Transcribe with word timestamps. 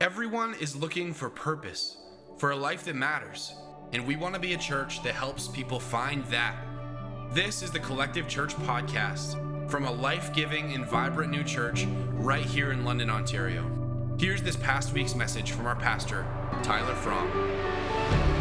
Everyone 0.00 0.54
is 0.60 0.76
looking 0.76 1.12
for 1.12 1.28
purpose, 1.28 1.96
for 2.36 2.52
a 2.52 2.56
life 2.56 2.84
that 2.84 2.94
matters, 2.94 3.52
and 3.92 4.06
we 4.06 4.14
want 4.14 4.32
to 4.32 4.40
be 4.40 4.52
a 4.52 4.56
church 4.56 5.02
that 5.02 5.12
helps 5.12 5.48
people 5.48 5.80
find 5.80 6.24
that. 6.26 6.54
This 7.32 7.64
is 7.64 7.72
the 7.72 7.80
Collective 7.80 8.28
Church 8.28 8.54
Podcast 8.58 9.68
from 9.68 9.86
a 9.86 9.90
life 9.90 10.32
giving 10.32 10.72
and 10.72 10.86
vibrant 10.86 11.32
new 11.32 11.42
church 11.42 11.84
right 12.12 12.44
here 12.44 12.70
in 12.70 12.84
London, 12.84 13.10
Ontario. 13.10 13.68
Here's 14.20 14.40
this 14.40 14.54
past 14.54 14.92
week's 14.92 15.16
message 15.16 15.50
from 15.50 15.66
our 15.66 15.74
pastor, 15.74 16.24
Tyler 16.62 16.94
Fromm. 16.94 18.37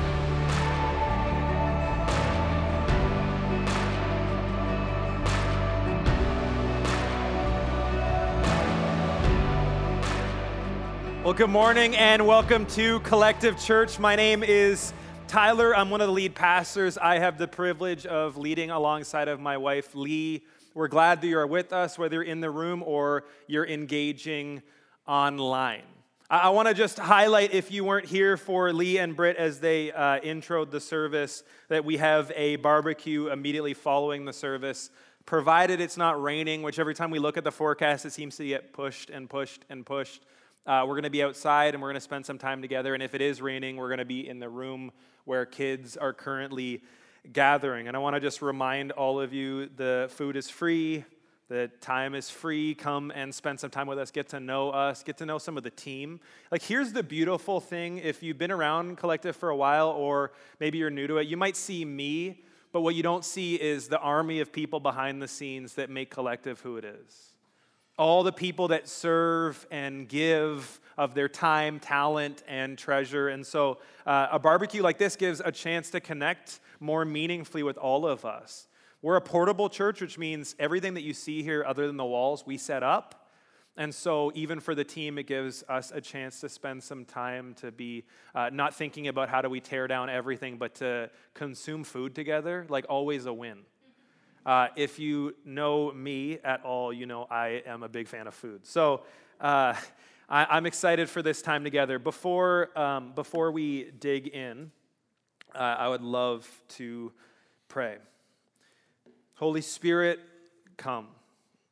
Well, 11.27 11.33
good 11.33 11.49
morning 11.49 11.93
and 11.97 12.25
welcome 12.25 12.65
to 12.67 13.01
Collective 13.01 13.59
Church. 13.59 13.99
My 13.99 14.15
name 14.15 14.43
is 14.43 14.93
Tyler. 15.27 15.75
I'm 15.75 15.89
one 15.89 15.99
of 15.99 16.07
the 16.07 16.13
lead 16.13 16.35
pastors. 16.35 16.97
I 16.97 17.19
have 17.19 17.37
the 17.37 17.49
privilege 17.49 18.05
of 18.05 18.37
leading 18.37 18.71
alongside 18.71 19.27
of 19.27 19.41
my 19.41 19.57
wife, 19.57 19.93
Lee. 19.93 20.45
We're 20.73 20.87
glad 20.87 21.19
that 21.19 21.27
you're 21.27 21.45
with 21.45 21.73
us, 21.73 21.99
whether 21.99 22.15
you're 22.15 22.23
in 22.23 22.39
the 22.39 22.49
room 22.49 22.81
or 22.81 23.25
you're 23.45 23.67
engaging 23.67 24.61
online. 25.05 25.81
I, 26.29 26.47
want 26.51 26.69
to 26.69 26.73
just 26.73 26.97
highlight, 26.97 27.53
if 27.53 27.73
you 27.73 27.83
weren't 27.83 28.05
here 28.05 28.37
for 28.37 28.71
Lee 28.71 28.97
and 28.97 29.13
Britt 29.13 29.35
as 29.35 29.59
they 29.59 29.91
uh, 29.91 30.21
introed 30.21 30.71
the 30.71 30.79
service, 30.79 31.43
that 31.67 31.83
we 31.83 31.97
have 31.97 32.31
a 32.37 32.55
barbecue 32.55 33.27
immediately 33.27 33.73
following 33.73 34.23
the 34.23 34.31
service 34.31 34.91
provided 35.25 35.81
it's 35.81 35.97
not 35.97 36.23
raining, 36.23 36.61
which 36.61 36.79
every 36.79 36.95
time 36.95 37.11
we 37.11 37.19
look 37.19 37.35
at 37.35 37.43
the 37.43 37.51
forecast, 37.51 38.05
it 38.05 38.13
seems 38.13 38.37
to 38.37 38.47
get 38.47 38.71
pushed 38.71 39.09
and 39.09 39.29
pushed 39.29 39.65
and 39.69 39.85
pushed. 39.85 40.23
Uh, 40.67 40.83
we're 40.85 40.95
going 40.95 41.03
to 41.03 41.09
be 41.09 41.23
outside 41.23 41.73
and 41.73 41.81
we're 41.81 41.87
going 41.87 41.95
to 41.95 42.01
spend 42.01 42.25
some 42.25 42.37
time 42.37 42.61
together. 42.61 42.93
And 42.93 43.01
if 43.01 43.15
it 43.15 43.21
is 43.21 43.41
raining, 43.41 43.77
we're 43.77 43.87
going 43.87 43.99
to 43.99 44.05
be 44.05 44.27
in 44.27 44.39
the 44.39 44.49
room 44.49 44.91
where 45.23 45.45
kids 45.45 45.95
are 45.95 46.11
currently 46.11 46.83
gathering. 47.31 47.87
And 47.87 47.95
I 47.95 48.01
want 48.01 48.17
to 48.17 48.19
just 48.19 48.41
remind 48.41 48.91
all 48.91 49.17
of 49.17 49.33
you 49.33 49.67
the 49.67 50.07
food 50.11 50.35
is 50.35 50.49
free, 50.49 51.05
the 51.47 51.71
time 51.79 52.13
is 52.13 52.29
free. 52.29 52.75
Come 52.75 53.13
and 53.15 53.33
spend 53.33 53.61
some 53.61 53.69
time 53.69 53.87
with 53.87 53.97
us, 53.97 54.11
get 54.11 54.27
to 54.29 54.41
know 54.41 54.69
us, 54.71 55.03
get 55.03 55.17
to 55.19 55.25
know 55.25 55.37
some 55.37 55.55
of 55.55 55.63
the 55.63 55.69
team. 55.69 56.19
Like, 56.51 56.63
here's 56.63 56.91
the 56.91 57.03
beautiful 57.03 57.61
thing 57.61 57.99
if 57.99 58.21
you've 58.21 58.37
been 58.37 58.51
around 58.51 58.97
Collective 58.97 59.37
for 59.37 59.47
a 59.47 59.55
while, 59.55 59.91
or 59.91 60.33
maybe 60.59 60.79
you're 60.79 60.89
new 60.89 61.07
to 61.07 61.17
it, 61.19 61.27
you 61.27 61.37
might 61.37 61.55
see 61.55 61.85
me, 61.85 62.43
but 62.73 62.81
what 62.81 62.93
you 62.93 63.03
don't 63.03 63.23
see 63.23 63.55
is 63.55 63.87
the 63.87 63.99
army 63.99 64.41
of 64.41 64.51
people 64.51 64.81
behind 64.81 65.21
the 65.21 65.29
scenes 65.29 65.75
that 65.75 65.89
make 65.89 66.09
Collective 66.09 66.59
who 66.59 66.75
it 66.75 66.83
is 66.83 67.36
all 67.97 68.23
the 68.23 68.31
people 68.31 68.69
that 68.69 68.87
serve 68.87 69.65
and 69.71 70.07
give 70.07 70.79
of 70.97 71.13
their 71.13 71.29
time, 71.29 71.79
talent, 71.79 72.43
and 72.47 72.77
treasure. 72.77 73.29
And 73.29 73.45
so, 73.45 73.77
uh, 74.05 74.27
a 74.31 74.39
barbecue 74.39 74.81
like 74.81 74.97
this 74.97 75.15
gives 75.15 75.41
a 75.43 75.51
chance 75.51 75.89
to 75.91 75.99
connect 75.99 76.59
more 76.79 77.05
meaningfully 77.05 77.63
with 77.63 77.77
all 77.77 78.05
of 78.05 78.25
us. 78.25 78.67
We're 79.01 79.15
a 79.15 79.21
portable 79.21 79.69
church, 79.69 80.01
which 80.01 80.17
means 80.17 80.55
everything 80.57 80.95
that 80.95 81.03
you 81.03 81.13
see 81.13 81.43
here, 81.43 81.63
other 81.65 81.85
than 81.85 81.97
the 81.97 82.05
walls, 82.05 82.45
we 82.45 82.57
set 82.57 82.81
up. 82.81 83.27
And 83.79 83.93
so, 83.93 84.31
even 84.33 84.59
for 84.59 84.73
the 84.73 84.83
team, 84.83 85.19
it 85.19 85.27
gives 85.27 85.63
us 85.69 85.91
a 85.93 86.01
chance 86.01 86.39
to 86.41 86.49
spend 86.49 86.81
some 86.81 87.05
time 87.05 87.53
to 87.61 87.71
be 87.71 88.05
uh, 88.33 88.49
not 88.51 88.73
thinking 88.73 89.07
about 89.07 89.29
how 89.29 89.41
do 89.41 89.49
we 89.49 89.59
tear 89.59 89.87
down 89.87 90.09
everything, 90.09 90.57
but 90.57 90.73
to 90.75 91.11
consume 91.35 91.83
food 91.83 92.15
together, 92.15 92.65
like 92.69 92.85
always 92.89 93.27
a 93.27 93.33
win. 93.33 93.59
Uh, 94.47 94.69
if 94.77 94.97
you 94.97 95.35
know 95.43 95.91
me 95.91 96.39
at 96.41 96.63
all, 96.63 96.93
you 96.93 97.05
know 97.05 97.27
I 97.29 97.63
am 97.65 97.83
a 97.83 97.89
big 97.89 98.07
fan 98.07 98.27
of 98.27 98.33
food. 98.33 98.65
So 98.65 99.01
uh, 99.41 99.73
I, 100.29 100.57
am 100.57 100.65
excited 100.65 101.09
for 101.09 101.21
this 101.21 101.41
time 101.41 101.65
together. 101.65 101.99
Before, 101.99 102.69
um, 102.79 103.11
before 103.13 103.51
we 103.51 103.91
dig 103.99 104.27
in, 104.27 104.71
uh, 105.53 105.57
I 105.57 105.89
would 105.89 106.01
love 106.01 106.49
to 106.69 107.11
pray. 107.67 107.97
Holy 109.35 109.59
Spirit, 109.59 110.21
come. 110.77 111.07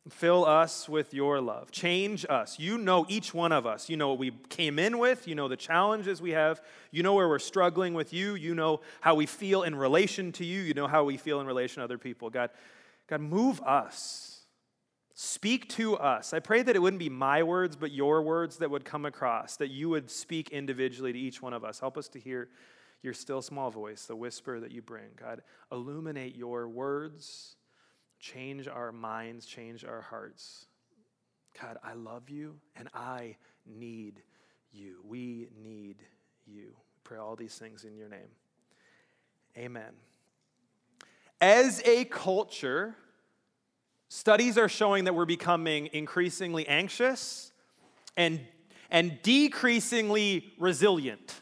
Fill 0.10 0.46
us 0.46 0.88
with 0.88 1.16
your 1.16 1.42
love. 1.42 1.72
Change 1.72 2.28
us. 2.30 2.60
You 2.60 2.78
know 2.78 3.08
each 3.10 3.34
one 3.34 3.52
of 3.52 3.66
us. 3.66 3.90
You 3.90 3.98
know 3.98 4.10
what 4.10 4.20
we 4.20 4.32
came 4.50 4.78
in 4.78 5.00
with. 5.00 5.28
You 5.28 5.34
know 5.34 5.48
the 5.48 5.58
challenges 5.58 6.22
we 6.22 6.32
have. 6.32 6.62
You 6.92 7.02
know 7.02 7.16
where 7.16 7.28
we're 7.28 7.40
struggling 7.40 7.96
with 7.96 8.14
you. 8.14 8.36
You 8.36 8.54
know 8.54 8.82
how 9.02 9.16
we 9.16 9.26
feel 9.26 9.64
in 9.64 9.74
relation 9.74 10.32
to 10.34 10.46
you. 10.46 10.62
You 10.62 10.76
know 10.76 10.86
how 10.86 11.06
we 11.06 11.18
feel 11.18 11.42
in 11.42 11.48
relation 11.48 11.78
to 11.82 11.86
other 11.86 11.98
people. 11.98 12.30
God, 12.30 12.52
God, 13.08 13.22
move 13.22 13.60
us. 13.62 14.42
Speak 15.16 15.70
to 15.70 15.98
us. 15.98 16.34
I 16.34 16.40
pray 16.40 16.62
that 16.62 16.76
it 16.76 16.80
wouldn't 16.80 17.00
be 17.00 17.10
my 17.10 17.42
words, 17.42 17.76
but 17.76 17.92
your 17.92 18.22
words 18.22 18.58
that 18.58 18.70
would 18.70 18.86
come 18.86 19.06
across, 19.06 19.58
that 19.58 19.72
you 19.72 19.90
would 19.90 20.12
speak 20.12 20.50
individually 20.50 21.14
to 21.14 21.20
each 21.20 21.42
one 21.42 21.54
of 21.54 21.64
us. 21.64 21.80
Help 21.80 21.98
us 21.98 22.10
to 22.10 22.20
hear 22.20 22.50
your 23.02 23.14
still 23.14 23.42
small 23.42 23.72
voice, 23.72 24.06
the 24.06 24.16
whisper 24.16 24.60
that 24.60 24.72
you 24.72 24.84
bring. 24.84 25.10
God, 25.20 25.42
illuminate 25.72 26.36
your 26.36 26.68
words 26.68 27.56
change 28.20 28.68
our 28.68 28.92
minds, 28.92 29.46
change 29.46 29.86
our 29.86 30.02
hearts. 30.02 30.66
God, 31.62 31.78
I 31.84 31.94
love 31.94 32.30
you 32.30 32.56
and 32.76 32.90
I 32.94 33.38
need 33.66 34.22
you. 34.72 34.98
We 35.04 35.48
need 35.62 35.98
you. 36.46 36.76
Pray 37.04 37.18
all 37.18 37.36
these 37.36 37.56
things 37.58 37.84
in 37.84 37.96
your 37.96 38.10
name. 38.10 38.30
Amen. 39.58 39.94
As 41.40 41.82
a 41.86 42.06
culture, 42.06 42.96
studies 44.10 44.58
are 44.58 44.70
showing 44.70 45.06
that 45.06 45.14
we're 45.14 45.26
becoming 45.26 45.90
increasingly 45.94 46.68
anxious 46.68 47.52
and, 48.18 48.40
and 48.90 49.20
decreasingly 49.22 50.54
resilient. 50.58 51.42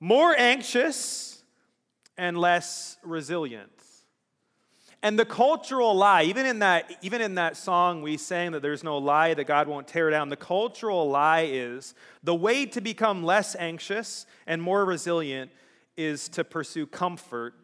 More 0.00 0.34
anxious 0.36 1.42
and 2.16 2.38
less 2.38 2.96
resilient. 3.02 3.81
And 5.04 5.18
the 5.18 5.24
cultural 5.24 5.94
lie, 5.96 6.22
even 6.22 6.46
in 6.46 6.60
that, 6.60 6.92
even 7.02 7.20
in 7.20 7.34
that 7.34 7.56
song 7.56 8.02
we 8.02 8.16
sang 8.16 8.52
that 8.52 8.62
there's 8.62 8.84
no 8.84 8.98
lie 8.98 9.34
that 9.34 9.44
God 9.48 9.66
won't 9.66 9.88
tear 9.88 10.10
down, 10.10 10.28
the 10.28 10.36
cultural 10.36 11.10
lie 11.10 11.48
is 11.50 11.94
the 12.22 12.34
way 12.34 12.66
to 12.66 12.80
become 12.80 13.24
less 13.24 13.56
anxious 13.56 14.26
and 14.46 14.62
more 14.62 14.84
resilient 14.84 15.50
is 15.96 16.28
to 16.30 16.44
pursue 16.44 16.86
comfort 16.86 17.54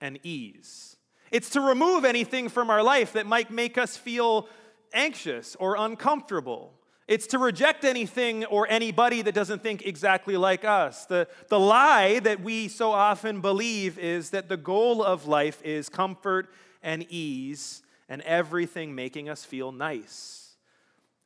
and 0.00 0.18
ease. 0.24 0.96
It's 1.30 1.50
to 1.50 1.60
remove 1.60 2.04
anything 2.04 2.48
from 2.48 2.68
our 2.68 2.82
life 2.82 3.12
that 3.12 3.26
might 3.26 3.50
make 3.50 3.78
us 3.78 3.96
feel 3.96 4.48
anxious 4.92 5.56
or 5.60 5.76
uncomfortable. 5.76 6.72
It's 7.06 7.28
to 7.28 7.38
reject 7.38 7.84
anything 7.84 8.44
or 8.46 8.66
anybody 8.68 9.22
that 9.22 9.34
doesn't 9.34 9.62
think 9.62 9.86
exactly 9.86 10.36
like 10.36 10.64
us. 10.64 11.06
The, 11.06 11.28
the 11.48 11.60
lie 11.60 12.18
that 12.20 12.40
we 12.40 12.68
so 12.68 12.90
often 12.90 13.40
believe 13.40 13.98
is 13.98 14.30
that 14.30 14.48
the 14.48 14.56
goal 14.56 15.02
of 15.02 15.26
life 15.26 15.62
is 15.62 15.88
comfort 15.88 16.48
and 16.88 17.04
ease 17.10 17.82
and 18.08 18.22
everything 18.22 18.94
making 18.94 19.28
us 19.28 19.44
feel 19.44 19.70
nice. 19.70 20.56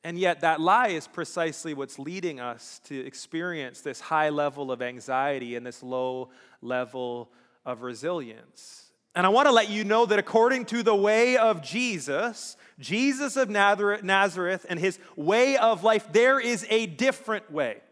And 0.02 0.18
yet, 0.18 0.40
that 0.40 0.60
lie 0.60 0.88
is 0.88 1.06
precisely 1.06 1.72
what's 1.72 2.00
leading 2.00 2.40
us 2.40 2.80
to 2.86 3.06
experience 3.06 3.80
this 3.80 4.00
high 4.00 4.30
level 4.30 4.72
of 4.72 4.82
anxiety 4.82 5.54
and 5.54 5.64
this 5.64 5.80
low 5.80 6.30
level 6.60 7.30
of 7.64 7.82
resilience. 7.82 8.90
And 9.14 9.24
I 9.24 9.28
want 9.28 9.46
to 9.46 9.52
let 9.52 9.70
you 9.70 9.84
know 9.84 10.04
that 10.06 10.18
according 10.18 10.64
to 10.66 10.82
the 10.82 10.96
way 10.96 11.36
of 11.36 11.62
Jesus, 11.62 12.56
Jesus 12.80 13.36
of 13.36 13.48
Nazareth 13.48 14.66
and 14.68 14.80
his 14.80 14.98
way 15.14 15.56
of 15.56 15.84
life, 15.84 16.12
there 16.12 16.40
is 16.40 16.66
a 16.70 16.86
different 16.86 17.52
way. 17.52 17.82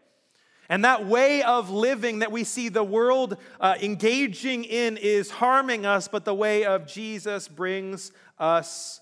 And 0.71 0.85
that 0.85 1.05
way 1.05 1.43
of 1.43 1.69
living 1.69 2.19
that 2.19 2.31
we 2.31 2.45
see 2.45 2.69
the 2.69 2.81
world 2.81 3.35
uh, 3.59 3.75
engaging 3.81 4.63
in 4.63 4.95
is 4.95 5.29
harming 5.29 5.85
us, 5.85 6.07
but 6.07 6.23
the 6.23 6.33
way 6.33 6.63
of 6.63 6.87
Jesus 6.87 7.49
brings 7.49 8.13
us 8.39 9.01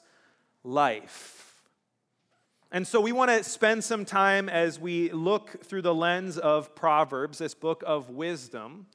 life. 0.63 1.61
And 2.71 2.87
so 2.87 2.99
we 2.99 3.11
want 3.11 3.29
to 3.29 3.43
spend 3.43 3.83
some 3.83 4.03
time 4.03 4.49
as 4.49 4.79
we 4.79 5.11
look 5.11 5.63
through 5.63 5.83
the 5.83 5.93
lens 5.93 6.39
of 6.39 6.73
Proverbs, 6.73 7.37
this 7.37 7.53
book 7.53 7.83
of 7.85 8.09
wisdom, 8.09 8.87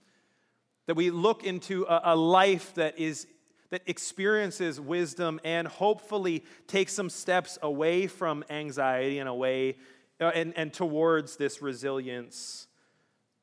that 0.86 0.96
we 0.96 1.12
look 1.12 1.44
into 1.44 1.84
a, 1.84 2.00
a 2.12 2.16
life 2.16 2.74
that 2.74 2.98
is 2.98 3.28
that 3.70 3.82
experiences 3.86 4.80
wisdom 4.80 5.40
and 5.44 5.68
hopefully 5.68 6.44
takes 6.66 6.92
some 6.92 7.08
steps 7.08 7.56
away 7.62 8.08
from 8.08 8.44
anxiety 8.50 9.20
and 9.20 9.28
away 9.28 9.76
uh, 10.20 10.30
and, 10.34 10.52
and 10.56 10.72
towards 10.72 11.36
this 11.36 11.60
resilience, 11.62 12.66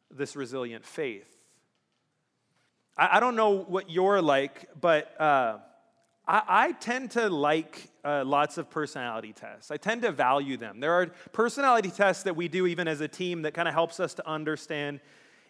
this 0.10 0.36
resilient 0.36 0.86
faith. 0.86 1.28
I, 2.98 3.18
I 3.18 3.20
don't 3.20 3.36
know 3.36 3.58
what 3.58 3.90
you're 3.90 4.22
like, 4.22 4.70
but 4.80 5.20
uh, 5.20 5.58
I, 6.28 6.42
I, 6.48 6.72
tend 6.74 7.12
to 7.12 7.30
like 7.30 7.90
uh, 8.04 8.24
lots 8.26 8.58
of 8.58 8.70
personality 8.70 9.34
tests. 9.34 9.72
I 9.72 9.78
tend 9.78 10.04
to 10.04 10.12
value 10.12 10.58
them. 10.58 10.80
There 10.80 10.94
are 10.94 11.08
personality 11.32 11.92
tests 11.92 12.24
that 12.24 12.36
we 12.36 12.48
do 12.48 12.68
even 12.68 12.88
as 12.88 13.02
a 13.02 13.08
team 13.08 13.42
that 13.44 13.54
kind 13.54 13.68
of 13.68 13.74
helps 13.74 14.00
us 14.00 14.14
to 14.16 14.28
understand 14.28 15.00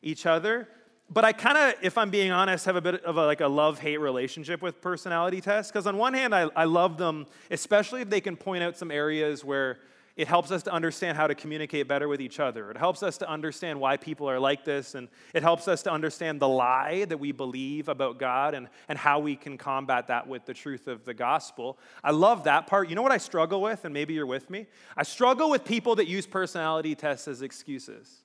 each 0.01 0.25
other 0.25 0.67
but 1.13 1.25
I 1.25 1.33
kind 1.33 1.57
of, 1.57 1.74
if 1.81 1.97
I'm 1.97 2.09
being 2.09 2.31
honest, 2.31 2.65
have 2.65 2.77
a 2.77 2.81
bit 2.81 3.03
of 3.03 3.17
a, 3.17 3.25
like 3.25 3.41
a 3.41 3.47
love-hate 3.47 4.00
relationship 4.00 4.62
with 4.62 4.79
personality 4.79 5.41
tests. 5.41 5.69
Because 5.69 5.85
on 5.85 5.97
one 5.97 6.13
hand, 6.13 6.33
I, 6.33 6.44
I 6.56 6.63
love 6.63 6.97
them, 6.97 7.27
especially 7.51 8.01
if 8.01 8.09
they 8.09 8.21
can 8.21 8.38
point 8.38 8.63
out 8.63 8.77
some 8.77 8.91
areas 8.91 9.44
where 9.44 9.79
it 10.16 10.28
helps 10.28 10.52
us 10.52 10.63
to 10.63 10.72
understand 10.72 11.18
how 11.18 11.28
to 11.28 11.36
communicate 11.36 11.88
better 11.88 12.08
with 12.08 12.22
each 12.22 12.40
other. 12.40 12.69
It 12.69 12.78
helps 12.78 13.02
us 13.02 13.18
to 13.19 13.30
understand 13.30 13.80
why 13.80 13.98
people 13.98 14.30
are 14.30 14.40
like 14.40 14.66
this, 14.66 14.94
and 14.96 15.08
it 15.34 15.42
helps 15.42 15.68
us 15.68 15.84
to 15.84 15.92
understand 15.92 16.40
the 16.40 16.48
lie 16.48 17.06
that 17.06 17.18
we 17.18 17.31
believe 17.31 17.88
about 17.88 18.19
God 18.19 18.54
and, 18.54 18.68
and 18.90 18.98
how 18.98 19.19
we 19.19 19.36
can 19.36 19.58
combat 19.58 20.08
that 20.08 20.28
with 20.28 20.46
the 20.46 20.54
truth 20.54 20.88
of 20.88 21.06
the 21.06 21.13
gospel. 21.13 21.80
I 22.04 22.12
love 22.12 22.44
that 22.44 22.68
part. 22.68 22.90
You 22.90 22.96
know 22.96 23.02
what 23.02 23.13
I 23.13 23.18
struggle 23.18 23.62
with, 23.62 23.86
and 23.86 23.94
maybe 23.94 24.13
you're 24.13 24.25
with 24.25 24.50
me? 24.50 24.68
I 24.98 25.04
struggle 25.04 25.50
with 25.50 25.63
people 25.63 25.96
that 25.96 26.08
use 26.08 26.28
personality 26.28 26.94
tests 26.96 27.28
as 27.28 27.42
excuses. 27.42 28.24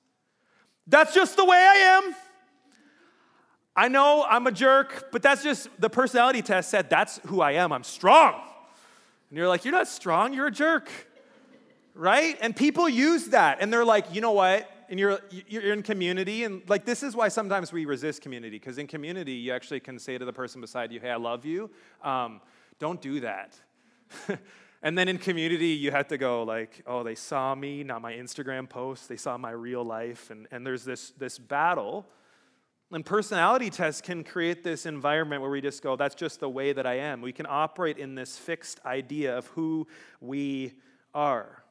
That's 0.87 1.13
just 1.13 1.37
the 1.37 1.45
way 1.45 1.57
I 1.57 2.03
am. 2.03 2.15
I 3.75 3.89
know 3.89 4.25
I'm 4.27 4.47
a 4.47 4.51
jerk, 4.51 5.09
but 5.11 5.21
that's 5.21 5.43
just 5.43 5.69
the 5.79 5.89
personality 5.89 6.41
test 6.41 6.69
said 6.71 6.89
that's 6.89 7.19
who 7.27 7.41
I 7.41 7.53
am. 7.53 7.71
I'm 7.71 7.83
strong. 7.83 8.33
And 9.29 9.37
you're 9.37 9.47
like, 9.47 9.65
you're 9.65 9.73
not 9.73 9.87
strong, 9.87 10.33
you're 10.33 10.47
a 10.47 10.51
jerk. 10.51 10.89
Right? 11.97 12.37
And 12.41 12.55
people 12.55 12.87
use 12.87 13.27
that 13.27 13.57
and 13.59 13.73
they're 13.73 13.85
like, 13.85 14.13
you 14.13 14.21
know 14.21 14.31
what? 14.31 14.69
And 14.89 14.99
you're, 14.99 15.19
you're 15.29 15.73
in 15.73 15.83
community, 15.83 16.45
and 16.45 16.61
like 16.69 16.85
this 16.85 17.03
is 17.03 17.13
why 17.13 17.27
sometimes 17.27 17.73
we 17.73 17.83
resist 17.83 18.21
community, 18.21 18.57
because 18.57 18.77
in 18.77 18.87
community, 18.87 19.33
you 19.33 19.51
actually 19.51 19.81
can 19.81 19.99
say 19.99 20.17
to 20.17 20.23
the 20.23 20.31
person 20.31 20.61
beside 20.61 20.93
you, 20.93 21.01
hey, 21.01 21.09
I 21.09 21.17
love 21.17 21.43
you. 21.43 21.69
Um, 22.01 22.39
don't 22.79 23.01
do 23.01 23.19
that. 23.19 23.59
and 24.81 24.97
then 24.97 25.09
in 25.09 25.17
community, 25.17 25.71
you 25.71 25.91
have 25.91 26.07
to 26.07 26.17
go 26.17 26.43
like, 26.43 26.83
oh, 26.87 27.03
they 27.03 27.15
saw 27.15 27.53
me, 27.53 27.83
not 27.83 28.01
my 28.01 28.13
Instagram 28.13 28.69
post, 28.69 29.09
they 29.09 29.17
saw 29.17 29.37
my 29.37 29.51
real 29.51 29.83
life. 29.83 30.29
And, 30.29 30.47
and 30.51 30.65
there's 30.65 30.85
this, 30.85 31.11
this 31.17 31.37
battle 31.37 32.05
and 32.91 33.05
personality 33.05 33.69
tests 33.69 34.01
can 34.01 34.23
create 34.23 34.63
this 34.63 34.85
environment 34.85 35.41
where 35.41 35.51
we 35.51 35.59
just 35.59 35.83
go, 35.83 35.95
that's 35.97 36.15
just 36.15 36.39
the 36.39 36.49
way 36.49 36.71
that 36.71 36.85
I 36.85 36.95
am. 36.95 37.21
We 37.21 37.33
can 37.33 37.45
operate 37.47 37.97
in 37.97 38.15
this 38.15 38.37
fixed 38.37 38.79
idea 38.85 39.37
of 39.37 39.47
who 39.47 39.87
we 40.21 40.73
are. 41.13 41.63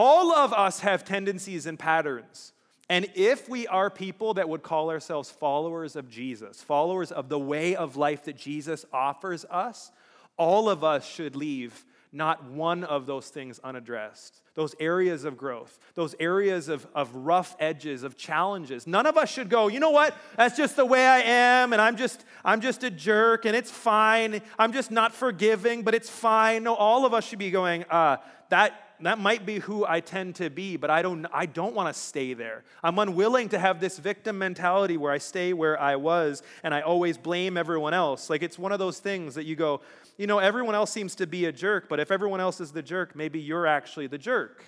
All 0.00 0.30
of 0.30 0.52
us 0.52 0.78
have 0.78 1.04
tendencies 1.04 1.66
and 1.66 1.76
patterns. 1.76 2.52
And 2.88 3.08
if 3.16 3.48
we 3.48 3.66
are 3.66 3.90
people 3.90 4.34
that 4.34 4.48
would 4.48 4.62
call 4.62 4.90
ourselves 4.90 5.28
followers 5.28 5.96
of 5.96 6.08
Jesus, 6.08 6.62
followers 6.62 7.10
of 7.10 7.28
the 7.28 7.38
way 7.38 7.74
of 7.74 7.96
life 7.96 8.22
that 8.26 8.36
Jesus 8.36 8.86
offers 8.92 9.44
us, 9.46 9.90
all 10.36 10.70
of 10.70 10.84
us 10.84 11.04
should 11.04 11.34
leave 11.34 11.84
not 12.12 12.44
one 12.44 12.84
of 12.84 13.06
those 13.06 13.28
things 13.28 13.58
unaddressed. 13.64 14.40
Those 14.54 14.72
areas 14.78 15.24
of 15.24 15.36
growth, 15.36 15.76
those 15.96 16.14
areas 16.20 16.68
of, 16.68 16.86
of 16.94 17.12
rough 17.16 17.56
edges, 17.58 18.04
of 18.04 18.16
challenges. 18.16 18.86
None 18.86 19.04
of 19.04 19.16
us 19.16 19.28
should 19.28 19.50
go, 19.50 19.66
you 19.66 19.80
know 19.80 19.90
what? 19.90 20.14
That's 20.36 20.56
just 20.56 20.76
the 20.76 20.86
way 20.86 21.04
I 21.04 21.22
am, 21.22 21.72
and 21.72 21.82
I'm 21.82 21.96
just, 21.96 22.24
I'm 22.44 22.60
just 22.60 22.84
a 22.84 22.90
jerk, 22.90 23.46
and 23.46 23.56
it's 23.56 23.72
fine. 23.72 24.42
I'm 24.60 24.72
just 24.72 24.92
not 24.92 25.12
forgiving, 25.12 25.82
but 25.82 25.96
it's 25.96 26.08
fine. 26.08 26.62
No, 26.62 26.76
all 26.76 27.04
of 27.04 27.14
us 27.14 27.26
should 27.26 27.40
be 27.40 27.50
going, 27.50 27.82
uh, 27.90 28.18
that 28.50 28.87
that 29.00 29.18
might 29.18 29.46
be 29.46 29.58
who 29.60 29.86
I 29.86 30.00
tend 30.00 30.36
to 30.36 30.50
be, 30.50 30.76
but 30.76 30.90
I 30.90 31.02
don't, 31.02 31.26
I 31.32 31.46
don't 31.46 31.74
want 31.74 31.94
to 31.94 31.98
stay 31.98 32.34
there. 32.34 32.64
I'm 32.82 32.98
unwilling 32.98 33.48
to 33.50 33.58
have 33.58 33.80
this 33.80 33.98
victim 33.98 34.38
mentality 34.38 34.96
where 34.96 35.12
I 35.12 35.18
stay 35.18 35.52
where 35.52 35.80
I 35.80 35.96
was 35.96 36.42
and 36.62 36.74
I 36.74 36.80
always 36.80 37.16
blame 37.16 37.56
everyone 37.56 37.94
else. 37.94 38.28
Like 38.28 38.42
it's 38.42 38.58
one 38.58 38.72
of 38.72 38.78
those 38.78 38.98
things 38.98 39.34
that 39.36 39.44
you 39.44 39.56
go, 39.56 39.80
you 40.16 40.26
know, 40.26 40.38
everyone 40.38 40.74
else 40.74 40.90
seems 40.90 41.14
to 41.16 41.26
be 41.26 41.44
a 41.44 41.52
jerk, 41.52 41.88
but 41.88 42.00
if 42.00 42.10
everyone 42.10 42.40
else 42.40 42.60
is 42.60 42.72
the 42.72 42.82
jerk, 42.82 43.14
maybe 43.14 43.38
you're 43.38 43.66
actually 43.66 44.06
the 44.06 44.18
jerk. 44.18 44.64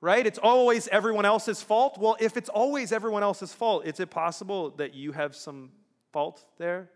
Right? 0.00 0.24
It's 0.26 0.38
always 0.38 0.86
everyone 0.88 1.24
else's 1.24 1.60
fault. 1.60 1.98
Well, 1.98 2.16
if 2.20 2.36
it's 2.36 2.48
always 2.48 2.92
everyone 2.92 3.24
else's 3.24 3.52
fault, 3.52 3.84
is 3.84 3.98
it 3.98 4.10
possible 4.10 4.70
that 4.76 4.94
you 4.94 5.12
have 5.12 5.34
some 5.34 5.70
fault 6.12 6.44
there? 6.58 6.88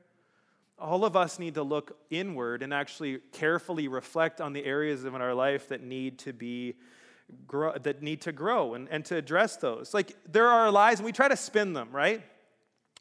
All 0.82 1.04
of 1.04 1.16
us 1.16 1.38
need 1.38 1.54
to 1.54 1.62
look 1.62 1.96
inward 2.10 2.62
and 2.62 2.74
actually 2.74 3.20
carefully 3.30 3.86
reflect 3.86 4.40
on 4.40 4.52
the 4.52 4.64
areas 4.64 5.04
of 5.04 5.14
our 5.14 5.32
life 5.32 5.68
that 5.68 5.80
need 5.80 6.18
to 6.18 6.32
be 6.32 6.74
grow, 7.46 7.72
that 7.78 8.02
need 8.02 8.20
to 8.22 8.32
grow 8.32 8.74
and, 8.74 8.88
and 8.90 9.04
to 9.04 9.16
address 9.16 9.56
those. 9.56 9.94
Like 9.94 10.16
there 10.30 10.48
are 10.48 10.70
lies 10.72 10.98
and 10.98 11.06
we 11.06 11.12
try 11.12 11.28
to 11.28 11.36
spin 11.36 11.72
them 11.72 11.90
right? 11.92 12.20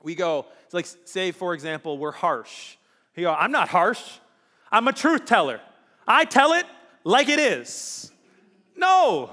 We 0.04 0.14
go 0.14 0.46
like 0.72 0.86
say 1.06 1.32
for 1.32 1.56
example 1.56 1.98
we're 1.98 2.12
harsh. 2.12 2.76
You 3.16 3.24
go 3.24 3.34
i'm 3.34 3.52
not 3.52 3.70
harsh. 3.70 4.02
I'm 4.72 4.88
a 4.88 4.94
truth 4.94 5.26
teller. 5.26 5.60
I 6.08 6.26
tell 6.26 6.54
it 6.54 6.66
like 7.04 7.30
it 7.30 7.40
is. 7.40 8.12
No. 8.76 9.32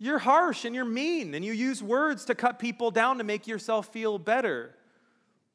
You're 0.00 0.18
harsh 0.18 0.64
and 0.64 0.74
you're 0.74 0.84
mean 0.84 1.34
and 1.34 1.44
you 1.44 1.52
use 1.52 1.82
words 1.82 2.24
to 2.26 2.34
cut 2.34 2.58
people 2.58 2.90
down 2.90 3.18
to 3.18 3.24
make 3.24 3.46
yourself 3.46 3.92
feel 3.92 4.18
better 4.18 4.74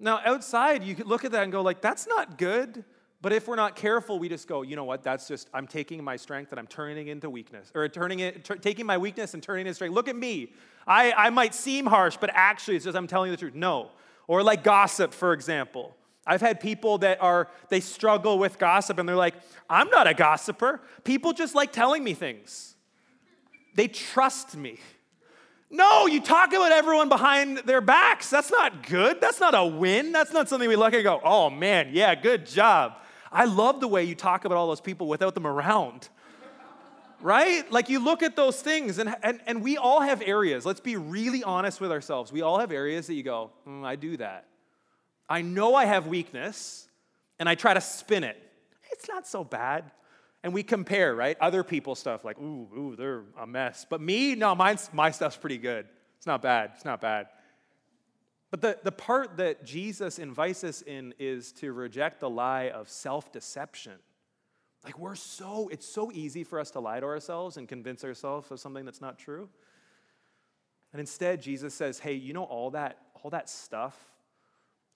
now, 0.03 0.21
outside, 0.23 0.83
you 0.83 0.93
could 0.95 1.07
look 1.07 1.25
at 1.25 1.31
that 1.31 1.43
and 1.43 1.51
go, 1.51 1.61
like, 1.61 1.81
that's 1.81 2.05
not 2.07 2.37
good. 2.37 2.83
But 3.21 3.31
if 3.31 3.47
we're 3.47 3.55
not 3.55 3.77
careful, 3.77 4.19
we 4.19 4.27
just 4.27 4.49
go, 4.49 4.63
you 4.63 4.75
know 4.75 4.83
what? 4.83 5.01
That's 5.01 5.29
just, 5.29 5.49
I'm 5.53 5.65
taking 5.65 6.03
my 6.03 6.17
strength 6.17 6.51
and 6.51 6.59
I'm 6.59 6.67
turning 6.67 7.07
it 7.07 7.11
into 7.11 7.29
weakness, 7.29 7.71
or 7.73 7.87
turning 7.87 8.19
it, 8.19 8.43
t- 8.43 8.55
taking 8.55 8.85
my 8.85 8.97
weakness 8.97 9.33
and 9.33 9.41
turning 9.41 9.65
it 9.65 9.69
into 9.69 9.75
strength. 9.75 9.93
Look 9.93 10.09
at 10.09 10.15
me. 10.17 10.51
I, 10.85 11.13
I 11.13 11.29
might 11.29 11.55
seem 11.55 11.85
harsh, 11.85 12.17
but 12.19 12.29
actually, 12.33 12.75
it's 12.75 12.83
just 12.83 12.97
I'm 12.97 13.07
telling 13.07 13.31
you 13.31 13.37
the 13.37 13.39
truth. 13.39 13.55
No. 13.55 13.91
Or 14.27 14.43
like 14.43 14.61
gossip, 14.61 15.13
for 15.13 15.31
example. 15.31 15.95
I've 16.27 16.41
had 16.41 16.59
people 16.59 16.97
that 16.97 17.21
are, 17.21 17.49
they 17.69 17.79
struggle 17.79 18.37
with 18.37 18.59
gossip 18.59 18.99
and 18.99 19.07
they're 19.07 19.15
like, 19.15 19.35
I'm 19.69 19.89
not 19.89 20.05
a 20.05 20.13
gossiper. 20.13 20.81
People 21.05 21.31
just 21.31 21.55
like 21.55 21.71
telling 21.71 22.03
me 22.03 22.13
things. 22.13 22.75
They 23.75 23.87
trust 23.87 24.57
me. 24.57 24.79
No, 25.73 26.05
you 26.05 26.21
talk 26.21 26.53
about 26.53 26.71
everyone 26.71 27.09
behind 27.09 27.57
their 27.65 27.81
backs. 27.81 28.29
That's 28.29 28.51
not 28.51 28.87
good. 28.87 29.19
That's 29.19 29.39
not 29.39 29.55
a 29.55 29.65
win. 29.65 30.11
That's 30.11 30.31
not 30.31 30.47
something 30.47 30.69
we 30.69 30.75
look 30.75 30.93
at 30.93 30.97
and 30.97 31.03
go, 31.03 31.19
oh 31.23 31.49
man, 31.49 31.89
yeah, 31.91 32.13
good 32.13 32.45
job. 32.45 32.97
I 33.31 33.45
love 33.45 33.79
the 33.79 33.87
way 33.87 34.03
you 34.03 34.13
talk 34.13 34.45
about 34.45 34.55
all 34.55 34.67
those 34.67 34.79
people 34.79 35.07
without 35.07 35.33
them 35.33 35.47
around. 35.47 36.09
right? 37.21 37.69
Like 37.71 37.89
you 37.89 37.97
look 37.97 38.21
at 38.21 38.35
those 38.35 38.61
things, 38.61 38.99
and, 38.99 39.15
and, 39.23 39.41
and 39.47 39.63
we 39.63 39.77
all 39.77 39.99
have 39.99 40.21
areas. 40.21 40.63
Let's 40.63 40.79
be 40.79 40.95
really 40.95 41.43
honest 41.43 41.81
with 41.81 41.91
ourselves. 41.91 42.31
We 42.31 42.43
all 42.43 42.59
have 42.59 42.71
areas 42.71 43.07
that 43.07 43.15
you 43.15 43.23
go, 43.23 43.49
mm, 43.67 43.83
I 43.83 43.95
do 43.95 44.15
that. 44.17 44.45
I 45.27 45.41
know 45.41 45.73
I 45.73 45.85
have 45.85 46.05
weakness, 46.05 46.87
and 47.39 47.49
I 47.49 47.55
try 47.55 47.73
to 47.73 47.81
spin 47.81 48.23
it. 48.23 48.37
It's 48.91 49.07
not 49.07 49.25
so 49.25 49.43
bad 49.43 49.89
and 50.43 50.53
we 50.53 50.61
compare, 50.61 51.15
right? 51.15 51.37
Other 51.39 51.63
people's 51.63 51.99
stuff, 51.99 52.25
like, 52.25 52.37
ooh, 52.37 52.67
ooh, 52.77 52.95
they're 52.97 53.23
a 53.39 53.47
mess. 53.47 53.85
But 53.89 54.01
me, 54.01 54.35
no, 54.35 54.53
mine's, 54.53 54.89
my 54.93 55.09
stuff's 55.11 55.37
pretty 55.37 55.57
good. 55.57 55.87
It's 56.17 56.27
not 56.27 56.41
bad. 56.41 56.71
It's 56.75 56.85
not 56.85 56.99
bad. 56.99 57.27
But 58.51 58.61
the, 58.61 58.77
the 58.83 58.91
part 58.91 59.37
that 59.37 59.65
Jesus 59.65 60.19
invites 60.19 60.63
us 60.63 60.81
in 60.81 61.13
is 61.17 61.53
to 61.53 61.71
reject 61.71 62.19
the 62.19 62.29
lie 62.29 62.69
of 62.69 62.89
self 62.89 63.31
deception. 63.31 63.93
Like, 64.83 64.99
we're 64.99 65.15
so, 65.15 65.69
it's 65.69 65.87
so 65.87 66.11
easy 66.11 66.43
for 66.43 66.59
us 66.59 66.71
to 66.71 66.81
lie 66.81 66.99
to 66.99 67.05
ourselves 67.05 67.55
and 67.55 67.67
convince 67.67 68.03
ourselves 68.03 68.51
of 68.51 68.59
something 68.59 68.83
that's 68.83 69.01
not 69.01 69.17
true. 69.17 69.49
And 70.91 70.99
instead, 70.99 71.41
Jesus 71.41 71.73
says, 71.73 71.99
hey, 71.99 72.13
you 72.13 72.33
know 72.33 72.43
all 72.43 72.71
that, 72.71 72.99
all 73.23 73.31
that 73.31 73.49
stuff, 73.49 73.97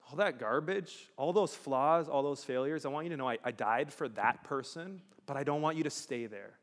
all 0.08 0.16
that 0.16 0.38
garbage, 0.38 0.94
all 1.16 1.32
those 1.32 1.54
flaws, 1.54 2.08
all 2.08 2.22
those 2.22 2.42
failures, 2.42 2.86
I 2.86 2.88
want 2.88 3.04
you 3.04 3.10
to 3.10 3.16
know 3.16 3.28
I, 3.28 3.38
I 3.44 3.50
died 3.50 3.92
for 3.92 4.08
that 4.10 4.44
person 4.44 5.02
but 5.28 5.36
I 5.36 5.44
don't 5.44 5.60
want 5.60 5.76
you 5.76 5.84
to 5.84 5.90
stay 5.90 6.26
there. 6.26 6.58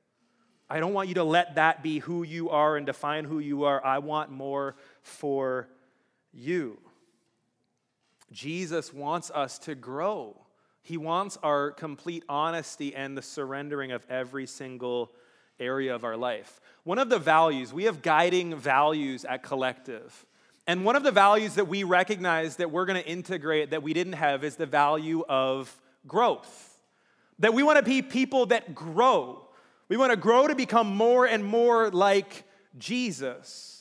I 0.67 0.79
don't 0.79 0.93
want 0.93 1.07
you 1.07 1.13
to 1.15 1.23
let 1.23 1.55
that 1.55 1.83
be 1.83 1.99
who 1.99 2.23
you 2.23 2.49
are 2.49 2.75
and 2.75 2.85
define 2.85 3.23
who 3.23 3.37
you 3.37 3.65
are. 3.65 3.85
I 3.85 3.99
want 3.99 4.31
more 4.31 4.75
for 5.03 5.69
you. 6.33 6.79
Jesus 8.31 8.91
wants 8.91 9.29
us 9.29 9.59
to 9.59 9.75
grow. 9.75 10.41
He 10.81 10.97
wants 10.97 11.37
our 11.43 11.71
complete 11.71 12.23
honesty 12.27 12.95
and 12.95 13.15
the 13.15 13.21
surrendering 13.21 13.91
of 13.91 14.03
every 14.09 14.47
single 14.47 15.11
area 15.59 15.93
of 15.93 16.03
our 16.03 16.17
life. 16.17 16.59
One 16.83 16.97
of 16.97 17.09
the 17.09 17.19
values, 17.19 17.71
we 17.71 17.83
have 17.83 18.01
guiding 18.01 18.55
values 18.55 19.25
at 19.25 19.43
Collective. 19.43 20.25
And 20.67 20.83
one 20.83 20.95
of 20.95 21.03
the 21.03 21.11
values 21.11 21.55
that 21.55 21.67
we 21.67 21.83
recognize 21.83 22.55
that 22.55 22.71
we're 22.71 22.85
going 22.85 23.01
to 23.01 23.07
integrate 23.07 23.69
that 23.69 23.83
we 23.83 23.93
didn't 23.93 24.13
have 24.13 24.43
is 24.43 24.55
the 24.55 24.65
value 24.65 25.23
of 25.29 25.79
growth. 26.07 26.79
That 27.39 27.53
we 27.53 27.61
want 27.63 27.77
to 27.77 27.83
be 27.83 28.01
people 28.01 28.47
that 28.47 28.73
grow. 28.73 29.47
We 29.89 29.97
want 29.97 30.11
to 30.11 30.17
grow 30.17 30.47
to 30.47 30.55
become 30.55 30.87
more 30.95 31.25
and 31.25 31.43
more 31.45 31.91
like 31.91 32.45
Jesus. 32.77 33.75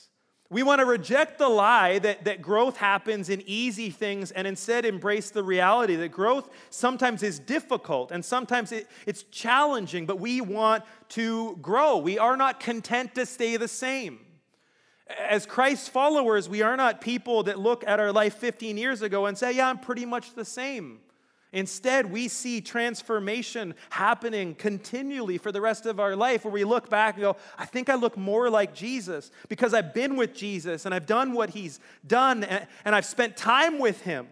We 0.50 0.62
want 0.62 0.80
to 0.80 0.84
reject 0.84 1.38
the 1.38 1.48
lie 1.48 1.98
that, 2.00 2.26
that 2.26 2.42
growth 2.42 2.76
happens 2.76 3.30
in 3.30 3.42
easy 3.46 3.88
things 3.88 4.30
and 4.30 4.46
instead 4.46 4.84
embrace 4.84 5.30
the 5.30 5.42
reality 5.42 5.96
that 5.96 6.10
growth 6.10 6.50
sometimes 6.68 7.22
is 7.22 7.38
difficult 7.38 8.12
and 8.12 8.22
sometimes 8.22 8.70
it, 8.70 8.86
it's 9.06 9.22
challenging, 9.24 10.04
but 10.04 10.20
we 10.20 10.42
want 10.42 10.84
to 11.10 11.56
grow. 11.62 11.96
We 11.96 12.18
are 12.18 12.36
not 12.36 12.60
content 12.60 13.14
to 13.14 13.24
stay 13.24 13.56
the 13.56 13.68
same. 13.68 14.20
As 15.06 15.44
Christ's 15.44 15.88
followers, 15.88 16.48
we 16.48 16.62
are 16.62 16.76
not 16.76 17.00
people 17.00 17.42
that 17.44 17.58
look 17.58 17.84
at 17.86 18.00
our 18.00 18.12
life 18.12 18.34
15 18.36 18.78
years 18.78 19.02
ago 19.02 19.26
and 19.26 19.36
say, 19.36 19.52
Yeah, 19.52 19.68
I'm 19.68 19.78
pretty 19.78 20.06
much 20.06 20.34
the 20.34 20.44
same. 20.44 21.00
Instead, 21.54 22.10
we 22.10 22.26
see 22.26 22.60
transformation 22.60 23.76
happening 23.90 24.56
continually 24.56 25.38
for 25.38 25.52
the 25.52 25.60
rest 25.60 25.86
of 25.86 26.00
our 26.00 26.16
life 26.16 26.44
where 26.44 26.52
we 26.52 26.64
look 26.64 26.90
back 26.90 27.14
and 27.14 27.22
go, 27.22 27.36
I 27.56 27.64
think 27.64 27.88
I 27.88 27.94
look 27.94 28.16
more 28.16 28.50
like 28.50 28.74
Jesus 28.74 29.30
because 29.48 29.72
I've 29.72 29.94
been 29.94 30.16
with 30.16 30.34
Jesus 30.34 30.84
and 30.84 30.92
I've 30.92 31.06
done 31.06 31.32
what 31.32 31.50
he's 31.50 31.78
done 32.04 32.42
and 32.42 32.94
I've 32.94 33.04
spent 33.04 33.36
time 33.36 33.78
with 33.78 34.00
him. 34.00 34.26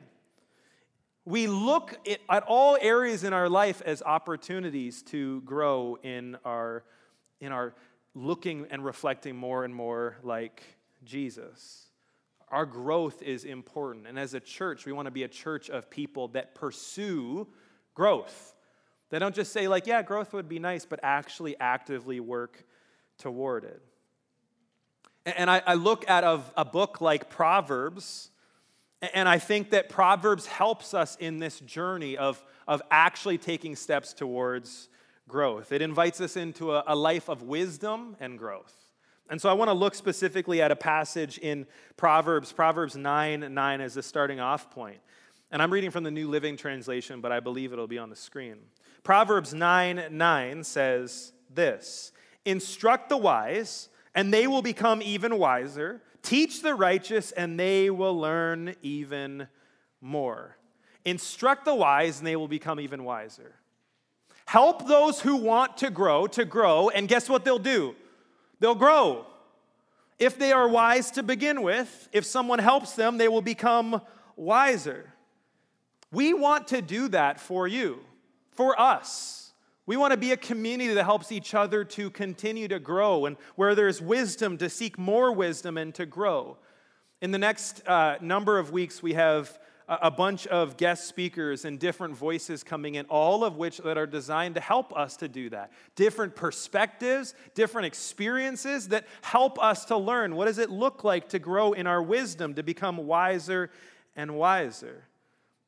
We 1.25 1.47
look 1.47 1.97
at 2.29 2.43
all 2.49 2.77
areas 2.81 3.23
in 3.23 3.33
our 3.33 3.49
life 3.49 3.81
as 3.87 4.03
opportunities 4.03 5.05
to 5.05 5.43
grow 5.43 5.99
in 6.03 6.37
our, 6.45 6.83
in 7.41 7.53
our 7.53 7.75
looking 8.15 8.67
and 8.71 8.85
reflecting 8.85 9.37
more 9.37 9.65
and 9.65 9.75
more 9.75 10.17
like 10.23 10.63
Jesus. 11.05 11.87
Our 12.49 12.67
growth 12.67 13.23
is 13.23 13.45
important. 13.45 14.07
And 14.07 14.19
as 14.19 14.35
a 14.35 14.41
church, 14.41 14.85
we 14.85 14.93
want 14.93 15.07
to 15.07 15.11
be 15.11 15.23
a 15.23 15.29
church 15.29 15.71
of 15.71 15.89
people 15.89 16.29
that 16.29 16.55
pursue 16.55 17.49
growth. 17.95 18.55
They 19.11 19.19
don't 19.19 19.35
just 19.35 19.53
say, 19.53 19.69
like, 19.69 19.87
yeah, 19.87 20.03
growth 20.03 20.33
would 20.33 20.49
be 20.49 20.59
nice, 20.59 20.85
but 20.85 21.01
actually 21.03 21.59
actively 21.59 22.21
work 22.21 22.65
toward 23.19 23.65
it. 23.65 23.83
And 25.25 25.51
I, 25.51 25.75
look 25.75 26.09
at 26.11 26.25
a, 26.25 26.41
a 26.57 26.65
book 26.65 27.01
like 27.01 27.31
Proverbs, 27.31 28.31
and 29.15 29.29
I 29.29 29.39
think 29.39 29.71
that 29.71 29.89
Proverbs 29.89 30.47
helps 30.47 30.95
us 30.95 31.17
in 31.17 31.39
this 31.39 31.61
journey 31.61 32.17
of, 32.17 32.43
of 32.67 32.83
actually 32.91 33.39
taking 33.39 33.77
steps 33.77 34.13
towards 34.13 34.89
growth. 35.33 35.73
It 35.73 35.83
invites 35.83 36.21
us 36.21 36.37
into 36.37 36.73
a, 36.73 36.85
a 36.87 36.95
life 36.95 37.29
of 37.29 37.43
wisdom 37.43 38.17
and 38.21 38.39
growth. 38.39 38.77
And 39.29 39.41
so 39.41 39.49
I 39.49 39.55
want 39.55 39.71
to 39.71 39.73
look 39.75 39.95
specifically 39.95 40.61
at 40.61 40.71
a 40.71 40.77
passage 40.77 41.39
in 41.39 41.67
Proverbs, 41.97 42.53
Proverbs 42.53 42.97
9 42.97 43.53
9 43.53 43.81
as 43.81 43.95
the 43.95 44.03
starting 44.03 44.39
off 44.39 44.71
point. 44.71 44.99
And 45.51 45.63
I'm 45.63 45.73
reading 45.73 45.91
from 45.91 46.05
the 46.05 46.11
New 46.11 46.29
Living 46.29 46.57
Translation, 46.57 47.21
but 47.21 47.33
I 47.33 47.41
believe 47.41 47.73
it'll 47.73 47.87
be 47.87 47.99
on 47.99 48.11
the 48.11 48.17
screen. 48.17 48.59
Proverbs 49.03 49.55
9 49.55 50.05
9 50.11 50.65
says 50.65 51.33
this 51.53 52.13
Instruct 52.45 53.09
the 53.09 53.17
wise, 53.17 53.89
and 54.15 54.33
they 54.33 54.47
will 54.47 54.63
become 54.63 55.01
even 55.03 55.39
wiser. 55.39 56.03
Teach 56.23 56.63
the 56.63 56.75
righteous, 56.75 57.33
and 57.33 57.59
they 57.59 57.91
will 57.91 58.17
learn 58.19 58.77
even 58.83 59.49
more. 60.01 60.57
Instruct 61.05 61.65
the 61.65 61.75
wise, 61.75 62.19
and 62.19 62.27
they 62.27 62.37
will 62.37 62.49
become 62.49 62.79
even 62.79 63.03
wiser. 63.03 63.55
Help 64.47 64.87
those 64.87 65.21
who 65.21 65.37
want 65.37 65.79
to 65.79 65.91
grow 65.91 66.27
to 66.29 66.45
grow, 66.45 66.89
and 66.89 67.09
guess 67.09 67.29
what 67.29 67.45
they'll 67.45 67.59
do? 67.59 67.95
They'll 68.61 68.75
grow. 68.75 69.27
If 70.19 70.39
they 70.39 70.53
are 70.53 70.69
wise 70.69 71.11
to 71.13 71.23
begin 71.23 71.63
with, 71.63 72.09
if 72.13 72.25
someone 72.25 72.59
helps 72.59 72.93
them, 72.93 73.19
they 73.19 73.29
will 73.29 73.43
become 73.43 74.03
wiser. 74.37 75.13
We 76.13 76.35
want 76.35 76.69
to 76.69 76.83
do 76.83 77.09
that 77.09 77.41
for 77.41 77.67
you, 77.67 78.01
for 78.51 78.79
us. 78.81 79.53
We 79.85 79.97
want 79.97 80.13
to 80.13 80.17
be 80.17 80.33
a 80.33 80.37
community 80.37 80.95
that 80.95 81.05
helps 81.05 81.33
each 81.33 81.55
other 81.55 81.83
to 81.85 82.11
continue 82.11 82.69
to 82.69 82.79
grow 82.79 83.27
and 83.27 83.37
where 83.57 83.75
there's 83.75 84.01
wisdom, 84.01 84.59
to 84.59 84.71
seek 84.71 84.97
more 84.97 85.33
wisdom 85.33 85.77
and 85.77 85.93
to 85.97 86.07
grow. 86.07 86.57
In 87.21 87.31
the 87.31 87.39
next 87.39 87.87
uh, 87.89 88.17
number 88.21 88.59
of 88.59 88.71
weeks, 88.71 89.03
we 89.03 89.15
have 89.15 89.59
a 89.89 90.11
bunch 90.11 90.47
of 90.47 90.77
guest 90.77 91.07
speakers 91.09 91.65
and 91.65 91.79
different 91.79 92.17
voices 92.17 92.63
coming 92.63 92.95
in, 92.95 93.07
all 93.07 93.45
of 93.45 93.57
which 93.57 93.79
that 93.79 93.99
are 93.99 94.07
designed 94.07 94.55
to 94.55 94.61
help 94.61 94.97
us 94.97 95.17
to 95.17 95.29
do 95.29 95.51
that. 95.51 95.73
Different 95.97 96.37
perspectives, 96.37 97.35
different 97.55 97.87
experiences 97.87 98.89
that 98.89 99.07
help 99.23 99.63
us 99.63 99.85
to 99.87 99.97
learn 99.97 100.37
what 100.37 100.47
does 100.47 100.59
it 100.59 100.71
look 100.71 101.05
like 101.05 101.29
to 101.31 101.39
grow 101.39 101.73
in 101.73 101.87
our 101.87 102.03
wisdom, 102.03 102.55
to 102.55 102.63
become 102.63 102.97
wiser 102.97 103.71
and 104.17 104.37
wiser. 104.37 105.05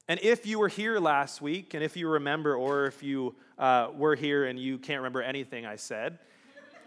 And 0.07 0.21
if 0.23 0.47
you 0.47 0.59
were 0.59 0.69
here 0.69 0.99
last 0.99 1.41
week, 1.41 1.75
and 1.75 1.83
if 1.83 1.97
you 1.97 2.09
remember, 2.09 2.55
or 2.55 2.87
if 2.87 3.03
you 3.03 3.35
uh, 3.59 3.89
were 3.95 4.15
here 4.15 4.45
and 4.45 4.59
you 4.59 4.79
can't 4.79 4.99
remember 4.99 5.23
anything 5.23 5.65
I 5.65 5.77
said, 5.77 6.19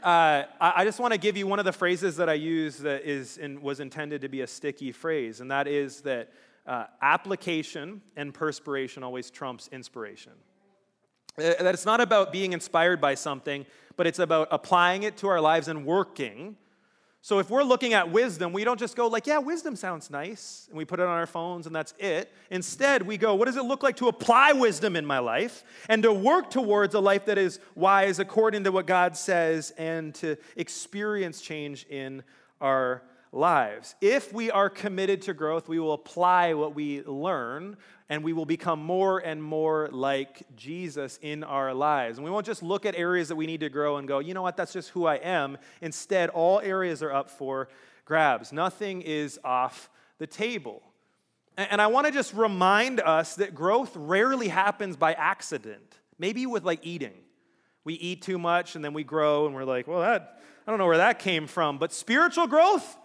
uh, 0.04 0.44
I 0.62 0.86
just 0.86 1.00
want 1.00 1.14
to 1.14 1.20
give 1.20 1.36
you 1.36 1.48
one 1.48 1.58
of 1.58 1.66
the 1.66 1.74
phrases 1.74 2.18
that 2.18 2.30
I 2.30 2.34
use 2.34 2.78
that 2.78 3.04
is 3.04 3.38
in, 3.38 3.62
was 3.62 3.80
intended 3.80 4.22
to 4.22 4.30
be 4.30 4.42
a 4.42 4.48
sticky 4.48 4.92
phrase, 4.92 5.42
and 5.42 5.50
that 5.50 5.68
is 5.68 6.02
that 6.02 6.30
uh, 6.68 6.86
application 7.02 8.02
and 8.16 8.34
perspiration 8.34 9.04
always 9.04 9.32
trumps 9.32 9.70
inspiration. 9.72 10.34
Uh, 11.38 11.54
that 11.64 11.74
it's 11.74 11.86
not 11.86 12.02
about 12.02 12.32
being 12.32 12.54
inspired 12.54 13.00
by 13.00 13.16
something, 13.16 13.66
but 13.96 14.06
it's 14.06 14.20
about 14.20 14.48
applying 14.52 15.04
it 15.04 15.18
to 15.18 15.28
our 15.28 15.40
lives 15.40 15.68
and 15.68 15.86
working. 15.86 16.58
So 17.22 17.40
if 17.40 17.50
we're 17.50 17.64
looking 17.64 17.94
at 17.94 18.12
wisdom, 18.12 18.54
we 18.54 18.64
don't 18.64 18.80
just 18.80 18.96
go 18.96 19.08
like, 19.08 19.28
yeah, 19.28 19.38
wisdom 19.38 19.76
sounds 19.76 20.10
nice, 20.10 20.68
and 20.70 20.78
we 20.78 20.86
put 20.86 21.00
it 21.00 21.04
on 21.04 21.10
our 21.10 21.26
phones 21.26 21.68
and 21.68 21.76
that's 21.76 21.94
it. 22.00 22.32
Instead, 22.52 23.04
we 23.04 23.18
go, 23.18 23.36
what 23.36 23.46
does 23.46 23.58
it 23.58 23.64
look 23.64 23.84
like 23.84 23.98
to 23.98 24.08
apply 24.08 24.54
wisdom 24.54 24.96
in 24.96 25.06
my 25.06 25.20
life 25.20 25.64
and 25.90 26.04
to 26.04 26.14
work 26.14 26.50
towards 26.50 26.96
a 26.96 27.00
life 27.00 27.26
that 27.26 27.38
is 27.38 27.60
wise 27.76 28.20
according 28.20 28.64
to 28.64 28.72
what 28.72 28.88
God 28.88 29.18
says 29.18 29.72
and 29.78 30.14
to 30.16 30.38
experience 30.56 31.42
change 31.42 31.86
in 31.90 32.24
our 32.62 33.04
lives. 33.32 33.96
If 34.02 34.34
we 34.34 34.52
are 34.52 34.70
committed 34.70 35.22
to 35.24 35.34
growth, 35.34 35.68
we 35.68 35.80
will 35.80 35.94
apply 35.94 36.54
what 36.54 36.76
we 36.76 37.04
learn 37.04 37.78
and 38.10 38.24
we 38.24 38.34
will 38.34 38.46
become 38.46 38.80
more 38.80 39.20
and 39.20 39.44
more 39.44 39.90
like 39.92 40.44
Jesus 40.56 41.20
in 41.22 41.44
our 41.44 41.74
lives. 41.74 42.18
And 42.18 42.26
we 42.26 42.32
won't 42.32 42.46
just 42.46 42.64
look 42.64 42.86
at 42.86 42.96
areas 42.96 43.28
that 43.28 43.36
we 43.36 43.46
need 43.46 43.60
to 43.60 43.70
grow 43.70 43.98
and 43.98 44.08
go, 44.08 44.20
you 44.20 44.34
know 44.34 44.42
what, 44.42 44.56
that's 44.56 44.74
just 44.74 44.90
who 44.90 45.06
I 45.06 45.16
am. 45.16 45.58
Instead, 45.82 46.30
all 46.30 46.60
areas 46.62 47.04
are 47.04 47.12
up 47.12 47.30
for 47.30 47.68
grabs, 48.06 48.54
nothing 48.54 49.02
is 49.02 49.40
off 49.44 49.90
the 50.18 50.28
table. 50.28 50.82
And 51.58 51.82
I 51.82 51.88
want 51.88 52.06
to 52.06 52.14
just 52.14 52.34
remind 52.36 53.00
us 53.00 53.36
that 53.36 53.56
growth 53.56 53.92
rarely 53.96 54.48
happens 54.48 54.96
by 54.96 55.14
accident, 55.14 55.98
maybe 56.20 56.46
with 56.46 56.64
like 56.64 56.86
eating. 56.86 57.16
We 57.84 57.96
eat 57.96 58.22
too 58.22 58.38
much 58.38 58.76
and 58.76 58.86
then 58.86 58.94
we 58.94 59.04
grow 59.04 59.48
and 59.48 59.56
we're 59.56 59.64
like, 59.64 59.88
well, 59.88 60.02
that, 60.02 60.40
I 60.66 60.72
don't 60.72 60.78
know 60.78 60.86
where 60.86 60.98
that 60.98 61.18
came 61.18 61.48
from. 61.48 61.80
But 61.80 61.92
spiritual 61.92 62.46
growth, 62.46 62.98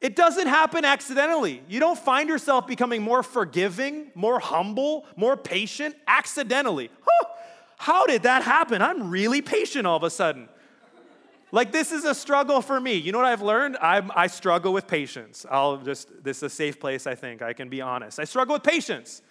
it 0.00 0.14
doesn't 0.14 0.46
happen 0.46 0.84
accidentally. 0.84 1.62
You 1.68 1.80
don't 1.80 1.98
find 1.98 2.28
yourself 2.28 2.66
becoming 2.66 3.02
more 3.02 3.22
forgiving, 3.22 4.12
more 4.14 4.38
humble, 4.38 5.06
more 5.16 5.36
patient 5.36 5.96
accidentally. 6.06 6.90
Huh, 7.02 7.28
how 7.78 8.06
did 8.06 8.22
that 8.22 8.42
happen? 8.42 8.80
I'm 8.80 9.10
really 9.10 9.42
patient 9.42 9.86
all 9.86 9.96
of 9.96 10.04
a 10.04 10.10
sudden. 10.10 10.48
Like, 11.50 11.72
this 11.72 11.92
is 11.92 12.04
a 12.04 12.14
struggle 12.14 12.60
for 12.60 12.78
me. 12.78 12.94
You 12.94 13.10
know 13.10 13.18
what 13.18 13.26
I've 13.26 13.42
learned? 13.42 13.78
I'm, 13.80 14.12
I 14.14 14.26
struggle 14.26 14.72
with 14.72 14.86
patience. 14.86 15.46
I'll 15.50 15.78
just, 15.78 16.22
this 16.22 16.38
is 16.38 16.42
a 16.44 16.50
safe 16.50 16.78
place, 16.78 17.06
I 17.06 17.14
think. 17.14 17.40
I 17.40 17.54
can 17.54 17.68
be 17.68 17.80
honest. 17.80 18.20
I 18.20 18.24
struggle 18.24 18.54
with 18.54 18.62
patience. 18.62 19.22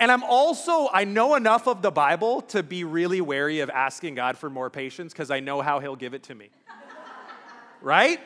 And 0.00 0.10
I'm 0.10 0.24
also, 0.24 0.88
I 0.92 1.04
know 1.04 1.34
enough 1.34 1.68
of 1.68 1.82
the 1.82 1.90
Bible 1.90 2.40
to 2.42 2.62
be 2.62 2.84
really 2.84 3.20
wary 3.20 3.60
of 3.60 3.68
asking 3.68 4.14
God 4.14 4.38
for 4.38 4.48
more 4.48 4.70
patience 4.70 5.12
because 5.12 5.30
I 5.30 5.40
know 5.40 5.60
how 5.60 5.78
He'll 5.78 5.94
give 5.94 6.14
it 6.14 6.22
to 6.24 6.34
me. 6.34 6.48
right? 7.82 8.18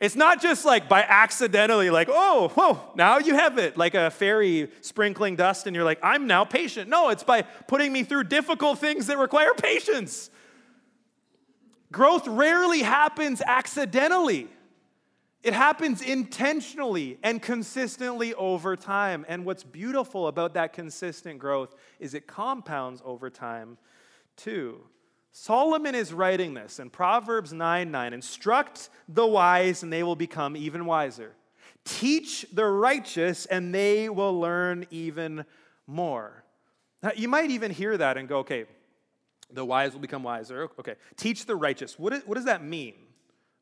It's 0.00 0.16
not 0.16 0.40
just 0.40 0.64
like 0.64 0.88
by 0.88 1.02
accidentally, 1.02 1.90
like, 1.90 2.08
oh, 2.10 2.48
whoa, 2.54 2.80
now 2.94 3.18
you 3.18 3.34
have 3.34 3.58
it, 3.58 3.76
like 3.76 3.94
a 3.94 4.10
fairy 4.10 4.70
sprinkling 4.80 5.36
dust, 5.36 5.66
and 5.66 5.76
you're 5.76 5.84
like, 5.84 6.00
I'm 6.02 6.26
now 6.26 6.44
patient. 6.44 6.88
No, 6.88 7.10
it's 7.10 7.22
by 7.22 7.42
putting 7.42 7.92
me 7.92 8.02
through 8.02 8.24
difficult 8.24 8.78
things 8.78 9.08
that 9.08 9.18
require 9.18 9.52
patience. 9.52 10.30
Growth 11.92 12.26
rarely 12.26 12.80
happens 12.80 13.42
accidentally. 13.44 14.48
It 15.42 15.52
happens 15.52 16.00
intentionally 16.00 17.18
and 17.22 17.42
consistently 17.42 18.32
over 18.34 18.76
time. 18.76 19.26
And 19.28 19.44
what's 19.44 19.64
beautiful 19.64 20.28
about 20.28 20.54
that 20.54 20.72
consistent 20.72 21.38
growth 21.38 21.74
is 21.98 22.14
it 22.14 22.26
compounds 22.26 23.02
over 23.04 23.28
time 23.28 23.76
too. 24.36 24.80
Solomon 25.32 25.94
is 25.94 26.12
writing 26.12 26.54
this 26.54 26.78
in 26.78 26.90
Proverbs 26.90 27.52
9 27.52 27.90
9. 27.90 28.12
Instruct 28.12 28.90
the 29.08 29.26
wise, 29.26 29.82
and 29.82 29.92
they 29.92 30.02
will 30.02 30.16
become 30.16 30.56
even 30.56 30.84
wiser. 30.84 31.32
Teach 31.84 32.46
the 32.52 32.66
righteous, 32.66 33.46
and 33.46 33.74
they 33.74 34.08
will 34.08 34.38
learn 34.38 34.86
even 34.90 35.44
more. 35.86 36.44
Now, 37.02 37.12
you 37.16 37.28
might 37.28 37.50
even 37.50 37.70
hear 37.70 37.96
that 37.96 38.18
and 38.18 38.28
go, 38.28 38.38
okay, 38.38 38.66
the 39.52 39.64
wise 39.64 39.92
will 39.92 40.00
become 40.00 40.22
wiser. 40.22 40.68
Okay, 40.78 40.96
teach 41.16 41.46
the 41.46 41.56
righteous. 41.56 41.98
What, 41.98 42.12
is, 42.12 42.22
what 42.26 42.34
does 42.34 42.44
that 42.44 42.62
mean? 42.62 42.94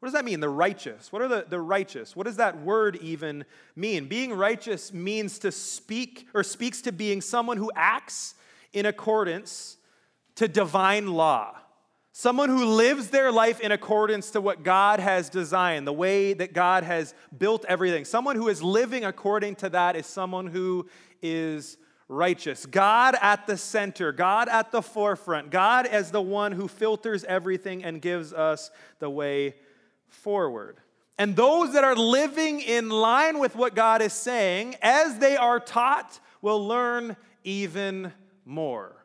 What 0.00 0.06
does 0.06 0.14
that 0.14 0.25
mean, 0.25 0.40
the 0.40 0.48
righteous? 0.48 1.12
What 1.12 1.22
are 1.22 1.28
the, 1.28 1.46
the 1.48 1.60
righteous? 1.60 2.14
What 2.14 2.26
does 2.26 2.37
that 2.37 2.60
word 2.60 2.96
even 2.96 3.44
mean? 3.75 4.06
Being 4.06 4.32
righteous 4.32 4.92
means 4.92 5.40
to 5.40 5.50
speak 5.50 6.28
or 6.34 6.44
speaks 6.44 6.80
to 6.82 6.92
being 6.92 7.20
someone 7.20 7.56
who 7.56 7.70
acts 7.75 8.34
in 8.72 8.87
accordance 8.87 9.77
to 10.38 10.47
divine 10.47 11.09
law. 11.09 11.52
Someone 12.12 12.49
who 12.49 12.64
lives 12.64 13.09
their 13.09 13.33
life 13.33 13.61
in 13.61 13.73
accordance 13.73 14.30
to 14.30 14.40
what 14.40 14.62
God 14.62 15.00
has 15.00 15.28
designed, 15.28 15.85
the 15.85 15.92
way 15.92 16.33
that 16.33 16.52
God 16.52 16.85
has 16.85 17.12
built 17.37 17.64
everything. 17.68 18.04
Someone 18.04 18.37
who 18.37 18.47
is 18.47 18.62
living 18.62 19.04
according 19.04 19.57
to 19.57 19.68
that 19.71 19.97
is 19.97 20.07
someone 20.07 20.47
who 20.47 20.87
is 21.23 21.76
righteous. 22.07 22.66
God 22.66 23.16
at 23.21 23.49
the 23.49 23.57
center, 23.57 24.12
God 24.12 24.49
at 24.49 24.71
the 24.71 24.80
forefront, 24.80 25.50
God 25.50 25.87
as 25.87 26.12
the 26.12 26.23
one 26.23 26.52
who 26.52 26.68
filters 26.68 27.25
everything 27.25 27.83
and 27.83 28.00
gives 28.00 28.33
us 28.33 28.71
the 29.00 29.11
way 29.11 29.57
forward. 30.07 30.78
And 31.18 31.35
those 31.35 31.73
that 31.73 31.83
are 31.83 31.97
living 31.97 32.61
in 32.61 32.90
line 32.90 33.40
with 33.40 33.57
what 33.57 33.75
God 33.75 34.02
is 34.02 34.12
saying, 34.12 34.76
as 34.83 35.18
they 35.18 35.37
are 35.37 35.59
taught, 35.59 36.21
will 36.42 36.64
learn 36.64 37.16
even 37.42 38.12
more. 38.45 38.98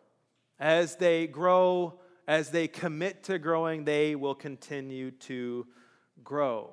As 0.63 0.95
they 0.95 1.27
grow, 1.27 1.99
as 2.25 2.49
they 2.49 2.69
commit 2.69 3.23
to 3.23 3.37
growing, 3.37 3.83
they 3.83 4.15
will 4.15 4.33
continue 4.33 5.11
to 5.11 5.67
grow. 6.23 6.69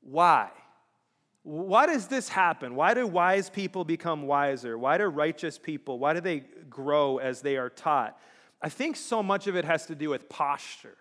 Why? 0.00 0.48
Why 1.42 1.84
does 1.84 2.06
this 2.06 2.30
happen? 2.30 2.74
Why 2.74 2.94
do 2.94 3.06
wise 3.06 3.50
people 3.50 3.84
become 3.84 4.22
wiser? 4.22 4.78
Why 4.78 4.96
do 4.96 5.04
righteous 5.04 5.58
people, 5.58 5.98
why 5.98 6.14
do 6.14 6.22
they 6.22 6.44
grow 6.70 7.18
as 7.18 7.42
they 7.42 7.58
are 7.58 7.68
taught? 7.68 8.18
I 8.62 8.70
think 8.70 8.96
so 8.96 9.22
much 9.22 9.46
of 9.46 9.56
it 9.56 9.66
has 9.66 9.84
to 9.86 9.94
do 9.94 10.08
with 10.08 10.30
posture. 10.30 10.96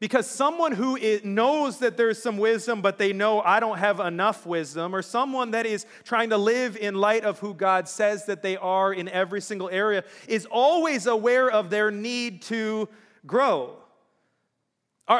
Because 0.00 0.28
someone 0.28 0.72
who 0.72 0.96
knows 1.24 1.78
that 1.78 1.96
there's 1.96 2.22
some 2.22 2.38
wisdom, 2.38 2.82
but 2.82 2.98
they 2.98 3.12
know 3.12 3.40
I 3.40 3.58
don't 3.58 3.78
have 3.78 3.98
enough 3.98 4.46
wisdom, 4.46 4.94
or 4.94 5.02
someone 5.02 5.50
that 5.50 5.66
is 5.66 5.86
trying 6.04 6.30
to 6.30 6.36
live 6.36 6.76
in 6.76 6.94
light 6.94 7.24
of 7.24 7.40
who 7.40 7.52
God 7.52 7.88
says 7.88 8.26
that 8.26 8.40
they 8.40 8.56
are 8.56 8.92
in 8.92 9.08
every 9.08 9.40
single 9.40 9.68
area, 9.68 10.04
is 10.28 10.46
always 10.46 11.06
aware 11.06 11.50
of 11.50 11.68
their 11.70 11.90
need 11.90 12.42
to 12.42 12.88
grow. 13.26 13.76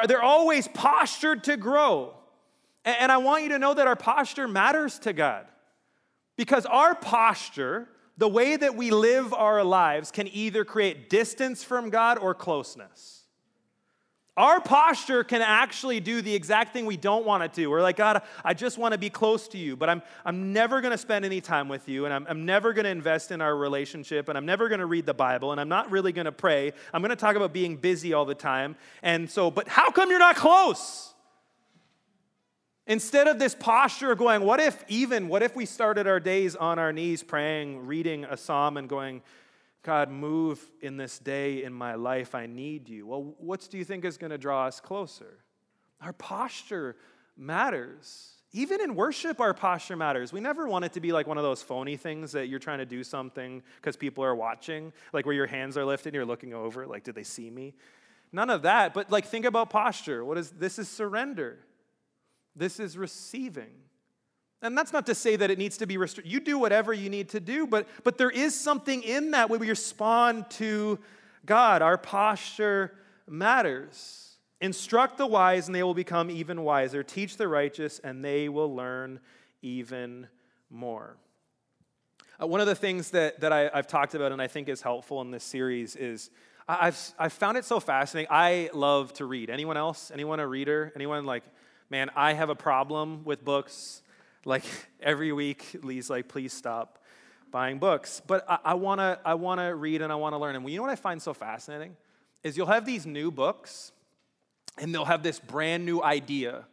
They're 0.07 0.23
always 0.23 0.69
postured 0.69 1.45
to 1.45 1.57
grow. 1.57 2.15
And 2.85 3.11
I 3.11 3.17
want 3.17 3.43
you 3.43 3.49
to 3.49 3.59
know 3.59 3.75
that 3.75 3.89
our 3.89 3.97
posture 3.97 4.47
matters 4.47 5.01
to 5.01 5.13
God. 5.13 5.47
Because 6.37 6.67
our 6.67 6.95
posture, 6.95 7.89
the 8.17 8.29
way 8.29 8.57
that 8.57 8.77
we 8.77 8.93
live 8.93 9.35
our 9.35 9.65
lives, 9.65 10.13
can 10.13 10.29
either 10.29 10.65
create 10.65 11.11
distance 11.11 11.65
from 11.65 11.91
God 11.91 12.17
or 12.19 12.33
closeness. 12.33 13.18
Our 14.39 14.61
posture 14.61 15.25
can 15.25 15.43
actually 15.43 15.99
do 15.99 16.23
the 16.23 16.33
exact 16.33 16.73
thing 16.73 16.87
we 16.87 16.97
don't 16.97 17.27
want 17.27 17.53
to. 17.53 17.67
We're 17.67 17.83
like, 17.83 17.97
God, 17.97 18.23
I 18.45 18.55
just 18.55 18.79
want 18.79 18.93
to 18.93 18.99
be 18.99 19.11
close 19.11 19.49
to 19.49 19.59
you, 19.59 19.75
but 19.75 19.89
I'm, 19.89 20.01
I'm 20.25 20.53
never 20.53 20.81
going 20.81 20.93
to 20.93 20.99
spend 20.99 21.25
any 21.25 21.41
time 21.41 21.69
with 21.69 21.89
you, 21.89 22.05
and 22.05 22.15
I'm, 22.15 22.25
I'm 22.29 22.47
never 22.47 22.73
going 22.73 22.85
to 22.85 22.91
invest 22.91 23.33
in 23.33 23.41
our 23.41 23.57
relationship, 23.57 24.29
and 24.29 24.39
I'm 24.39 24.47
never 24.47 24.69
going 24.69 24.79
to 24.79 24.87
read 24.87 25.07
the 25.07 25.13
Bible, 25.13 25.51
and 25.51 25.61
I'm 25.61 25.69
not 25.69 25.91
really 25.91 26.13
going 26.13 26.27
to 26.27 26.33
pray. 26.33 26.73
I'm 26.95 27.03
going 27.03 27.11
to 27.11 27.17
talk 27.17 27.35
about 27.35 27.53
being 27.53 27.79
busy 27.79 28.13
all 28.13 28.25
the 28.25 28.35
time. 28.37 28.77
And 29.03 29.29
so, 29.29 29.51
but 29.51 29.67
how 29.67 29.91
come 29.91 30.09
you're 30.09 30.21
not 30.21 30.37
close? 30.37 31.15
Instead 32.87 33.27
of 33.27 33.41
this 33.41 33.57
posture 33.57 34.13
of 34.13 34.19
going, 34.19 34.43
what 34.43 34.61
if 34.61 34.85
even, 34.87 35.27
what 35.27 35.43
if 35.43 35.57
we 35.57 35.67
started 35.67 36.07
our 36.07 36.21
days 36.21 36.55
on 36.55 36.79
our 36.79 36.93
knees 36.93 37.25
praying, 37.25 37.89
reading 37.89 38.25
a 38.25 38.37
psalm, 38.37 38.77
and 38.77 38.89
going, 38.89 39.21
God, 39.83 40.11
move 40.11 40.61
in 40.81 40.97
this 40.97 41.19
day 41.19 41.63
in 41.63 41.73
my 41.73 41.95
life. 41.95 42.35
I 42.35 42.47
need 42.47 42.89
you. 42.89 43.07
Well, 43.07 43.35
what 43.39 43.67
do 43.71 43.79
you 43.79 43.85
think 43.85 44.05
is 44.05 44.19
going 44.19 44.31
to 44.31 44.39
draw 44.39 44.67
us 44.67 44.81
closer? 44.81 45.39
Our 46.01 46.13
posture 46.13 46.97
matters. 47.37 48.35
Even 48.53 48.81
in 48.81 48.95
worship, 48.95 49.41
our 49.41 49.53
posture 49.55 49.97
matters. 49.97 50.33
We 50.33 50.41
never 50.41 50.67
want 50.67 50.85
it 50.85 50.95
to 50.95 51.01
be 51.01 51.13
like 51.13 51.27
one 51.27 51.37
of 51.37 51.45
those 51.45 51.63
phony 51.63 51.97
things 51.97 52.33
that 52.33 52.49
you're 52.49 52.59
trying 52.59 52.79
to 52.79 52.87
do 52.87 53.05
something 53.05 53.63
because 53.77 53.97
people 53.97 54.25
are 54.25 54.35
watching, 54.35 54.93
like 55.13 55.27
where 55.27 55.35
your 55.35 55.47
hands 55.47 55.77
are 55.77 55.85
lifted 55.85 56.09
and 56.09 56.15
you're 56.15 56.25
looking 56.25 56.55
over, 56.55 56.87
like, 56.87 57.05
did 57.05 57.15
they 57.15 57.23
see 57.23 57.51
me? 57.51 57.75
None 58.33 58.51
of 58.51 58.63
that. 58.63 58.95
But 58.95 59.11
like, 59.11 59.27
think 59.27 59.45
about 59.45 59.71
posture. 59.71 60.25
What 60.25 60.39
is 60.39 60.51
this? 60.51 60.79
Is 60.79 60.89
surrender. 60.89 61.59
This 62.57 62.81
is 62.81 62.97
receiving. 62.99 63.75
And 64.61 64.77
that's 64.77 64.93
not 64.93 65.07
to 65.07 65.15
say 65.15 65.37
that 65.37 65.51
it 65.51 65.59
needs 65.59 65.77
to 65.79 65.87
be 65.87 65.97
restricted. 65.97 66.33
You 66.33 66.41
do 66.41 66.59
whatever 66.59 66.93
you 66.93 67.09
need 67.11 67.29
to 67.31 67.41
do, 67.41 67.67
but, 67.67 67.87
but 68.03 68.19
there 68.19 68.31
is 68.31 68.59
something 68.59 69.03
in 69.03 69.31
that 69.31 69.51
when 69.51 69.61
we 69.61 69.69
respond 69.69 70.51
to 70.51 70.99
God. 71.47 71.81
Our 71.81 71.97
posture 71.97 72.95
matters. 73.29 74.37
Instruct 74.61 75.19
the 75.19 75.27
wise, 75.27 75.69
and 75.69 75.75
they 75.75 75.85
will 75.85 75.95
become 75.95 76.31
even 76.31 76.63
wiser. 76.63 77.05
Teach 77.05 77.37
the 77.37 77.47
righteous, 77.47 78.01
and 78.01 78.25
they 78.25 78.49
will 78.49 78.75
learn 78.75 79.21
even 79.63 80.27
more. 80.71 81.17
Uh, 82.41 82.47
one 82.47 82.61
of 82.61 82.67
the 82.67 82.75
things 82.75 83.11
that, 83.11 83.41
that 83.41 83.53
I, 83.53 83.71
have 83.73 83.87
talked 83.87 84.15
about 84.15 84.33
and 84.33 84.43
I 84.43 84.49
think 84.49 84.69
is 84.69 84.83
helpful 84.83 85.21
in 85.21 85.31
this 85.31 85.45
series 85.45 85.95
is 85.95 86.31
I've, 86.69 87.15
I've 87.19 87.33
found 87.33 87.57
it 87.57 87.65
so 87.65 87.81
fascinating. 87.81 88.29
I 88.31 88.71
love 88.75 89.13
to 89.15 89.25
read. 89.25 89.49
Anyone 89.49 89.77
else? 89.77 90.11
Anyone 90.13 90.39
a 90.39 90.47
reader? 90.47 90.93
Anyone 90.95 91.25
like, 91.25 91.45
man, 91.89 92.11
I 92.15 92.35
have 92.35 92.51
a 92.51 92.55
problem 92.55 93.25
with 93.25 93.45
books. 93.45 94.03
Like 94.49 94.65
every 95.01 95.33
week, 95.33 95.77
Lee's 95.83 96.09
like, 96.11 96.27
please 96.27 96.53
stop 96.53 96.99
buying 97.51 97.79
books. 97.79 98.23
But 98.27 98.45
I, 98.49 98.59
I 98.65 98.75
wanna, 98.75 99.21
I 99.25 99.35
wanna 99.35 99.75
read 99.75 100.03
and 100.03 100.11
I 100.11 100.17
wanna 100.17 100.39
learn. 100.39 100.57
And 100.57 100.69
you 100.69 100.77
know 100.77 100.83
what 100.83 100.91
I 100.91 100.97
find 100.97 101.21
so 101.21 101.35
fascinating? 101.35 101.97
Is 102.43 102.57
you'll 102.57 102.67
have 102.67 102.87
these 102.87 103.07
new 103.07 103.31
books 103.31 103.93
and 104.79 104.95
they'll 104.95 105.05
have 105.05 105.23
this 105.23 105.39
brand 105.39 105.85
new 105.85 106.03
idea. 106.03 106.65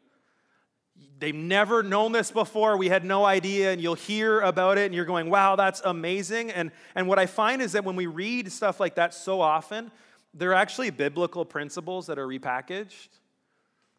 They've 1.20 1.36
never 1.36 1.84
known 1.84 2.14
this 2.14 2.32
before. 2.32 2.78
We 2.78 2.88
had 2.88 3.04
no 3.04 3.26
idea, 3.26 3.72
and 3.72 3.82
you'll 3.82 3.96
hear 3.96 4.42
about 4.42 4.78
it, 4.78 4.86
and 4.86 4.96
you're 4.96 5.06
going, 5.06 5.30
wow, 5.30 5.56
that's 5.56 5.82
amazing. 5.84 6.52
And, 6.52 6.72
and 6.94 7.08
what 7.08 7.20
I 7.20 7.26
find 7.26 7.62
is 7.62 7.72
that 7.72 7.84
when 7.84 7.96
we 7.96 8.06
read 8.06 8.52
stuff 8.52 8.80
like 8.80 8.96
that 8.96 9.14
so 9.14 9.42
often, 9.42 9.92
they're 10.34 10.54
actually 10.54 10.92
biblical 10.92 11.44
principles 11.44 12.08
that 12.08 12.20
are 12.20 12.28
repackaged. 12.28 13.08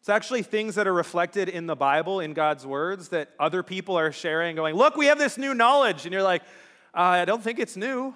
It's 0.07 0.15
actually 0.15 0.43
things 0.43 0.75
that 0.75 0.87
are 0.87 0.93
reflected 0.93 1.49
in 1.49 1.67
the 1.67 1.75
Bible, 1.75 2.21
in 2.21 2.33
God's 2.33 2.65
words, 2.65 3.09
that 3.09 3.27
other 3.37 3.61
people 3.61 3.99
are 3.99 4.13
sharing, 4.13 4.55
going, 4.55 4.73
Look, 4.73 4.95
we 4.95 5.07
have 5.07 5.17
this 5.17 5.37
new 5.37 5.53
knowledge. 5.53 6.05
And 6.05 6.13
you're 6.13 6.23
like, 6.23 6.43
I 6.93 7.25
don't 7.25 7.43
think 7.43 7.59
it's 7.59 7.75
new. 7.75 8.15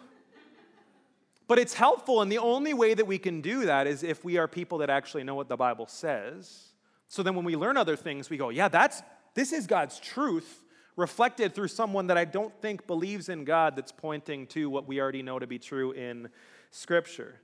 But 1.49 1.59
it's 1.59 1.73
helpful, 1.73 2.21
and 2.21 2.31
the 2.31 2.37
only 2.37 2.73
way 2.73 2.93
that 2.93 3.05
we 3.05 3.17
can 3.17 3.41
do 3.41 3.65
that 3.65 3.87
is 3.87 4.03
if 4.03 4.23
we 4.23 4.37
are 4.37 4.47
people 4.47 4.77
that 4.77 4.89
actually 4.89 5.25
know 5.25 5.35
what 5.35 5.49
the 5.49 5.57
Bible 5.57 5.85
says. 5.85 6.69
So 7.09 7.23
then 7.23 7.35
when 7.35 7.43
we 7.43 7.57
learn 7.57 7.75
other 7.75 7.97
things, 7.97 8.29
we 8.29 8.37
go, 8.37 8.47
Yeah, 8.47 8.69
that's 8.69 9.03
this 9.33 9.51
is 9.51 9.67
God's 9.67 9.99
truth 9.99 10.63
reflected 10.95 11.53
through 11.53 11.67
someone 11.67 12.07
that 12.07 12.17
I 12.17 12.23
don't 12.23 12.53
think 12.61 12.87
believes 12.87 13.27
in 13.27 13.43
God 13.43 13.75
that's 13.75 13.91
pointing 13.91 14.47
to 14.47 14.69
what 14.69 14.87
we 14.87 15.01
already 15.01 15.23
know 15.23 15.39
to 15.39 15.47
be 15.47 15.59
true 15.59 15.91
in 15.91 16.29
Scripture. 16.69 17.41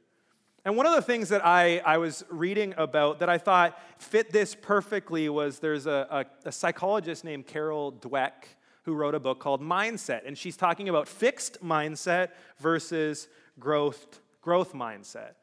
And 0.67 0.75
one 0.75 0.85
of 0.85 0.93
the 0.93 1.01
things 1.01 1.29
that 1.29 1.45
I, 1.45 1.77
I 1.77 1.97
was 1.97 2.25
reading 2.29 2.73
about 2.75 3.19
that 3.19 3.29
I 3.29 3.37
thought 3.37 3.79
fit 3.99 4.33
this 4.33 4.53
perfectly 4.53 5.29
was 5.29 5.59
there's 5.59 5.85
a, 5.85 6.25
a, 6.43 6.49
a 6.49 6.51
psychologist 6.51 7.23
named 7.23 7.47
Carol 7.47 7.93
Dweck 7.93 8.31
who 8.83 8.93
wrote 8.93 9.15
a 9.15 9.19
book 9.21 9.39
called 9.39 9.61
Mindset. 9.61 10.27
And 10.27 10.37
she's 10.37 10.57
talking 10.57 10.89
about 10.89 11.07
fixed 11.07 11.63
mindset 11.63 12.31
versus 12.59 13.29
growth, 13.61 14.19
growth 14.41 14.73
mindset. 14.73 15.35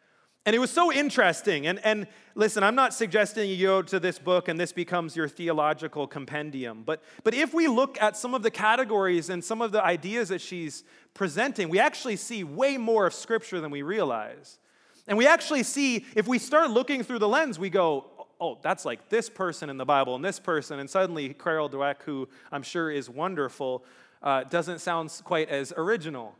And 0.44 0.54
it 0.54 0.58
was 0.58 0.70
so 0.70 0.92
interesting. 0.92 1.68
And, 1.68 1.80
and 1.86 2.06
listen, 2.34 2.62
I'm 2.62 2.74
not 2.74 2.92
suggesting 2.92 3.48
you 3.48 3.66
go 3.66 3.80
to 3.80 3.98
this 3.98 4.18
book 4.18 4.48
and 4.48 4.60
this 4.60 4.72
becomes 4.72 5.16
your 5.16 5.28
theological 5.28 6.06
compendium. 6.06 6.82
But, 6.84 7.02
but 7.22 7.32
if 7.32 7.54
we 7.54 7.66
look 7.66 7.96
at 7.98 8.18
some 8.18 8.34
of 8.34 8.42
the 8.42 8.50
categories 8.50 9.30
and 9.30 9.42
some 9.42 9.62
of 9.62 9.72
the 9.72 9.82
ideas 9.82 10.28
that 10.28 10.42
she's 10.42 10.84
presenting, 11.14 11.70
we 11.70 11.78
actually 11.78 12.16
see 12.16 12.44
way 12.44 12.76
more 12.76 13.06
of 13.06 13.14
Scripture 13.14 13.62
than 13.62 13.70
we 13.70 13.80
realize. 13.80 14.58
And 15.06 15.18
we 15.18 15.26
actually 15.26 15.62
see, 15.62 16.06
if 16.14 16.26
we 16.26 16.38
start 16.38 16.70
looking 16.70 17.02
through 17.02 17.18
the 17.18 17.28
lens, 17.28 17.58
we 17.58 17.70
go, 17.70 18.06
oh, 18.40 18.58
that's 18.62 18.84
like 18.84 19.08
this 19.08 19.28
person 19.28 19.70
in 19.70 19.76
the 19.76 19.84
Bible 19.84 20.14
and 20.14 20.24
this 20.24 20.40
person. 20.40 20.78
And 20.78 20.88
suddenly, 20.88 21.34
Carol 21.34 21.68
Dweck, 21.68 22.02
who 22.04 22.28
I'm 22.50 22.62
sure 22.62 22.90
is 22.90 23.08
wonderful, 23.10 23.84
uh, 24.22 24.44
doesn't 24.44 24.80
sound 24.80 25.12
quite 25.24 25.48
as 25.50 25.72
original. 25.76 26.34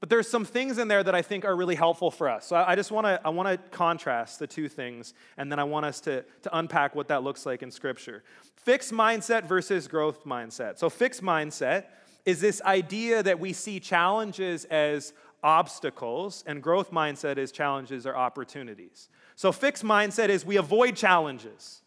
But 0.00 0.08
there's 0.08 0.28
some 0.28 0.46
things 0.46 0.78
in 0.78 0.88
there 0.88 1.02
that 1.02 1.14
I 1.14 1.20
think 1.20 1.44
are 1.44 1.54
really 1.54 1.74
helpful 1.74 2.10
for 2.10 2.28
us. 2.28 2.46
So 2.46 2.56
I, 2.56 2.72
I 2.72 2.74
just 2.74 2.90
want 2.90 3.06
to 3.06 3.20
I 3.22 3.28
want 3.28 3.48
to 3.48 3.58
contrast 3.76 4.38
the 4.38 4.46
two 4.46 4.68
things, 4.68 5.12
and 5.36 5.52
then 5.52 5.58
I 5.58 5.64
want 5.64 5.84
us 5.86 6.00
to, 6.00 6.24
to 6.42 6.58
unpack 6.58 6.94
what 6.94 7.08
that 7.08 7.22
looks 7.22 7.44
like 7.44 7.62
in 7.62 7.70
Scripture. 7.70 8.24
Fixed 8.56 8.92
mindset 8.92 9.44
versus 9.44 9.86
growth 9.86 10.24
mindset. 10.24 10.78
So 10.78 10.88
fixed 10.88 11.22
mindset 11.22 11.84
is 12.24 12.40
this 12.40 12.62
idea 12.62 13.22
that 13.22 13.40
we 13.40 13.52
see 13.52 13.78
challenges 13.78 14.64
as 14.66 15.12
obstacles, 15.42 16.44
and 16.46 16.62
growth 16.62 16.90
mindset 16.90 17.38
is 17.38 17.52
challenges 17.52 18.06
or 18.06 18.16
opportunities. 18.16 19.08
So, 19.36 19.52
fixed 19.52 19.84
mindset 19.84 20.28
is 20.28 20.44
we 20.44 20.56
avoid 20.56 20.96
challenges. 20.96 21.82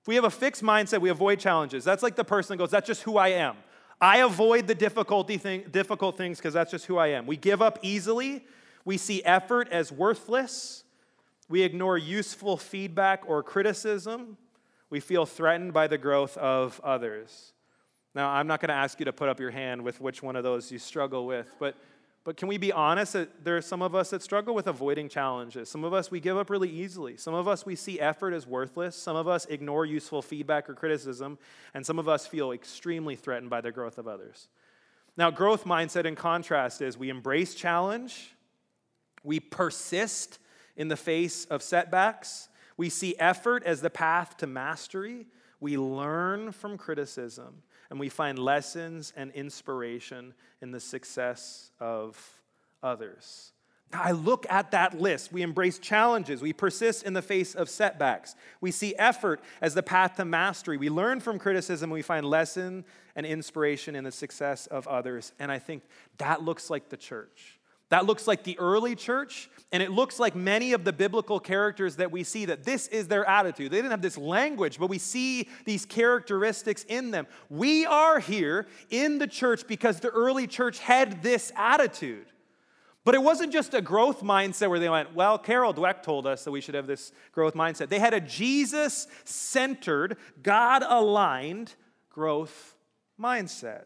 If 0.00 0.08
we 0.08 0.16
have 0.16 0.24
a 0.24 0.30
fixed 0.30 0.62
mindset, 0.62 1.00
we 1.00 1.10
avoid 1.10 1.38
challenges. 1.38 1.84
That's 1.84 2.02
like 2.02 2.16
the 2.16 2.24
person 2.24 2.56
that 2.56 2.62
goes, 2.62 2.70
That's 2.70 2.86
just 2.86 3.02
who 3.02 3.16
I 3.16 3.28
am. 3.28 3.56
I 4.02 4.18
avoid 4.18 4.66
the 4.66 4.74
difficulty 4.74 5.38
thing, 5.38 5.64
difficult 5.70 6.16
things 6.16 6.38
because 6.38 6.54
that's 6.54 6.72
just 6.72 6.86
who 6.86 6.98
I 6.98 7.08
am. 7.08 7.24
We 7.24 7.36
give 7.36 7.62
up 7.62 7.78
easily. 7.82 8.44
We 8.84 8.96
see 8.96 9.22
effort 9.22 9.68
as 9.70 9.92
worthless. 9.92 10.82
We 11.48 11.62
ignore 11.62 11.96
useful 11.96 12.56
feedback 12.56 13.22
or 13.28 13.44
criticism. 13.44 14.38
We 14.90 14.98
feel 14.98 15.24
threatened 15.24 15.72
by 15.72 15.86
the 15.86 15.98
growth 15.98 16.36
of 16.36 16.80
others. 16.82 17.52
Now, 18.12 18.28
I'm 18.28 18.48
not 18.48 18.60
going 18.60 18.70
to 18.70 18.74
ask 18.74 18.98
you 18.98 19.04
to 19.04 19.12
put 19.12 19.28
up 19.28 19.38
your 19.38 19.52
hand 19.52 19.82
with 19.82 20.00
which 20.00 20.20
one 20.20 20.34
of 20.34 20.42
those 20.42 20.72
you 20.72 20.80
struggle 20.80 21.24
with, 21.24 21.54
but 21.60 21.76
but 22.24 22.36
can 22.36 22.46
we 22.46 22.56
be 22.56 22.70
honest 22.70 23.14
that 23.14 23.44
there 23.44 23.56
are 23.56 23.62
some 23.62 23.82
of 23.82 23.94
us 23.94 24.10
that 24.10 24.22
struggle 24.22 24.54
with 24.54 24.68
avoiding 24.68 25.08
challenges? 25.08 25.68
Some 25.68 25.82
of 25.82 25.92
us, 25.92 26.10
we 26.10 26.20
give 26.20 26.36
up 26.36 26.50
really 26.50 26.70
easily. 26.70 27.16
Some 27.16 27.34
of 27.34 27.48
us, 27.48 27.66
we 27.66 27.74
see 27.74 27.98
effort 27.98 28.32
as 28.32 28.46
worthless. 28.46 28.94
Some 28.94 29.16
of 29.16 29.26
us 29.26 29.44
ignore 29.46 29.84
useful 29.84 30.22
feedback 30.22 30.70
or 30.70 30.74
criticism. 30.74 31.36
And 31.74 31.84
some 31.84 31.98
of 31.98 32.08
us 32.08 32.26
feel 32.26 32.52
extremely 32.52 33.16
threatened 33.16 33.50
by 33.50 33.60
the 33.60 33.72
growth 33.72 33.98
of 33.98 34.06
others. 34.06 34.46
Now, 35.16 35.30
growth 35.30 35.64
mindset 35.64 36.04
in 36.04 36.14
contrast 36.14 36.80
is 36.80 36.96
we 36.96 37.10
embrace 37.10 37.54
challenge, 37.54 38.34
we 39.24 39.40
persist 39.40 40.38
in 40.76 40.88
the 40.88 40.96
face 40.96 41.44
of 41.46 41.62
setbacks, 41.62 42.48
we 42.76 42.88
see 42.88 43.14
effort 43.18 43.62
as 43.64 43.82
the 43.82 43.90
path 43.90 44.38
to 44.38 44.46
mastery, 44.46 45.26
we 45.60 45.76
learn 45.76 46.50
from 46.50 46.78
criticism, 46.78 47.62
and 47.92 48.00
we 48.00 48.08
find 48.08 48.38
lessons 48.38 49.12
and 49.18 49.30
inspiration 49.32 50.32
in 50.62 50.70
the 50.70 50.80
success 50.80 51.70
of 51.78 52.40
others. 52.82 53.52
I 53.92 54.12
look 54.12 54.46
at 54.48 54.70
that 54.70 54.98
list. 54.98 55.30
We 55.30 55.42
embrace 55.42 55.78
challenges. 55.78 56.40
We 56.40 56.54
persist 56.54 57.02
in 57.02 57.12
the 57.12 57.20
face 57.20 57.54
of 57.54 57.68
setbacks. 57.68 58.34
We 58.62 58.70
see 58.70 58.96
effort 58.96 59.42
as 59.60 59.74
the 59.74 59.82
path 59.82 60.16
to 60.16 60.24
mastery. 60.24 60.78
We 60.78 60.88
learn 60.88 61.20
from 61.20 61.38
criticism. 61.38 61.90
We 61.90 62.00
find 62.00 62.24
lesson 62.24 62.86
and 63.14 63.26
inspiration 63.26 63.94
in 63.94 64.04
the 64.04 64.10
success 64.10 64.66
of 64.68 64.88
others. 64.88 65.34
And 65.38 65.52
I 65.52 65.58
think 65.58 65.82
that 66.16 66.42
looks 66.42 66.70
like 66.70 66.88
the 66.88 66.96
church. 66.96 67.58
That 67.92 68.06
looks 68.06 68.26
like 68.26 68.42
the 68.42 68.58
early 68.58 68.96
church, 68.96 69.50
and 69.70 69.82
it 69.82 69.90
looks 69.90 70.18
like 70.18 70.34
many 70.34 70.72
of 70.72 70.82
the 70.82 70.94
biblical 70.94 71.38
characters 71.38 71.96
that 71.96 72.10
we 72.10 72.24
see 72.24 72.46
that 72.46 72.64
this 72.64 72.88
is 72.88 73.06
their 73.06 73.28
attitude. 73.28 73.70
They 73.70 73.76
didn't 73.76 73.90
have 73.90 74.00
this 74.00 74.16
language, 74.16 74.78
but 74.78 74.88
we 74.88 74.96
see 74.96 75.50
these 75.66 75.84
characteristics 75.84 76.84
in 76.84 77.10
them. 77.10 77.26
We 77.50 77.84
are 77.84 78.18
here 78.18 78.66
in 78.88 79.18
the 79.18 79.26
church 79.26 79.66
because 79.68 80.00
the 80.00 80.08
early 80.08 80.46
church 80.46 80.78
had 80.78 81.22
this 81.22 81.52
attitude. 81.54 82.24
But 83.04 83.14
it 83.14 83.22
wasn't 83.22 83.52
just 83.52 83.74
a 83.74 83.82
growth 83.82 84.22
mindset 84.22 84.70
where 84.70 84.78
they 84.78 84.88
went, 84.88 85.14
well, 85.14 85.36
Carol 85.36 85.74
Dweck 85.74 86.02
told 86.02 86.26
us 86.26 86.44
that 86.44 86.50
we 86.50 86.62
should 86.62 86.74
have 86.74 86.86
this 86.86 87.12
growth 87.30 87.52
mindset. 87.52 87.90
They 87.90 87.98
had 87.98 88.14
a 88.14 88.20
Jesus 88.22 89.06
centered, 89.26 90.16
God 90.42 90.82
aligned 90.82 91.74
growth 92.08 92.74
mindset. 93.20 93.84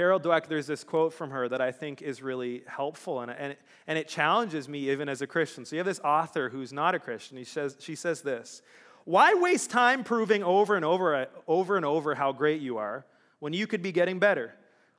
Carol 0.00 0.18
Dweck, 0.18 0.46
there's 0.46 0.66
this 0.66 0.82
quote 0.82 1.12
from 1.12 1.28
her 1.28 1.46
that 1.46 1.60
I 1.60 1.72
think 1.72 2.00
is 2.00 2.22
really 2.22 2.62
helpful 2.66 3.20
and, 3.20 3.30
and, 3.30 3.54
and 3.86 3.98
it 3.98 4.08
challenges 4.08 4.66
me 4.66 4.88
even 4.88 5.10
as 5.10 5.20
a 5.20 5.26
Christian. 5.26 5.66
So 5.66 5.76
you 5.76 5.80
have 5.80 5.86
this 5.86 6.00
author 6.00 6.48
who's 6.48 6.72
not 6.72 6.94
a 6.94 6.98
Christian. 6.98 7.36
He 7.36 7.44
says, 7.44 7.76
she 7.80 7.94
says 7.94 8.22
this 8.22 8.62
Why 9.04 9.34
waste 9.34 9.68
time 9.68 10.02
proving 10.02 10.42
over 10.42 10.74
and 10.74 10.86
over, 10.86 11.26
over 11.46 11.76
and 11.76 11.84
over 11.84 12.14
how 12.14 12.32
great 12.32 12.62
you 12.62 12.78
are 12.78 13.04
when 13.40 13.52
you 13.52 13.66
could 13.66 13.82
be 13.82 13.92
getting 13.92 14.18
better? 14.18 14.54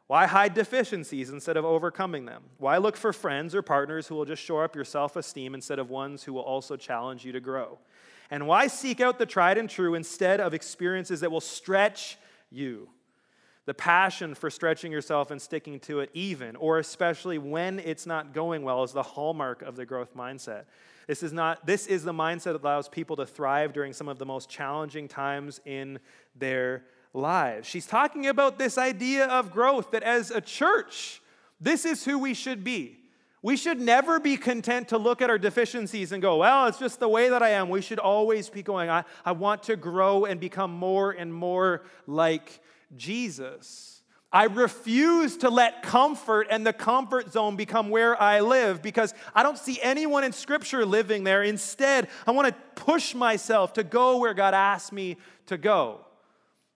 Why 0.05 0.27
hide 0.27 0.53
deficiencies 0.53 1.31
instead 1.31 1.57
of 1.57 1.65
overcoming 1.65 2.25
them? 2.25 2.43
Why 2.59 2.77
look 2.77 2.95
for 2.95 3.11
friends 3.11 3.55
or 3.55 3.63
partners 3.63 4.05
who 4.05 4.13
will 4.13 4.25
just 4.25 4.43
shore 4.43 4.63
up 4.63 4.75
your 4.75 4.85
self 4.85 5.15
esteem 5.15 5.55
instead 5.55 5.79
of 5.79 5.89
ones 5.89 6.21
who 6.21 6.33
will 6.33 6.43
also 6.43 6.77
challenge 6.77 7.25
you 7.25 7.31
to 7.31 7.39
grow? 7.39 7.79
And 8.29 8.45
why 8.45 8.67
seek 8.67 9.01
out 9.01 9.17
the 9.17 9.25
tried 9.25 9.57
and 9.57 9.67
true 9.67 9.95
instead 9.95 10.39
of 10.39 10.53
experiences 10.53 11.21
that 11.21 11.31
will 11.31 11.41
stretch 11.41 12.19
you? 12.51 12.87
The 13.65 13.74
passion 13.74 14.34
for 14.34 14.50
stretching 14.50 14.91
yourself 14.91 15.30
and 15.30 15.41
sticking 15.41 15.80
to 15.82 16.00
it, 16.00 16.10
even 16.13 16.56
or 16.56 16.80
especially 16.80 17.38
when 17.38 17.80
it's 17.80 18.06
not 18.06 18.34
going 18.34 18.63
well, 18.63 18.84
is 18.84 18.91
the 18.91 19.04
hallmark 19.04 19.62
of 19.62 19.76
the 19.76 19.86
growth 19.86 20.15
mindset. 20.15 20.63
This 21.08 21.24
is, 21.24 21.34
not, 21.34 21.65
this 21.65 21.88
is 21.88 22.04
the 22.04 22.13
mindset 22.13 22.54
that 22.54 22.63
allows 22.63 22.88
people 22.88 23.15
to 23.17 23.26
thrive 23.26 23.74
during 23.74 23.93
some 23.93 24.08
of 24.08 24.17
the 24.17 24.26
most 24.26 24.50
challenging 24.50 25.08
times 25.08 25.60
in 25.65 26.00
their 26.36 26.86
lives. 27.13 27.67
She's 27.67 27.86
talking 27.86 28.28
about 28.28 28.58
this 28.58 28.78
idea 28.78 29.26
of 29.26 29.52
growth 29.52 29.91
that 29.91 30.04
as 30.04 30.32
a 30.32 30.41
church, 30.41 31.21
this 31.60 31.86
is 31.86 32.06
who 32.06 32.17
we 32.17 32.34
should 32.34 32.63
be. 32.63 32.97
We 33.43 33.58
should 33.58 33.82
never 33.82 34.19
be 34.19 34.38
content 34.38 34.88
to 34.89 34.97
look 34.97 35.21
at 35.21 35.30
our 35.30 35.39
deficiencies 35.39 36.12
and 36.12 36.21
go, 36.21 36.38
well, 36.38 36.67
it's 36.67 36.78
just 36.78 37.00
the 37.00 37.10
way 37.10 37.30
that 37.30 37.41
I 37.41 37.50
am. 37.50 37.69
We 37.69 37.82
should 37.82 37.97
always 38.00 38.50
be 38.50 38.62
going, 38.62 38.89
I, 38.89 39.04
I 39.26 39.32
want 39.32 39.63
to 39.63 39.76
grow 39.76 40.26
and 40.26 40.39
become 40.39 40.71
more 40.71 41.12
and 41.12 41.34
more 41.34 41.82
like 42.06 42.61
Jesus. 42.95 44.01
I 44.34 44.45
refuse 44.45 45.38
to 45.38 45.49
let 45.49 45.84
comfort 45.84 46.47
and 46.49 46.65
the 46.65 46.71
comfort 46.71 47.34
zone 47.34 47.58
become 47.58 47.89
where 47.89 48.19
I 48.21 48.39
live 48.39 48.82
because 48.82 49.13
I 49.36 49.43
don't 49.43 49.58
see 49.58 49.77
anyone 49.82 50.23
in 50.23 50.32
Scripture 50.32 50.86
living 50.86 51.25
there. 51.25 51.43
Instead, 51.43 52.08
I 52.25 52.32
want 52.32 52.47
to 52.47 52.82
push 52.82 53.13
myself 53.13 53.73
to 53.73 53.84
go 53.84 54.19
where 54.19 54.34
God 54.34 54.54
asked 54.54 54.93
me 54.93 55.17
to 55.47 55.58
go. 55.58 56.06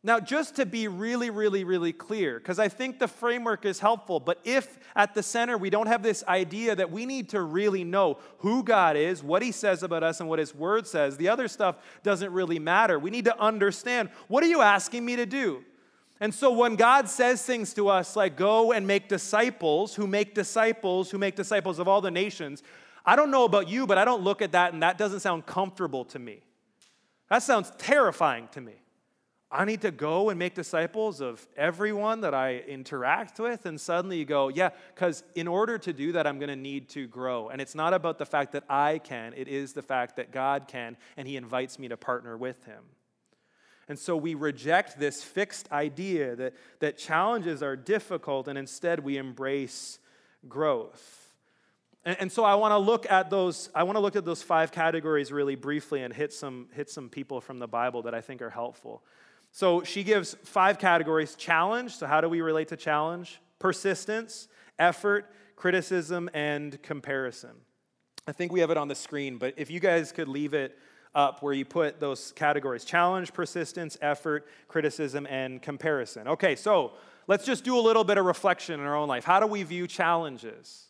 Now, 0.04 0.20
just 0.20 0.58
to 0.58 0.68
be 0.68 0.88
really, 0.88 1.32
really, 1.32 1.64
really 1.64 1.94
clear, 1.94 2.38
because 2.38 2.60
I 2.60 2.68
think 2.68 3.00
the 3.00 3.08
framework 3.08 3.66
is 3.66 3.80
helpful, 3.80 4.20
but 4.20 4.40
if 4.44 4.78
at 4.96 5.16
the 5.16 5.24
center 5.24 5.58
we 5.58 5.72
don't 5.72 5.88
have 5.88 6.04
this 6.04 6.24
idea 6.28 6.76
that 6.76 6.92
we 6.92 7.08
need 7.08 7.30
to 7.30 7.42
really 7.42 7.84
know 7.84 8.20
who 8.40 8.64
God 8.64 8.98
is, 8.98 9.24
what 9.24 9.42
He 9.42 9.52
says 9.52 9.82
about 9.82 10.04
us, 10.04 10.20
and 10.20 10.30
what 10.30 10.38
His 10.38 10.54
Word 10.54 10.86
says, 10.86 11.18
the 11.18 11.30
other 11.30 11.48
stuff 11.48 11.78
doesn't 12.04 12.32
really 12.32 12.60
matter. 12.60 13.00
We 13.00 13.10
need 13.10 13.26
to 13.26 13.40
understand 13.40 14.10
what 14.28 14.44
are 14.44 14.48
you 14.48 14.62
asking 14.62 15.04
me 15.04 15.16
to 15.16 15.26
do? 15.26 15.64
And 16.20 16.34
so 16.34 16.52
when 16.52 16.76
God 16.76 17.10
says 17.10 17.44
things 17.44 17.74
to 17.74 17.90
us 17.90 18.16
like, 18.16 18.38
go 18.38 18.72
and 18.72 18.88
make 18.88 19.10
disciples 19.10 19.96
who 19.96 20.08
make 20.08 20.34
disciples 20.34 21.12
who 21.12 21.18
make 21.18 21.36
disciples 21.36 21.78
of 21.78 21.88
all 21.88 22.02
the 22.02 22.12
nations, 22.12 22.64
I 23.06 23.16
don't 23.16 23.32
know 23.32 23.44
about 23.44 23.68
you, 23.68 23.86
but 23.86 23.98
I 23.98 24.06
don't 24.06 24.24
look 24.24 24.42
at 24.42 24.54
that 24.54 24.74
and 24.74 24.82
that 24.82 24.98
doesn't 24.98 25.20
sound 25.20 25.46
comfortable 25.46 26.06
to 26.06 26.20
me. 26.20 26.42
That 27.30 27.44
sounds 27.44 27.72
terrifying 27.78 28.48
to 28.54 28.62
me. 28.62 28.74
I 29.52 29.64
need 29.64 29.82
to 29.82 29.92
go 29.92 30.30
and 30.30 30.40
make 30.40 30.54
disciples 30.54 31.22
of 31.22 31.48
everyone 31.56 32.22
that 32.22 32.34
I 32.34 32.58
interact 32.68 33.40
with. 33.40 33.66
And 33.66 33.80
suddenly 33.80 34.18
you 34.18 34.26
go, 34.26 34.50
yeah, 34.50 34.70
because 34.94 35.24
in 35.36 35.48
order 35.48 35.78
to 35.78 35.94
do 35.94 36.12
that, 36.14 36.26
I'm 36.28 36.40
going 36.40 36.50
to 36.50 36.56
need 36.56 36.90
to 36.90 37.08
grow. 37.08 37.50
And 37.50 37.62
it's 37.62 37.76
not 37.76 37.94
about 37.94 38.18
the 38.18 38.26
fact 38.26 38.52
that 38.54 38.64
I 38.70 39.00
can, 39.00 39.34
it 39.36 39.48
is 39.48 39.74
the 39.74 39.82
fact 39.82 40.16
that 40.18 40.32
God 40.32 40.68
can, 40.68 40.98
and 41.16 41.28
He 41.28 41.38
invites 41.38 41.78
me 41.78 41.88
to 41.88 41.96
partner 41.96 42.36
with 42.36 42.66
Him. 42.66 42.84
And 43.88 44.00
so 44.00 44.18
we 44.18 44.34
reject 44.34 45.00
this 45.00 45.24
fixed 45.24 45.72
idea 45.72 46.36
that, 46.36 46.54
that 46.80 46.98
challenges 46.98 47.62
are 47.62 47.76
difficult, 47.76 48.48
and 48.48 48.58
instead 48.58 49.00
we 49.00 49.18
embrace 49.18 50.00
growth. 50.48 51.34
And, 52.04 52.18
and 52.22 52.32
so 52.32 52.44
I 52.44 52.56
want 52.56 52.72
to 52.72 52.78
look 52.78 53.10
at 53.12 53.30
those, 53.30 53.70
I 53.76 53.84
want 53.84 53.96
to 53.96 54.00
look 54.00 54.16
at 54.16 54.26
those 54.26 54.42
five 54.42 54.72
categories 54.72 55.32
really 55.32 55.56
briefly 55.56 56.02
and 56.02 56.14
hit 56.14 56.34
some, 56.34 56.68
hit 56.74 56.90
some 56.90 57.10
people 57.10 57.42
from 57.42 57.60
the 57.60 57.68
Bible 57.68 58.04
that 58.04 58.16
I 58.16 58.22
think 58.22 58.42
are 58.42 58.50
helpful. 58.50 59.04
So 59.52 59.84
she 59.84 60.04
gives 60.04 60.36
five 60.44 60.80
categories 60.80 61.36
challenge. 61.36 61.96
So, 61.96 62.08
how 62.08 62.22
do 62.22 62.28
we 62.28 62.42
relate 62.42 62.68
to 62.70 62.78
challenge? 62.78 63.40
Persistence, 63.58 64.50
effort, 64.78 65.32
criticism, 65.56 66.30
and 66.34 66.82
comparison. 66.84 67.52
I 68.28 68.32
think 68.32 68.52
we 68.52 68.60
have 68.60 68.72
it 68.72 68.78
on 68.78 68.88
the 68.88 68.96
screen, 68.96 69.38
but 69.38 69.54
if 69.56 69.70
you 69.70 69.80
guys 69.80 70.12
could 70.12 70.28
leave 70.28 70.54
it 70.54 70.78
up 71.16 71.42
where 71.42 71.54
you 71.54 71.66
put 71.66 72.00
those 72.00 72.32
categories 72.34 72.86
challenge, 72.86 73.34
persistence, 73.34 73.98
effort, 74.02 74.46
criticism, 74.68 75.26
and 75.30 75.62
comparison. 75.62 76.28
Okay, 76.28 76.56
so 76.56 76.92
let's 77.28 77.46
just 77.46 77.64
do 77.64 77.78
a 77.78 77.82
little 77.82 78.04
bit 78.04 78.18
of 78.18 78.26
reflection 78.26 78.80
in 78.80 78.86
our 78.86 78.96
own 78.96 79.08
life. 79.08 79.24
How 79.24 79.40
do 79.40 79.48
we 79.48 79.64
view 79.64 79.88
challenges? 79.88 80.86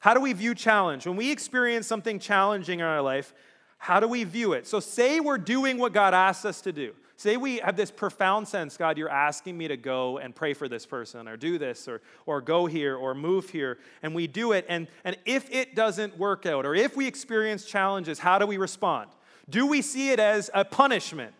How 0.00 0.14
do 0.14 0.20
we 0.20 0.32
view 0.32 0.54
challenge? 0.54 1.06
When 1.06 1.16
we 1.16 1.30
experience 1.30 1.86
something 1.86 2.18
challenging 2.18 2.80
in 2.80 2.86
our 2.86 3.02
life, 3.02 3.34
how 3.76 4.00
do 4.00 4.08
we 4.08 4.24
view 4.24 4.54
it? 4.54 4.66
So, 4.66 4.80
say 4.80 5.20
we're 5.20 5.38
doing 5.38 5.78
what 5.78 5.92
God 5.92 6.14
asks 6.14 6.44
us 6.44 6.60
to 6.62 6.72
do. 6.72 6.94
Say 7.16 7.36
we 7.36 7.58
have 7.58 7.76
this 7.76 7.90
profound 7.90 8.48
sense, 8.48 8.78
God, 8.78 8.96
you're 8.96 9.10
asking 9.10 9.58
me 9.58 9.68
to 9.68 9.76
go 9.76 10.16
and 10.16 10.34
pray 10.34 10.54
for 10.54 10.68
this 10.68 10.86
person 10.86 11.28
or 11.28 11.36
do 11.36 11.58
this 11.58 11.86
or, 11.86 12.00
or 12.24 12.40
go 12.40 12.64
here 12.64 12.96
or 12.96 13.14
move 13.14 13.50
here, 13.50 13.76
and 14.02 14.14
we 14.14 14.26
do 14.26 14.52
it. 14.52 14.64
And, 14.70 14.88
and 15.04 15.18
if 15.26 15.50
it 15.50 15.74
doesn't 15.74 16.16
work 16.16 16.46
out 16.46 16.64
or 16.64 16.74
if 16.74 16.96
we 16.96 17.06
experience 17.06 17.66
challenges, 17.66 18.18
how 18.18 18.38
do 18.38 18.46
we 18.46 18.56
respond? 18.56 19.10
Do 19.50 19.66
we 19.66 19.82
see 19.82 20.10
it 20.10 20.20
as 20.20 20.50
a 20.54 20.64
punishment? 20.64 21.34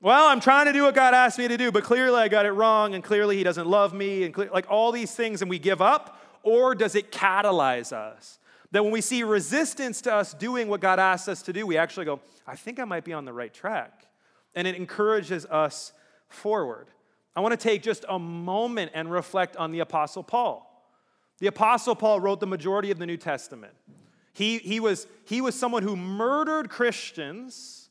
Well, 0.00 0.28
I'm 0.28 0.40
trying 0.40 0.66
to 0.66 0.72
do 0.72 0.84
what 0.84 0.94
God 0.94 1.14
asked 1.14 1.38
me 1.38 1.46
to 1.46 1.58
do, 1.58 1.70
but 1.70 1.84
clearly 1.84 2.18
I 2.18 2.28
got 2.28 2.46
it 2.46 2.52
wrong, 2.52 2.94
and 2.94 3.04
clearly 3.04 3.36
He 3.36 3.44
doesn't 3.44 3.68
love 3.68 3.92
me, 3.92 4.24
and 4.24 4.36
like 4.36 4.70
all 4.70 4.92
these 4.92 5.14
things, 5.14 5.42
and 5.42 5.50
we 5.50 5.58
give 5.58 5.82
up? 5.82 6.20
Or 6.42 6.74
does 6.74 6.94
it 6.94 7.12
catalyze 7.12 7.92
us? 7.92 8.38
That 8.72 8.82
when 8.82 8.92
we 8.92 9.02
see 9.02 9.22
resistance 9.22 10.00
to 10.02 10.14
us 10.14 10.32
doing 10.32 10.68
what 10.68 10.80
God 10.80 10.98
asks 10.98 11.28
us 11.28 11.42
to 11.42 11.52
do, 11.52 11.66
we 11.66 11.76
actually 11.76 12.06
go, 12.06 12.20
I 12.46 12.56
think 12.56 12.80
I 12.80 12.84
might 12.84 13.04
be 13.04 13.12
on 13.12 13.24
the 13.24 13.32
right 13.32 13.52
track 13.52 14.06
and 14.54 14.66
it 14.66 14.74
encourages 14.74 15.46
us 15.46 15.92
forward. 16.28 16.88
I 17.36 17.40
want 17.40 17.52
to 17.52 17.56
take 17.56 17.82
just 17.82 18.04
a 18.08 18.18
moment 18.18 18.92
and 18.94 19.10
reflect 19.10 19.56
on 19.56 19.70
the 19.70 19.80
Apostle 19.80 20.22
Paul. 20.22 20.66
The 21.38 21.46
Apostle 21.46 21.94
Paul 21.94 22.20
wrote 22.20 22.40
the 22.40 22.46
majority 22.46 22.90
of 22.90 22.98
the 22.98 23.06
New 23.06 23.16
Testament. 23.16 23.72
He, 24.40 24.56
he, 24.56 24.80
was, 24.80 25.06
he 25.26 25.42
was 25.42 25.54
someone 25.54 25.82
who 25.82 25.96
murdered 25.96 26.70
Christians 26.70 27.90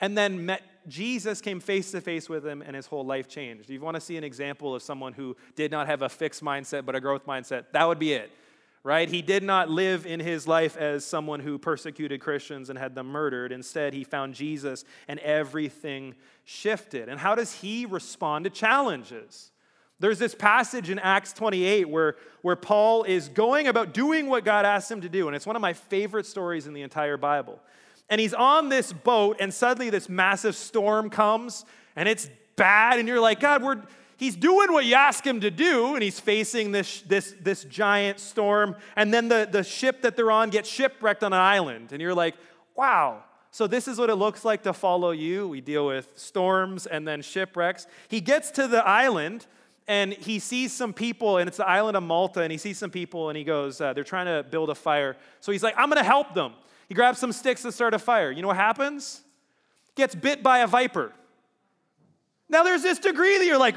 and 0.00 0.16
then 0.16 0.46
met 0.46 0.62
Jesus, 0.88 1.42
came 1.42 1.60
face 1.60 1.90
to 1.90 2.00
face 2.00 2.26
with 2.26 2.44
him, 2.44 2.62
and 2.62 2.74
his 2.74 2.86
whole 2.86 3.04
life 3.04 3.28
changed. 3.28 3.64
If 3.64 3.70
you 3.70 3.82
want 3.82 3.96
to 3.96 4.00
see 4.00 4.16
an 4.16 4.24
example 4.24 4.74
of 4.74 4.82
someone 4.82 5.12
who 5.12 5.36
did 5.56 5.70
not 5.70 5.88
have 5.88 6.00
a 6.00 6.08
fixed 6.08 6.42
mindset 6.42 6.86
but 6.86 6.94
a 6.94 7.00
growth 7.00 7.26
mindset, 7.26 7.66
that 7.72 7.86
would 7.86 7.98
be 7.98 8.14
it 8.14 8.30
right? 8.82 9.10
He 9.10 9.20
did 9.20 9.42
not 9.42 9.68
live 9.68 10.06
in 10.06 10.20
his 10.20 10.48
life 10.48 10.74
as 10.78 11.04
someone 11.04 11.40
who 11.40 11.58
persecuted 11.58 12.22
Christians 12.22 12.70
and 12.70 12.78
had 12.78 12.94
them 12.94 13.08
murdered. 13.08 13.52
Instead, 13.52 13.92
he 13.92 14.04
found 14.04 14.32
Jesus 14.32 14.86
and 15.06 15.20
everything 15.20 16.14
shifted. 16.44 17.10
And 17.10 17.20
how 17.20 17.34
does 17.34 17.52
he 17.52 17.84
respond 17.84 18.44
to 18.44 18.50
challenges? 18.50 19.50
There's 20.00 20.18
this 20.18 20.34
passage 20.34 20.90
in 20.90 20.98
Acts 20.98 21.32
28 21.34 21.88
where, 21.88 22.16
where 22.42 22.56
Paul 22.56 23.04
is 23.04 23.28
going 23.28 23.68
about 23.68 23.92
doing 23.92 24.26
what 24.26 24.44
God 24.44 24.64
asked 24.64 24.90
him 24.90 25.02
to 25.02 25.08
do. 25.08 25.28
And 25.28 25.36
it's 25.36 25.46
one 25.46 25.56
of 25.56 25.62
my 25.62 25.74
favorite 25.74 26.26
stories 26.26 26.66
in 26.66 26.72
the 26.72 26.82
entire 26.82 27.18
Bible. 27.18 27.60
And 28.08 28.20
he's 28.20 28.34
on 28.34 28.70
this 28.70 28.92
boat, 28.92 29.36
and 29.38 29.54
suddenly 29.54 29.88
this 29.88 30.08
massive 30.08 30.56
storm 30.56 31.10
comes, 31.10 31.64
and 31.94 32.08
it's 32.08 32.28
bad. 32.56 32.98
And 32.98 33.06
you're 33.06 33.20
like, 33.20 33.38
God, 33.38 33.62
we're 33.62 33.80
he's 34.16 34.36
doing 34.36 34.72
what 34.72 34.84
you 34.84 34.94
ask 34.94 35.24
him 35.24 35.40
to 35.40 35.50
do, 35.50 35.94
and 35.94 36.02
he's 36.02 36.18
facing 36.18 36.72
this, 36.72 37.02
this, 37.02 37.34
this 37.40 37.64
giant 37.64 38.18
storm. 38.18 38.76
And 38.96 39.12
then 39.12 39.28
the, 39.28 39.48
the 39.50 39.62
ship 39.62 40.02
that 40.02 40.16
they're 40.16 40.30
on 40.30 40.50
gets 40.50 40.68
shipwrecked 40.68 41.22
on 41.22 41.32
an 41.32 41.40
island. 41.40 41.92
And 41.92 42.00
you're 42.00 42.14
like, 42.14 42.36
wow. 42.74 43.22
So, 43.52 43.66
this 43.66 43.88
is 43.88 43.98
what 43.98 44.10
it 44.10 44.14
looks 44.14 44.44
like 44.44 44.62
to 44.62 44.72
follow 44.72 45.10
you. 45.10 45.48
We 45.48 45.60
deal 45.60 45.86
with 45.86 46.12
storms 46.16 46.86
and 46.86 47.06
then 47.08 47.20
shipwrecks. 47.20 47.86
He 48.08 48.20
gets 48.20 48.52
to 48.52 48.68
the 48.68 48.86
island 48.86 49.46
and 49.88 50.12
he 50.12 50.38
sees 50.38 50.72
some 50.72 50.92
people, 50.92 51.38
and 51.38 51.48
it's 51.48 51.56
the 51.56 51.68
island 51.68 51.96
of 51.96 52.02
Malta, 52.02 52.42
and 52.42 52.52
he 52.52 52.58
sees 52.58 52.78
some 52.78 52.90
people 52.90 53.28
and 53.28 53.36
he 53.36 53.44
goes, 53.44 53.80
uh, 53.80 53.92
They're 53.92 54.04
trying 54.04 54.26
to 54.26 54.48
build 54.48 54.70
a 54.70 54.74
fire. 54.74 55.16
So, 55.40 55.52
he's 55.52 55.62
like, 55.62 55.74
I'm 55.76 55.88
going 55.88 56.02
to 56.02 56.08
help 56.08 56.34
them. 56.34 56.54
He 56.88 56.94
grabs 56.94 57.18
some 57.18 57.32
sticks 57.32 57.62
to 57.62 57.72
start 57.72 57.94
a 57.94 57.98
fire. 57.98 58.30
You 58.30 58.42
know 58.42 58.48
what 58.48 58.56
happens? 58.56 59.22
Gets 59.94 60.14
bit 60.14 60.42
by 60.42 60.60
a 60.60 60.66
viper. 60.66 61.12
Now, 62.48 62.62
there's 62.62 62.82
this 62.82 62.98
degree 62.98 63.38
that 63.38 63.46
you're 63.46 63.58
like, 63.58 63.76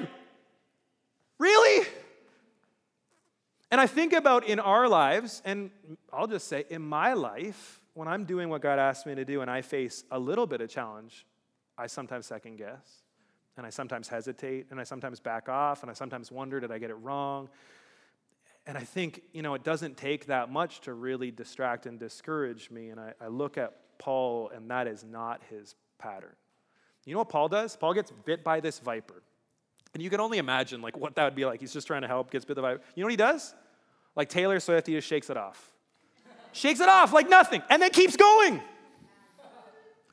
Really? 1.39 1.87
And 3.71 3.81
I 3.81 3.87
think 3.87 4.13
about 4.13 4.45
in 4.45 4.59
our 4.59 4.87
lives, 4.87 5.41
and 5.45 5.71
I'll 6.13 6.27
just 6.27 6.47
say 6.47 6.63
in 6.69 6.81
my 6.81 7.13
life, 7.13 7.81
when 7.95 8.07
I'm 8.07 8.23
doing 8.23 8.49
what 8.49 8.61
God 8.61 8.79
asked 8.79 9.05
me 9.05 9.15
to 9.15 9.25
do 9.25 9.41
and 9.41 9.49
I 9.49 9.61
face 9.61 10.03
a 10.11 10.19
little 10.19 10.45
bit 10.45 10.61
of 10.61 10.69
challenge, 10.69 11.25
I 11.77 11.87
sometimes 11.87 12.27
second 12.27 12.57
guess, 12.57 13.02
and 13.57 13.65
I 13.65 13.69
sometimes 13.69 14.07
hesitate, 14.07 14.67
and 14.71 14.79
I 14.79 14.83
sometimes 14.83 15.19
back 15.19 15.47
off, 15.49 15.83
and 15.83 15.91
I 15.91 15.93
sometimes 15.93 16.31
wonder, 16.31 16.59
did 16.59 16.71
I 16.71 16.79
get 16.79 16.89
it 16.89 16.95
wrong? 16.95 17.49
And 18.65 18.77
I 18.77 18.81
think, 18.81 19.21
you 19.33 19.41
know, 19.41 19.53
it 19.53 19.63
doesn't 19.63 19.97
take 19.97 20.27
that 20.27 20.51
much 20.51 20.81
to 20.81 20.93
really 20.93 21.31
distract 21.31 21.85
and 21.85 21.99
discourage 21.99 22.71
me. 22.71 22.89
And 22.89 22.99
I, 22.99 23.13
I 23.19 23.27
look 23.27 23.57
at 23.57 23.73
Paul, 23.99 24.51
and 24.55 24.69
that 24.71 24.87
is 24.87 25.03
not 25.03 25.41
his 25.49 25.75
pattern. 25.99 26.35
You 27.05 27.13
know 27.13 27.19
what 27.19 27.29
Paul 27.29 27.49
does? 27.49 27.75
Paul 27.75 27.93
gets 27.93 28.11
bit 28.25 28.43
by 28.43 28.61
this 28.61 28.79
viper. 28.79 29.21
And 29.93 30.01
you 30.01 30.09
can 30.09 30.21
only 30.21 30.37
imagine 30.37 30.81
like 30.81 30.97
what 30.97 31.15
that 31.15 31.25
would 31.25 31.35
be 31.35 31.45
like. 31.45 31.59
He's 31.59 31.73
just 31.73 31.85
trying 31.85 32.01
to 32.01 32.07
help, 32.07 32.31
gets 32.31 32.45
bit 32.45 32.55
the 32.55 32.61
viper. 32.61 32.81
You 32.95 33.01
know 33.01 33.07
what 33.07 33.11
he 33.11 33.17
does? 33.17 33.53
Like 34.15 34.29
Taylor 34.29 34.59
Swift, 34.59 34.87
he 34.87 34.93
just 34.93 35.07
shakes 35.07 35.29
it 35.29 35.37
off. 35.37 35.71
shakes 36.53 36.79
it 36.79 36.89
off 36.89 37.13
like 37.13 37.29
nothing, 37.29 37.61
and 37.69 37.81
then 37.81 37.91
keeps 37.91 38.15
going. 38.15 38.61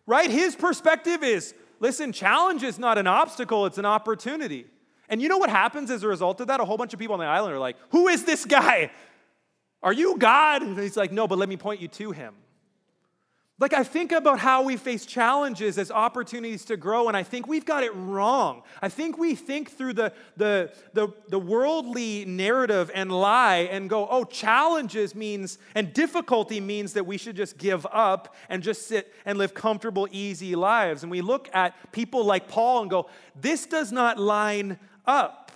Right? 0.07 0.31
His 0.31 0.57
perspective 0.57 1.22
is 1.22 1.55
listen, 1.80 2.12
challenge 2.12 2.62
is 2.62 2.78
not 2.78 2.98
an 2.98 3.06
obstacle, 3.06 3.66
it's 3.66 3.78
an 3.78 3.86
opportunity. 3.86 4.66
And 5.08 5.20
you 5.20 5.28
know 5.28 5.38
what 5.38 5.50
happens 5.50 5.90
as 5.90 6.04
a 6.04 6.08
result 6.08 6.40
of 6.40 6.46
that? 6.46 6.60
A 6.60 6.64
whole 6.64 6.76
bunch 6.76 6.92
of 6.92 7.00
people 7.00 7.14
on 7.14 7.20
the 7.20 7.26
island 7.26 7.52
are 7.52 7.58
like, 7.58 7.76
Who 7.90 8.06
is 8.06 8.24
this 8.24 8.44
guy? 8.44 8.92
Are 9.82 9.92
you 9.92 10.16
God? 10.18 10.62
And 10.62 10.78
he's 10.78 10.96
like, 10.96 11.10
No, 11.10 11.26
but 11.26 11.38
let 11.38 11.48
me 11.48 11.56
point 11.56 11.80
you 11.80 11.88
to 11.88 12.12
him. 12.12 12.34
Like, 13.60 13.74
I 13.74 13.84
think 13.84 14.10
about 14.10 14.38
how 14.38 14.62
we 14.62 14.78
face 14.78 15.04
challenges 15.04 15.76
as 15.76 15.90
opportunities 15.90 16.64
to 16.64 16.78
grow, 16.78 17.08
and 17.08 17.16
I 17.16 17.22
think 17.22 17.46
we've 17.46 17.66
got 17.66 17.82
it 17.82 17.94
wrong. 17.94 18.62
I 18.80 18.88
think 18.88 19.18
we 19.18 19.34
think 19.34 19.70
through 19.70 19.92
the, 19.92 20.14
the, 20.38 20.72
the, 20.94 21.08
the, 21.28 21.38
worldly 21.38 22.24
narrative 22.24 22.90
and 22.94 23.12
lie 23.12 23.68
and 23.70 23.90
go, 23.90 24.08
oh, 24.08 24.24
challenges 24.24 25.14
means, 25.14 25.58
and 25.74 25.92
difficulty 25.92 26.58
means 26.58 26.94
that 26.94 27.04
we 27.04 27.18
should 27.18 27.36
just 27.36 27.58
give 27.58 27.86
up 27.92 28.34
and 28.48 28.62
just 28.62 28.88
sit 28.88 29.12
and 29.26 29.36
live 29.36 29.52
comfortable, 29.52 30.08
easy 30.10 30.56
lives. 30.56 31.02
And 31.02 31.10
we 31.10 31.20
look 31.20 31.50
at 31.52 31.92
people 31.92 32.24
like 32.24 32.48
Paul 32.48 32.80
and 32.80 32.90
go, 32.90 33.10
this 33.38 33.66
does 33.66 33.92
not 33.92 34.18
line 34.18 34.78
up. 35.04 35.52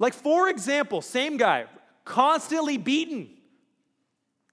Like, 0.00 0.14
for 0.14 0.48
example, 0.48 1.00
same 1.00 1.36
guy, 1.36 1.66
constantly 2.04 2.76
beaten 2.76 3.28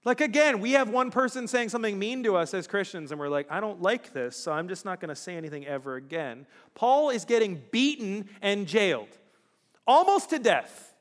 like, 0.08 0.20
again, 0.22 0.60
we 0.60 0.72
have 0.72 0.88
one 0.88 1.10
person 1.10 1.46
saying 1.46 1.68
something 1.68 1.98
mean 1.98 2.22
to 2.22 2.34
us 2.36 2.54
as 2.54 2.66
Christians, 2.66 3.10
and 3.10 3.20
we're 3.20 3.28
like, 3.28 3.46
I 3.50 3.60
don't 3.60 3.82
like 3.82 4.12
this, 4.12 4.36
so 4.36 4.52
I'm 4.52 4.66
just 4.66 4.84
not 4.84 5.00
going 5.00 5.10
to 5.10 5.14
say 5.14 5.36
anything 5.36 5.66
ever 5.66 5.96
again. 5.96 6.46
Paul 6.74 7.10
is 7.10 7.24
getting 7.24 7.62
beaten 7.70 8.28
and 8.40 8.66
jailed, 8.66 9.08
almost 9.86 10.30
to 10.30 10.38
death. 10.38 10.94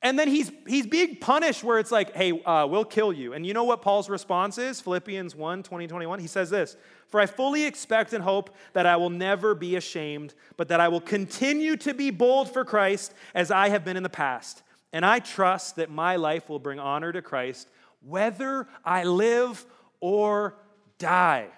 And 0.00 0.16
then 0.16 0.28
he's, 0.28 0.52
he's 0.68 0.86
being 0.86 1.16
punished 1.16 1.64
where 1.64 1.80
it's 1.80 1.90
like, 1.90 2.14
hey, 2.14 2.40
uh, 2.44 2.66
we'll 2.66 2.84
kill 2.84 3.12
you. 3.12 3.32
And 3.32 3.44
you 3.44 3.52
know 3.52 3.64
what 3.64 3.82
Paul's 3.82 4.08
response 4.08 4.56
is? 4.56 4.80
Philippians 4.80 5.34
1 5.34 5.64
20, 5.64 5.88
21. 5.88 6.20
He 6.20 6.28
says 6.28 6.50
this 6.50 6.76
For 7.08 7.20
I 7.20 7.26
fully 7.26 7.64
expect 7.64 8.12
and 8.12 8.22
hope 8.22 8.54
that 8.74 8.86
I 8.86 8.96
will 8.96 9.10
never 9.10 9.56
be 9.56 9.74
ashamed, 9.74 10.34
but 10.56 10.68
that 10.68 10.78
I 10.78 10.86
will 10.86 11.00
continue 11.00 11.76
to 11.78 11.94
be 11.94 12.10
bold 12.10 12.52
for 12.52 12.64
Christ 12.64 13.12
as 13.34 13.50
I 13.50 13.70
have 13.70 13.84
been 13.84 13.96
in 13.96 14.04
the 14.04 14.08
past. 14.08 14.62
And 14.92 15.04
I 15.04 15.18
trust 15.18 15.76
that 15.76 15.90
my 15.90 16.14
life 16.14 16.48
will 16.48 16.60
bring 16.60 16.78
honor 16.78 17.10
to 17.10 17.20
Christ 17.20 17.68
whether 18.00 18.68
I 18.84 19.04
live 19.04 19.64
or 20.00 20.54
die. 20.98 21.48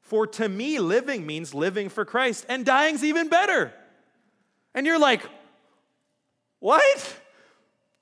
For 0.00 0.26
to 0.26 0.48
me, 0.48 0.78
living 0.78 1.26
means 1.26 1.52
living 1.54 1.88
for 1.88 2.04
Christ, 2.04 2.46
and 2.48 2.64
dying's 2.64 3.02
even 3.02 3.28
better. 3.28 3.72
And 4.74 4.86
you're 4.86 4.98
like, 4.98 5.22
what? 6.60 7.16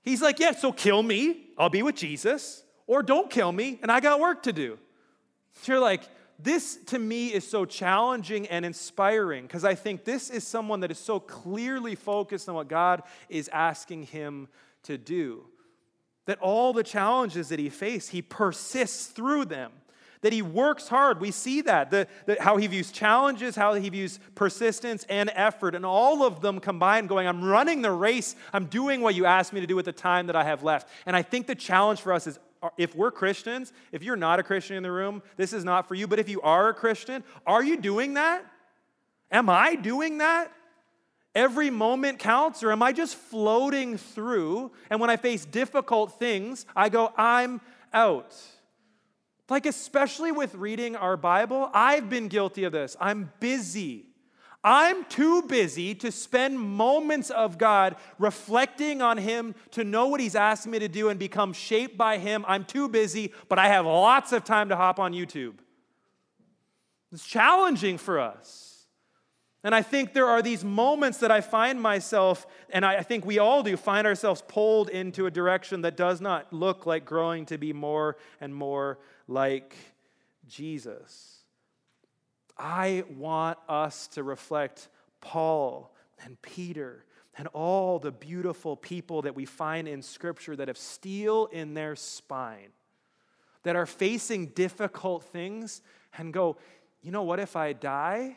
He's 0.03 0.21
like, 0.21 0.39
yeah, 0.39 0.53
so 0.53 0.71
kill 0.71 1.03
me, 1.03 1.47
I'll 1.57 1.71
be 1.71 1.83
with 1.83 1.95
Jesus, 1.95 2.63
or 2.87 3.03
don't 3.03 3.31
kill 3.31 3.53
me, 3.53 3.79
and 3.81 3.91
I 3.91 4.01
got 4.01 4.21
work 4.21 4.43
to 4.43 4.53
do. 4.53 4.79
So 5.63 5.73
you're 5.73 5.81
like, 5.81 6.03
this 6.39 6.77
to 6.87 6.99
me 6.99 7.29
is 7.29 7.49
so 7.49 7.65
challenging 7.65 8.47
and 8.49 8.67
inspiring 8.67 9.45
because 9.45 9.65
I 9.65 9.75
think 9.75 10.05
this 10.05 10.31
is 10.31 10.47
someone 10.47 10.81
that 10.81 10.91
is 10.91 10.99
so 10.99 11.21
clearly 11.21 11.95
focused 11.95 12.49
on 12.49 12.55
what 12.55 12.69
God 12.69 13.03
is 13.29 13.49
asking 13.53 14.05
him 14.05 14.49
to 14.83 14.99
do. 14.99 15.47
That 16.27 16.39
all 16.41 16.73
the 16.73 16.83
challenges 16.83 17.49
that 17.49 17.59
he 17.59 17.69
faced, 17.69 18.11
he 18.11 18.23
persists 18.23 19.07
through 19.07 19.47
them. 19.47 19.73
That 20.23 20.33
he 20.33 20.41
works 20.41 20.89
hard. 20.89 21.21
We 21.21 21.31
see 21.31 21.61
that. 21.63 21.91
The, 21.91 22.09
the, 22.25 22.39
how 22.41 22.57
he 22.57 22.67
views 22.67 22.91
challenges, 22.91 23.57
how 23.57 23.75
he 23.75 23.91
views 23.91 24.19
persistence 24.35 25.05
and 25.11 25.31
effort, 25.35 25.75
and 25.75 25.85
all 25.85 26.23
of 26.23 26.41
them 26.41 26.61
combined, 26.61 27.11
going, 27.11 27.29
I'm 27.29 27.45
running 27.45 27.83
the 27.83 27.91
race. 27.91 28.35
I'm 28.53 28.65
doing 28.65 29.03
what 29.03 29.15
you 29.15 29.27
asked 29.27 29.53
me 29.53 29.61
to 29.61 29.67
do 29.67 29.77
with 29.77 29.85
the 29.85 29.93
time 29.93 30.27
that 30.29 30.37
I 30.37 30.45
have 30.45 30.63
left. 30.63 30.89
And 31.05 31.15
I 31.15 31.21
think 31.21 31.47
the 31.47 31.55
challenge 31.55 32.01
for 32.01 32.13
us 32.13 32.27
is 32.27 32.39
if 32.79 32.95
we're 32.97 33.11
Christians, 33.11 33.75
if 33.93 34.03
you're 34.03 34.17
not 34.17 34.41
a 34.41 34.43
Christian 34.43 34.77
in 34.77 34.83
the 34.83 34.91
room, 34.91 35.23
this 35.37 35.53
is 35.53 35.63
not 35.63 35.87
for 35.87 35.95
you. 35.95 36.07
But 36.07 36.19
if 36.19 36.31
you 36.31 36.41
are 36.41 36.71
a 36.71 36.75
Christian, 36.75 37.23
are 37.47 37.63
you 37.63 37.77
doing 37.77 38.15
that? 38.15 38.47
Am 39.31 39.51
I 39.51 39.75
doing 39.75 40.19
that? 40.19 40.51
Every 41.35 41.71
moment 41.71 42.19
counts, 42.19 42.63
or 42.63 42.73
am 42.73 42.83
I 42.83 42.93
just 42.93 43.17
floating 43.17 43.99
through? 43.99 44.73
And 44.91 45.01
when 45.01 45.11
I 45.11 45.17
face 45.17 45.45
difficult 45.45 46.19
things, 46.19 46.67
I 46.75 46.89
go, 46.89 47.13
I'm 47.17 47.61
out. 47.93 48.35
Like, 49.49 49.67
especially 49.67 50.33
with 50.33 50.55
reading 50.55 50.97
our 50.97 51.17
Bible, 51.17 51.71
I've 51.75 52.09
been 52.09 52.29
guilty 52.29 52.65
of 52.65 52.73
this. 52.73 52.97
I'm 53.01 53.31
busy. 53.41 54.07
I'm 54.63 55.05
too 55.05 55.43
busy 55.43 55.95
to 55.97 56.11
spend 56.11 56.59
moments 56.59 57.29
of 57.29 57.59
God 57.59 57.97
reflecting 58.19 59.03
on 59.03 59.19
Him 59.19 59.55
to 59.73 59.85
know 59.85 60.07
what 60.07 60.21
He's 60.21 60.35
asked 60.35 60.67
me 60.67 60.79
to 60.79 60.89
do 60.89 61.11
and 61.11 61.19
become 61.19 61.53
shaped 61.53 61.99
by 61.99 62.17
Him. 62.17 62.47
I'm 62.49 62.65
too 62.65 62.89
busy, 62.89 63.35
but 63.51 63.59
I 63.59 63.69
have 63.69 63.85
lots 63.85 64.33
of 64.33 64.43
time 64.43 64.71
to 64.71 64.77
hop 64.77 64.99
on 64.99 65.13
YouTube. 65.13 65.57
It's 67.13 67.27
challenging 67.27 67.99
for 67.99 68.19
us. 68.19 68.74
And 69.65 69.75
I 69.75 69.81
think 69.81 70.13
there 70.13 70.29
are 70.29 70.43
these 70.43 70.63
moments 70.63 71.19
that 71.19 71.31
I 71.31 71.41
find 71.41 71.81
myself, 71.81 72.47
and 72.69 72.85
I 72.85 73.03
think 73.03 73.25
we 73.25 73.39
all 73.39 73.63
do, 73.63 73.79
find 73.79 74.07
ourselves 74.07 74.43
pulled 74.47 74.91
into 74.91 75.25
a 75.25 75.31
direction 75.31 75.81
that 75.83 75.97
does 75.97 76.21
not 76.21 76.53
look 76.53 76.85
like 76.85 77.07
growing 77.07 77.47
to 77.47 77.57
be 77.57 77.73
more 77.73 78.19
and 78.43 78.55
more 78.55 78.99
like 79.27 79.75
Jesus. 80.47 81.39
I 82.59 83.05
want 83.17 83.59
us 83.67 84.07
to 84.09 84.23
reflect 84.23 84.89
Paul 85.23 85.95
and 86.23 86.41
Peter 86.43 87.07
and 87.37 87.49
all 87.49 87.99
the 87.99 88.13
beautiful 88.13 88.77
people 88.77 89.23
that 89.23 89.35
we 89.35 89.47
find 89.47 89.89
in 89.89 90.03
Scripture 90.03 90.55
that 90.57 90.69
have 90.69 90.77
steel 90.77 91.47
in 91.47 91.73
their 91.73 91.97
spine, 91.97 92.69
that 93.63 93.77
are 93.77 93.87
facing 93.87 94.49
difficult 94.49 95.25
things 95.25 95.81
and 96.19 96.35
go, 96.35 96.59
you 97.03 97.11
know 97.11 97.23
what, 97.23 97.41
if 97.41 97.57
I 97.57 97.73
die, 97.73 98.37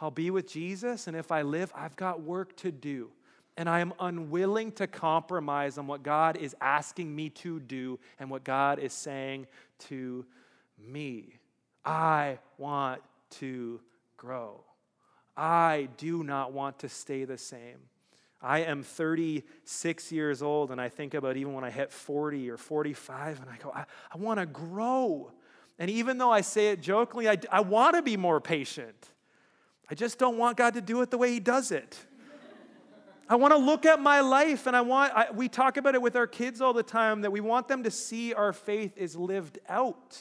I'll 0.00 0.10
be 0.10 0.30
with 0.30 0.46
Jesus, 0.46 1.06
and 1.06 1.16
if 1.16 1.30
I 1.30 1.42
live, 1.42 1.72
I've 1.74 1.96
got 1.96 2.22
work 2.22 2.56
to 2.58 2.72
do. 2.72 3.10
And 3.56 3.68
I 3.68 3.80
am 3.80 3.92
unwilling 4.00 4.72
to 4.72 4.86
compromise 4.86 5.76
on 5.76 5.86
what 5.86 6.02
God 6.02 6.38
is 6.38 6.56
asking 6.60 7.14
me 7.14 7.28
to 7.30 7.60
do 7.60 7.98
and 8.18 8.30
what 8.30 8.42
God 8.42 8.78
is 8.78 8.94
saying 8.94 9.46
to 9.80 10.24
me. 10.78 11.34
I 11.84 12.38
want 12.56 13.02
to 13.38 13.80
grow. 14.16 14.64
I 15.36 15.88
do 15.98 16.24
not 16.24 16.52
want 16.52 16.78
to 16.80 16.88
stay 16.88 17.24
the 17.24 17.36
same. 17.36 17.78
I 18.40 18.60
am 18.60 18.82
36 18.82 20.12
years 20.12 20.40
old, 20.40 20.70
and 20.70 20.80
I 20.80 20.88
think 20.88 21.12
about 21.12 21.36
even 21.36 21.52
when 21.52 21.64
I 21.64 21.70
hit 21.70 21.92
40 21.92 22.50
or 22.50 22.56
45, 22.56 23.40
and 23.40 23.50
I 23.50 23.58
go, 23.58 23.70
I, 23.74 23.84
I 24.12 24.16
want 24.16 24.40
to 24.40 24.46
grow. 24.46 25.32
And 25.78 25.90
even 25.90 26.16
though 26.16 26.30
I 26.30 26.40
say 26.40 26.68
it 26.68 26.80
jokingly, 26.80 27.28
I, 27.28 27.36
I 27.52 27.60
want 27.60 27.96
to 27.96 28.02
be 28.02 28.16
more 28.16 28.40
patient. 28.40 29.12
I 29.90 29.94
just 29.94 30.18
don't 30.18 30.38
want 30.38 30.56
God 30.56 30.74
to 30.74 30.80
do 30.80 31.02
it 31.02 31.10
the 31.10 31.18
way 31.18 31.32
He 31.32 31.40
does 31.40 31.72
it. 31.72 31.98
I 33.28 33.36
want 33.36 33.52
to 33.52 33.58
look 33.58 33.86
at 33.86 34.00
my 34.00 34.20
life 34.20 34.66
and 34.66 34.76
I 34.76 34.80
want, 34.80 35.12
I, 35.14 35.30
we 35.32 35.48
talk 35.48 35.76
about 35.76 35.94
it 35.94 36.02
with 36.02 36.16
our 36.16 36.26
kids 36.26 36.60
all 36.60 36.72
the 36.72 36.82
time 36.82 37.20
that 37.20 37.30
we 37.30 37.40
want 37.40 37.68
them 37.68 37.84
to 37.84 37.90
see 37.90 38.34
our 38.34 38.52
faith 38.52 38.96
is 38.96 39.14
lived 39.14 39.58
out, 39.68 40.18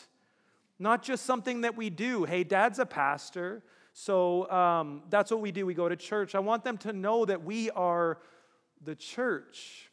not 0.78 1.02
just 1.02 1.26
something 1.26 1.62
that 1.62 1.76
we 1.76 1.90
do. 1.90 2.26
Hey, 2.26 2.44
dad's 2.44 2.78
a 2.78 2.86
pastor, 2.86 3.64
so 3.94 4.50
um, 4.52 5.04
that's 5.10 5.32
what 5.32 5.42
we 5.42 5.52
do. 5.52 5.66
We 5.66 5.74
go 5.74 5.90
to 5.90 5.96
church. 5.96 6.36
I 6.36 6.40
want 6.40 6.64
them 6.64 6.78
to 6.80 6.94
know 6.94 7.26
that 7.26 7.44
we 7.44 7.72
are 7.72 8.20
the 8.82 8.96
church 8.96 9.89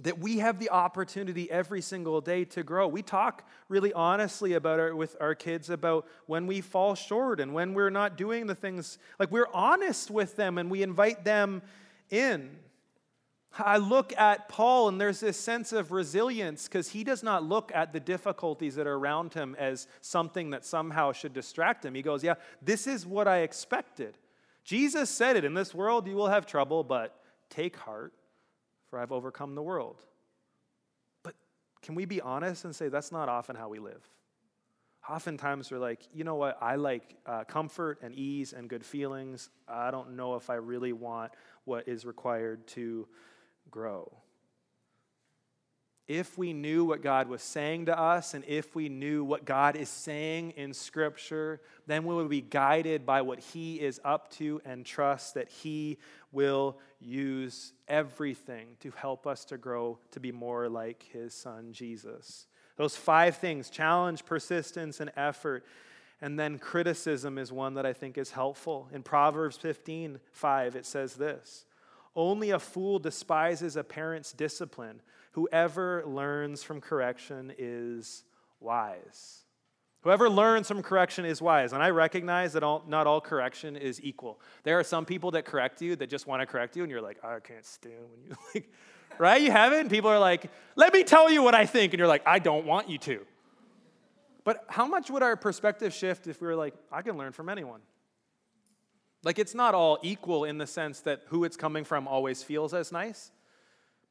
that 0.00 0.18
we 0.18 0.38
have 0.38 0.58
the 0.58 0.70
opportunity 0.70 1.50
every 1.50 1.82
single 1.82 2.20
day 2.20 2.44
to 2.46 2.62
grow. 2.62 2.88
We 2.88 3.02
talk 3.02 3.46
really 3.68 3.92
honestly 3.92 4.54
about 4.54 4.80
it 4.80 4.96
with 4.96 5.16
our 5.20 5.34
kids 5.34 5.68
about 5.68 6.06
when 6.26 6.46
we 6.46 6.60
fall 6.60 6.94
short 6.94 7.40
and 7.40 7.52
when 7.52 7.74
we're 7.74 7.90
not 7.90 8.16
doing 8.16 8.46
the 8.46 8.54
things 8.54 8.98
like 9.18 9.30
we're 9.30 9.50
honest 9.52 10.10
with 10.10 10.36
them 10.36 10.56
and 10.56 10.70
we 10.70 10.82
invite 10.82 11.24
them 11.24 11.62
in. 12.10 12.56
I 13.58 13.76
look 13.76 14.14
at 14.16 14.48
Paul 14.48 14.88
and 14.88 14.98
there's 14.98 15.20
this 15.20 15.38
sense 15.38 15.74
of 15.74 15.92
resilience 15.92 16.68
because 16.68 16.88
he 16.88 17.04
does 17.04 17.22
not 17.22 17.44
look 17.44 17.70
at 17.74 17.92
the 17.92 18.00
difficulties 18.00 18.76
that 18.76 18.86
are 18.86 18.94
around 18.94 19.34
him 19.34 19.54
as 19.58 19.86
something 20.00 20.50
that 20.50 20.64
somehow 20.64 21.12
should 21.12 21.34
distract 21.34 21.84
him. 21.84 21.94
He 21.94 22.00
goes, 22.00 22.24
Yeah, 22.24 22.34
this 22.62 22.86
is 22.86 23.04
what 23.04 23.28
I 23.28 23.40
expected. 23.40 24.16
Jesus 24.64 25.10
said 25.10 25.36
it 25.36 25.44
in 25.44 25.52
this 25.52 25.74
world 25.74 26.06
you 26.06 26.14
will 26.14 26.28
have 26.28 26.46
trouble, 26.46 26.82
but 26.82 27.20
take 27.50 27.76
heart 27.76 28.14
for 28.92 28.98
I've 28.98 29.10
overcome 29.10 29.54
the 29.54 29.62
world. 29.62 30.02
But 31.22 31.34
can 31.80 31.94
we 31.94 32.04
be 32.04 32.20
honest 32.20 32.66
and 32.66 32.76
say 32.76 32.90
that's 32.90 33.10
not 33.10 33.30
often 33.30 33.56
how 33.56 33.70
we 33.70 33.78
live? 33.78 34.06
Oftentimes 35.08 35.70
we're 35.70 35.78
like, 35.78 36.02
you 36.12 36.24
know 36.24 36.34
what, 36.34 36.58
I 36.60 36.76
like 36.76 37.16
uh, 37.24 37.44
comfort 37.44 38.00
and 38.02 38.14
ease 38.14 38.52
and 38.52 38.68
good 38.68 38.84
feelings. 38.84 39.48
I 39.66 39.90
don't 39.90 40.14
know 40.14 40.34
if 40.34 40.50
I 40.50 40.56
really 40.56 40.92
want 40.92 41.32
what 41.64 41.88
is 41.88 42.04
required 42.04 42.66
to 42.68 43.08
grow 43.70 44.12
if 46.08 46.36
we 46.36 46.52
knew 46.52 46.84
what 46.84 47.02
God 47.02 47.28
was 47.28 47.42
saying 47.42 47.86
to 47.86 47.98
us 47.98 48.34
and 48.34 48.44
if 48.46 48.74
we 48.74 48.88
knew 48.88 49.24
what 49.24 49.44
God 49.44 49.76
is 49.76 49.88
saying 49.88 50.52
in 50.52 50.74
Scripture, 50.74 51.60
then 51.86 52.04
we 52.04 52.14
would 52.14 52.28
be 52.28 52.40
guided 52.40 53.06
by 53.06 53.22
what 53.22 53.38
He 53.38 53.80
is 53.80 54.00
up 54.04 54.30
to 54.32 54.60
and 54.64 54.84
trust 54.84 55.34
that 55.34 55.48
He 55.48 55.98
will 56.32 56.78
use 57.00 57.72
everything 57.86 58.68
to 58.80 58.90
help 58.96 59.26
us 59.26 59.44
to 59.46 59.56
grow 59.56 59.98
to 60.10 60.20
be 60.20 60.32
more 60.32 60.68
like 60.68 61.06
His 61.12 61.34
Son, 61.34 61.72
Jesus. 61.72 62.46
Those 62.76 62.96
five 62.96 63.36
things 63.36 63.70
challenge, 63.70 64.24
persistence, 64.24 64.98
and 65.00 65.12
effort. 65.16 65.64
And 66.20 66.38
then 66.38 66.58
criticism 66.58 67.36
is 67.36 67.52
one 67.52 67.74
that 67.74 67.86
I 67.86 67.92
think 67.92 68.16
is 68.16 68.30
helpful. 68.30 68.88
In 68.92 69.02
Proverbs 69.02 69.56
15 69.56 70.20
5, 70.32 70.76
it 70.76 70.86
says 70.86 71.14
this 71.14 71.64
Only 72.14 72.50
a 72.50 72.58
fool 72.58 72.98
despises 72.98 73.76
a 73.76 73.84
parent's 73.84 74.32
discipline 74.32 75.00
Whoever 75.32 76.04
learns 76.06 76.62
from 76.62 76.80
correction 76.80 77.52
is 77.56 78.22
wise. 78.60 79.38
Whoever 80.02 80.28
learns 80.28 80.68
from 80.68 80.82
correction 80.82 81.24
is 81.24 81.40
wise. 81.40 81.72
And 81.72 81.82
I 81.82 81.90
recognize 81.90 82.52
that 82.52 82.62
all, 82.62 82.84
not 82.86 83.06
all 83.06 83.20
correction 83.20 83.76
is 83.76 84.02
equal. 84.02 84.40
There 84.62 84.78
are 84.78 84.84
some 84.84 85.06
people 85.06 85.30
that 85.30 85.44
correct 85.44 85.80
you 85.80 85.96
that 85.96 86.10
just 86.10 86.26
want 86.26 86.42
to 86.42 86.46
correct 86.46 86.76
you, 86.76 86.82
and 86.82 86.90
you're 86.90 87.00
like, 87.00 87.24
I 87.24 87.38
can't 87.40 87.64
stand 87.64 87.94
when 88.10 88.22
you 88.24 88.36
like, 88.54 88.70
right? 89.18 89.40
You 89.40 89.50
have 89.50 89.72
it, 89.72 89.80
and 89.80 89.90
people 89.90 90.10
are 90.10 90.18
like, 90.18 90.50
let 90.76 90.92
me 90.92 91.02
tell 91.02 91.30
you 91.30 91.42
what 91.42 91.54
I 91.54 91.64
think. 91.64 91.94
And 91.94 91.98
you're 91.98 92.08
like, 92.08 92.26
I 92.26 92.38
don't 92.38 92.66
want 92.66 92.90
you 92.90 92.98
to. 92.98 93.24
But 94.44 94.64
how 94.68 94.86
much 94.86 95.08
would 95.10 95.22
our 95.22 95.36
perspective 95.36 95.94
shift 95.94 96.26
if 96.26 96.42
we 96.42 96.48
were 96.48 96.56
like, 96.56 96.74
I 96.90 97.00
can 97.00 97.16
learn 97.16 97.32
from 97.32 97.48
anyone? 97.48 97.80
Like, 99.24 99.38
it's 99.38 99.54
not 99.54 99.74
all 99.74 99.98
equal 100.02 100.44
in 100.44 100.58
the 100.58 100.66
sense 100.66 101.00
that 101.00 101.22
who 101.28 101.44
it's 101.44 101.56
coming 101.56 101.84
from 101.84 102.08
always 102.08 102.42
feels 102.42 102.74
as 102.74 102.90
nice. 102.90 103.30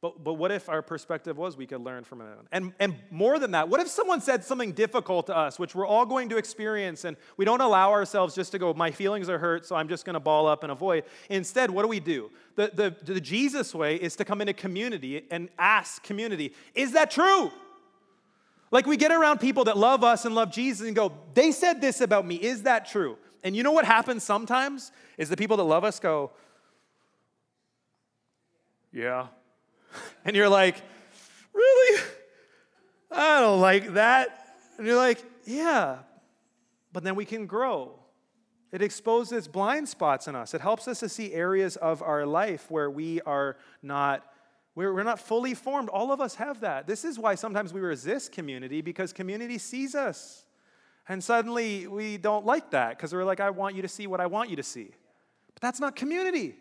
But, 0.01 0.23
but 0.23 0.33
what 0.33 0.51
if 0.51 0.67
our 0.67 0.81
perspective 0.81 1.37
was 1.37 1.55
we 1.55 1.67
could 1.67 1.81
learn 1.81 2.03
from 2.03 2.21
it? 2.21 2.27
And, 2.51 2.73
and 2.79 2.95
more 3.11 3.37
than 3.37 3.51
that, 3.51 3.69
what 3.69 3.79
if 3.79 3.87
someone 3.87 4.19
said 4.19 4.43
something 4.43 4.71
difficult 4.71 5.27
to 5.27 5.37
us, 5.37 5.59
which 5.59 5.75
we're 5.75 5.85
all 5.85 6.07
going 6.07 6.27
to 6.29 6.37
experience, 6.37 7.05
and 7.05 7.15
we 7.37 7.45
don't 7.45 7.61
allow 7.61 7.91
ourselves 7.91 8.33
just 8.33 8.51
to 8.53 8.59
go, 8.59 8.73
my 8.73 8.89
feelings 8.89 9.29
are 9.29 9.37
hurt, 9.37 9.63
so 9.63 9.75
I'm 9.75 9.87
just 9.87 10.03
going 10.03 10.15
to 10.15 10.19
ball 10.19 10.47
up 10.47 10.63
and 10.63 10.71
avoid? 10.71 11.03
Instead, 11.29 11.69
what 11.69 11.83
do 11.83 11.87
we 11.87 11.99
do? 11.99 12.31
The, 12.55 12.71
the, 12.73 13.13
the 13.13 13.21
Jesus 13.21 13.75
way 13.75 13.95
is 13.95 14.15
to 14.15 14.25
come 14.25 14.41
into 14.41 14.53
community 14.53 15.23
and 15.29 15.49
ask 15.59 16.01
community, 16.01 16.53
is 16.73 16.93
that 16.93 17.11
true? 17.11 17.51
Like 18.71 18.87
we 18.87 18.97
get 18.97 19.11
around 19.11 19.39
people 19.39 19.65
that 19.65 19.77
love 19.77 20.03
us 20.03 20.25
and 20.25 20.33
love 20.33 20.51
Jesus 20.51 20.87
and 20.87 20.95
go, 20.95 21.11
they 21.35 21.51
said 21.51 21.79
this 21.79 22.01
about 22.01 22.25
me, 22.25 22.37
is 22.37 22.63
that 22.63 22.87
true? 22.89 23.17
And 23.43 23.55
you 23.55 23.63
know 23.63 23.71
what 23.71 23.85
happens 23.85 24.23
sometimes? 24.23 24.91
Is 25.17 25.29
the 25.29 25.37
people 25.37 25.57
that 25.57 25.63
love 25.63 25.83
us 25.83 25.99
go, 25.99 26.31
yeah, 28.93 29.27
And 30.25 30.35
you're 30.35 30.49
like, 30.49 30.81
really? 31.53 32.01
I 33.11 33.41
don't 33.41 33.61
like 33.61 33.93
that. 33.93 34.55
And 34.77 34.87
you're 34.87 34.95
like, 34.95 35.23
yeah. 35.45 35.99
But 36.93 37.03
then 37.03 37.15
we 37.15 37.25
can 37.25 37.45
grow. 37.45 37.99
It 38.71 38.81
exposes 38.81 39.47
blind 39.47 39.89
spots 39.89 40.27
in 40.27 40.35
us. 40.35 40.53
It 40.53 40.61
helps 40.61 40.87
us 40.87 40.99
to 41.01 41.09
see 41.09 41.33
areas 41.33 41.75
of 41.75 42.01
our 42.01 42.25
life 42.25 42.71
where 42.71 42.89
we 42.89 43.21
are 43.21 43.57
not 43.81 44.25
we're, 44.73 45.03
not 45.03 45.19
fully 45.19 45.53
formed. 45.53 45.89
All 45.89 46.13
of 46.13 46.21
us 46.21 46.35
have 46.35 46.61
that. 46.61 46.87
This 46.87 47.03
is 47.03 47.19
why 47.19 47.35
sometimes 47.35 47.73
we 47.73 47.81
resist 47.81 48.31
community 48.31 48.79
because 48.79 49.11
community 49.11 49.57
sees 49.57 49.95
us. 49.95 50.45
And 51.09 51.23
suddenly 51.23 51.87
we 51.87 52.17
don't 52.17 52.45
like 52.45 52.71
that 52.71 52.97
because 52.97 53.13
we're 53.13 53.23
like, 53.23 53.39
I 53.39 53.49
want 53.49 53.75
you 53.75 53.81
to 53.81 53.87
see 53.87 54.07
what 54.07 54.21
I 54.21 54.27
want 54.27 54.49
you 54.49 54.55
to 54.55 54.63
see. 54.63 54.91
But 55.53 55.61
that's 55.61 55.79
not 55.79 55.95
community. 55.95 56.55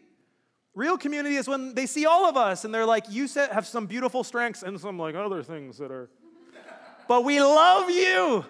Real 0.75 0.97
community 0.97 1.37
is 1.37 1.49
when 1.49 1.75
they 1.75 1.87
see 1.87 2.07
all 2.07 2.29
of 2.29 2.37
us 2.37 2.65
and 2.65 2.73
they're 2.73 2.87
like, 2.87 3.05
you 3.11 3.29
have 3.35 3.67
some 3.67 3.87
beautiful 3.87 4.25
strengths 4.25 4.63
and 4.63 4.81
some 4.81 4.99
like 4.99 5.15
other 5.15 5.43
things 5.43 5.79
that 5.79 5.91
are. 5.91 6.09
but 7.09 7.25
we 7.25 7.41
love 7.41 7.91
you 7.91 8.45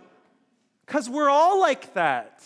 because 0.86 1.08
we're 1.08 1.30
all 1.30 1.60
like 1.60 1.94
that. 1.94 2.42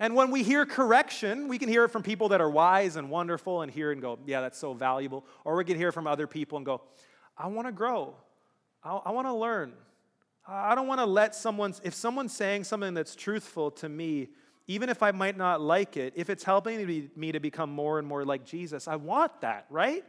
And 0.00 0.14
when 0.16 0.30
we 0.30 0.42
hear 0.42 0.66
correction, 0.66 1.46
we 1.46 1.58
can 1.58 1.68
hear 1.68 1.84
it 1.84 1.90
from 1.90 2.02
people 2.02 2.30
that 2.30 2.40
are 2.40 2.50
wise 2.50 2.96
and 2.96 3.10
wonderful 3.10 3.62
and 3.62 3.70
hear 3.70 3.92
and 3.92 4.02
go, 4.02 4.18
yeah, 4.26 4.40
that's 4.40 4.58
so 4.58 4.74
valuable. 4.74 5.24
Or 5.44 5.56
we 5.56 5.64
can 5.64 5.76
hear 5.76 5.92
from 5.92 6.06
other 6.06 6.26
people 6.26 6.56
and 6.56 6.66
go, 6.66 6.82
I 7.38 7.46
want 7.46 7.68
to 7.68 7.72
grow. 7.72 8.14
I, 8.82 8.96
I 8.96 9.10
want 9.12 9.28
to 9.28 9.34
learn. 9.34 9.72
I 10.46 10.74
don't 10.74 10.86
want 10.86 11.00
to 11.00 11.06
let 11.06 11.34
someone, 11.34 11.74
if 11.82 11.94
someone's 11.94 12.34
saying 12.34 12.64
something 12.64 12.92
that's 12.94 13.16
truthful 13.16 13.70
to 13.72 13.88
me, 13.88 14.28
even 14.66 14.88
if 14.88 15.02
I 15.02 15.10
might 15.10 15.36
not 15.36 15.60
like 15.60 15.96
it, 15.96 16.12
if 16.16 16.28
it's 16.28 16.44
helping 16.44 17.10
me 17.16 17.32
to 17.32 17.40
become 17.40 17.70
more 17.70 17.98
and 17.98 18.06
more 18.06 18.24
like 18.24 18.44
Jesus, 18.44 18.88
I 18.88 18.96
want 18.96 19.40
that, 19.40 19.66
right? 19.70 20.04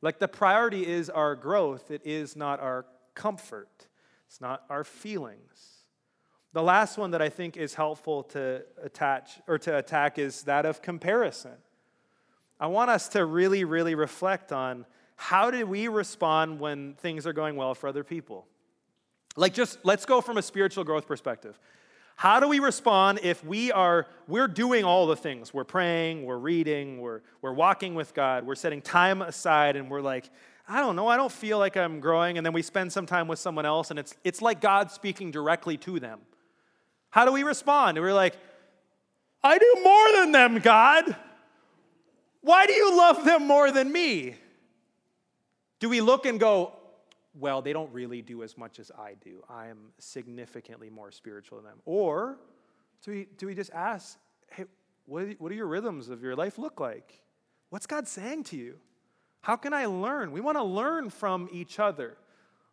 Like 0.00 0.18
the 0.18 0.28
priority 0.28 0.86
is 0.86 1.10
our 1.10 1.34
growth, 1.34 1.90
it 1.90 2.02
is 2.04 2.36
not 2.36 2.60
our 2.60 2.86
comfort, 3.14 3.86
it's 4.26 4.40
not 4.40 4.62
our 4.70 4.84
feelings. 4.84 5.84
The 6.52 6.62
last 6.62 6.98
one 6.98 7.12
that 7.12 7.22
I 7.22 7.28
think 7.28 7.56
is 7.56 7.74
helpful 7.74 8.24
to 8.24 8.62
attach 8.82 9.40
or 9.48 9.58
to 9.60 9.78
attack 9.78 10.18
is 10.18 10.42
that 10.42 10.66
of 10.66 10.82
comparison. 10.82 11.52
I 12.60 12.66
want 12.66 12.90
us 12.90 13.08
to 13.10 13.24
really, 13.24 13.64
really 13.64 13.94
reflect 13.94 14.52
on 14.52 14.86
how 15.16 15.50
did 15.50 15.64
we 15.64 15.88
respond 15.88 16.60
when 16.60 16.94
things 16.94 17.26
are 17.26 17.32
going 17.32 17.56
well 17.56 17.74
for 17.74 17.88
other 17.88 18.04
people? 18.04 18.46
Like, 19.36 19.54
just 19.54 19.78
let's 19.84 20.04
go 20.04 20.20
from 20.20 20.36
a 20.36 20.42
spiritual 20.42 20.84
growth 20.84 21.06
perspective. 21.06 21.58
How 22.16 22.40
do 22.40 22.48
we 22.48 22.58
respond 22.58 23.20
if 23.22 23.44
we 23.44 23.72
are 23.72 24.06
we're 24.28 24.48
doing 24.48 24.84
all 24.84 25.06
the 25.06 25.16
things? 25.16 25.52
We're 25.52 25.64
praying, 25.64 26.24
we're 26.24 26.38
reading, 26.38 27.00
we're 27.00 27.22
we're 27.40 27.52
walking 27.52 27.94
with 27.94 28.14
God, 28.14 28.46
we're 28.46 28.54
setting 28.54 28.82
time 28.82 29.22
aside 29.22 29.76
and 29.76 29.90
we're 29.90 30.02
like, 30.02 30.30
I 30.68 30.80
don't 30.80 30.94
know, 30.94 31.08
I 31.08 31.16
don't 31.16 31.32
feel 31.32 31.58
like 31.58 31.76
I'm 31.76 32.00
growing 32.00 32.36
and 32.36 32.46
then 32.46 32.52
we 32.52 32.62
spend 32.62 32.92
some 32.92 33.06
time 33.06 33.28
with 33.28 33.38
someone 33.38 33.66
else 33.66 33.90
and 33.90 33.98
it's 33.98 34.14
it's 34.24 34.42
like 34.42 34.60
God 34.60 34.90
speaking 34.90 35.30
directly 35.30 35.76
to 35.78 35.98
them. 35.98 36.20
How 37.10 37.24
do 37.24 37.32
we 37.32 37.42
respond? 37.42 37.96
And 37.96 38.04
we're 38.04 38.14
like, 38.14 38.36
I 39.42 39.58
do 39.58 39.80
more 39.82 40.12
than 40.20 40.32
them, 40.32 40.58
God. 40.60 41.16
Why 42.42 42.66
do 42.66 42.72
you 42.72 42.96
love 42.96 43.24
them 43.24 43.46
more 43.46 43.70
than 43.70 43.90
me? 43.90 44.36
Do 45.80 45.88
we 45.88 46.00
look 46.00 46.26
and 46.26 46.38
go, 46.38 46.72
well, 47.38 47.62
they 47.62 47.72
don't 47.72 47.92
really 47.92 48.22
do 48.22 48.42
as 48.42 48.58
much 48.58 48.78
as 48.78 48.90
I 48.98 49.14
do. 49.22 49.42
I 49.48 49.68
am 49.68 49.92
significantly 49.98 50.90
more 50.90 51.10
spiritual 51.10 51.58
than 51.58 51.66
them. 51.66 51.78
Or 51.84 52.38
do 53.04 53.10
we, 53.10 53.28
do 53.38 53.46
we 53.46 53.54
just 53.54 53.72
ask, 53.72 54.18
hey, 54.50 54.64
what, 55.06 55.26
what 55.38 55.48
do 55.48 55.54
your 55.54 55.66
rhythms 55.66 56.08
of 56.08 56.22
your 56.22 56.36
life 56.36 56.58
look 56.58 56.78
like? 56.78 57.22
What's 57.70 57.86
God 57.86 58.06
saying 58.06 58.44
to 58.44 58.56
you? 58.56 58.76
How 59.40 59.56
can 59.56 59.72
I 59.72 59.86
learn? 59.86 60.30
We 60.30 60.40
want 60.40 60.58
to 60.58 60.62
learn 60.62 61.10
from 61.10 61.48
each 61.50 61.80
other. 61.80 62.16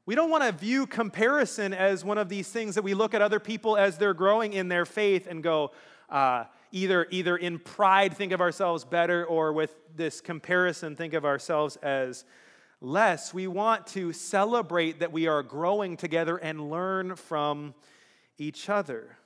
We 0.05 0.15
don't 0.15 0.29
want 0.29 0.43
to 0.43 0.51
view 0.51 0.85
comparison 0.85 1.73
as 1.73 2.03
one 2.03 2.17
of 2.17 2.29
these 2.29 2.49
things 2.49 2.75
that 2.75 2.83
we 2.83 2.93
look 2.93 3.13
at 3.13 3.21
other 3.21 3.39
people 3.39 3.77
as 3.77 3.97
they're 3.97 4.13
growing 4.13 4.53
in 4.53 4.67
their 4.67 4.85
faith 4.85 5.27
and 5.27 5.41
go, 5.41 5.71
uh, 6.09 6.45
either, 6.71 7.07
either 7.11 7.37
in 7.37 7.59
pride, 7.59 8.15
think 8.15 8.31
of 8.31 8.41
ourselves 8.41 8.83
better, 8.83 9.25
or 9.25 9.53
with 9.53 9.75
this 9.95 10.19
comparison, 10.19 10.95
think 10.95 11.13
of 11.13 11.25
ourselves 11.25 11.75
as 11.77 12.25
less. 12.81 13.33
We 13.33 13.47
want 13.47 13.87
to 13.87 14.13
celebrate 14.13 14.99
that 14.99 15.11
we 15.11 15.27
are 15.27 15.43
growing 15.43 15.97
together 15.97 16.37
and 16.37 16.69
learn 16.69 17.15
from 17.15 17.73
each 18.37 18.69
other. 18.69 19.17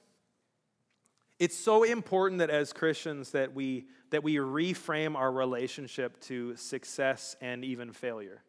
It's 1.39 1.57
so 1.57 1.83
important 1.83 2.39
that 2.39 2.49
as 2.49 2.73
Christians 2.73 3.31
that 3.31 3.53
we 3.53 3.85
that 4.13 4.23
we 4.23 4.35
reframe 4.35 5.15
our 5.15 5.31
relationship 5.31 6.19
to 6.21 6.55
success 6.55 7.35
and 7.41 7.65
even 7.65 7.91
failure. 7.91 8.43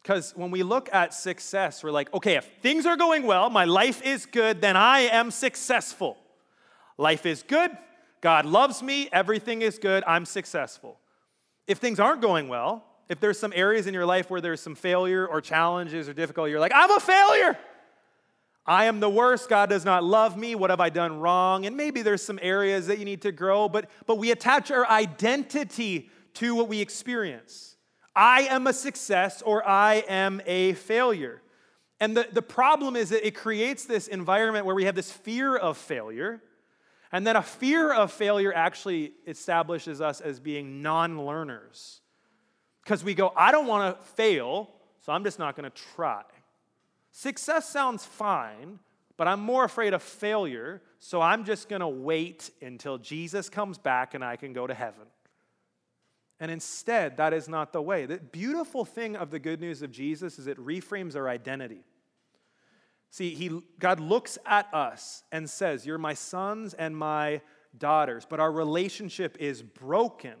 Because 0.00 0.32
when 0.36 0.52
we 0.52 0.62
look 0.62 0.88
at 0.92 1.12
success, 1.12 1.82
we're 1.82 1.90
like, 1.90 2.14
okay, 2.14 2.36
if 2.36 2.48
things 2.62 2.86
are 2.86 2.96
going 2.96 3.24
well, 3.24 3.50
my 3.50 3.64
life 3.64 4.00
is 4.02 4.26
good, 4.26 4.60
then 4.60 4.76
I 4.76 5.00
am 5.00 5.32
successful. 5.32 6.16
Life 6.96 7.26
is 7.26 7.42
good, 7.42 7.72
God 8.20 8.46
loves 8.46 8.80
me, 8.80 9.08
everything 9.12 9.60
is 9.60 9.78
good, 9.78 10.04
I'm 10.06 10.24
successful. 10.24 11.00
If 11.66 11.78
things 11.78 11.98
aren't 11.98 12.22
going 12.22 12.46
well, 12.46 12.84
if 13.08 13.20
there's 13.20 13.38
some 13.38 13.52
areas 13.54 13.86
in 13.86 13.94
your 13.94 14.06
life 14.06 14.30
where 14.30 14.40
there's 14.40 14.60
some 14.60 14.74
failure 14.74 15.26
or 15.26 15.40
challenges 15.40 16.08
or 16.08 16.14
difficulty, 16.14 16.50
you're 16.50 16.60
like, 16.60 16.72
I'm 16.74 16.90
a 16.90 17.00
failure. 17.00 17.58
I 18.66 18.86
am 18.86 19.00
the 19.00 19.10
worst. 19.10 19.48
God 19.48 19.68
does 19.68 19.84
not 19.84 20.02
love 20.02 20.38
me. 20.38 20.54
What 20.54 20.70
have 20.70 20.80
I 20.80 20.88
done 20.88 21.20
wrong? 21.20 21.66
And 21.66 21.76
maybe 21.76 22.00
there's 22.00 22.22
some 22.22 22.38
areas 22.40 22.86
that 22.86 22.98
you 22.98 23.04
need 23.04 23.22
to 23.22 23.32
grow, 23.32 23.68
but, 23.68 23.90
but 24.06 24.16
we 24.16 24.30
attach 24.30 24.70
our 24.70 24.88
identity 24.88 26.08
to 26.34 26.54
what 26.54 26.68
we 26.68 26.80
experience. 26.80 27.76
I 28.16 28.42
am 28.42 28.66
a 28.66 28.72
success 28.72 29.42
or 29.42 29.66
I 29.68 30.04
am 30.08 30.40
a 30.46 30.72
failure. 30.74 31.42
And 32.00 32.16
the, 32.16 32.26
the 32.32 32.42
problem 32.42 32.96
is 32.96 33.10
that 33.10 33.26
it 33.26 33.34
creates 33.34 33.84
this 33.84 34.08
environment 34.08 34.64
where 34.64 34.74
we 34.74 34.84
have 34.84 34.94
this 34.94 35.12
fear 35.12 35.56
of 35.56 35.76
failure. 35.76 36.42
And 37.12 37.26
then 37.26 37.36
a 37.36 37.42
fear 37.42 37.92
of 37.92 38.12
failure 38.12 38.52
actually 38.52 39.12
establishes 39.26 40.00
us 40.00 40.20
as 40.20 40.40
being 40.40 40.80
non 40.80 41.24
learners 41.24 42.00
Because 42.84 43.02
we 43.02 43.14
go, 43.14 43.32
I 43.34 43.50
don't 43.50 43.66
want 43.66 43.98
to 43.98 44.04
fail, 44.10 44.70
so 45.00 45.12
I'm 45.12 45.24
just 45.24 45.38
not 45.38 45.56
going 45.56 45.70
to 45.70 45.82
try. 45.94 46.22
Success 47.10 47.68
sounds 47.68 48.04
fine, 48.04 48.78
but 49.16 49.26
I'm 49.26 49.40
more 49.40 49.64
afraid 49.64 49.94
of 49.94 50.02
failure, 50.02 50.82
so 50.98 51.20
I'm 51.20 51.44
just 51.44 51.68
going 51.68 51.80
to 51.80 51.88
wait 51.88 52.50
until 52.60 52.98
Jesus 52.98 53.48
comes 53.48 53.78
back 53.78 54.14
and 54.14 54.24
I 54.24 54.36
can 54.36 54.52
go 54.52 54.66
to 54.66 54.74
heaven. 54.74 55.06
And 56.40 56.50
instead, 56.50 57.16
that 57.16 57.32
is 57.32 57.48
not 57.48 57.72
the 57.72 57.80
way. 57.80 58.06
The 58.06 58.18
beautiful 58.18 58.84
thing 58.84 59.16
of 59.16 59.30
the 59.30 59.38
good 59.38 59.60
news 59.60 59.82
of 59.82 59.92
Jesus 59.92 60.38
is 60.38 60.46
it 60.46 60.58
reframes 60.58 61.16
our 61.16 61.28
identity. 61.28 61.84
See, 63.10 63.34
he, 63.34 63.60
God 63.78 64.00
looks 64.00 64.36
at 64.44 64.66
us 64.74 65.22
and 65.30 65.48
says, 65.48 65.86
You're 65.86 65.98
my 65.98 66.14
sons 66.14 66.74
and 66.74 66.96
my 66.96 67.40
daughters, 67.78 68.26
but 68.28 68.40
our 68.40 68.50
relationship 68.50 69.36
is 69.38 69.62
broken. 69.62 70.34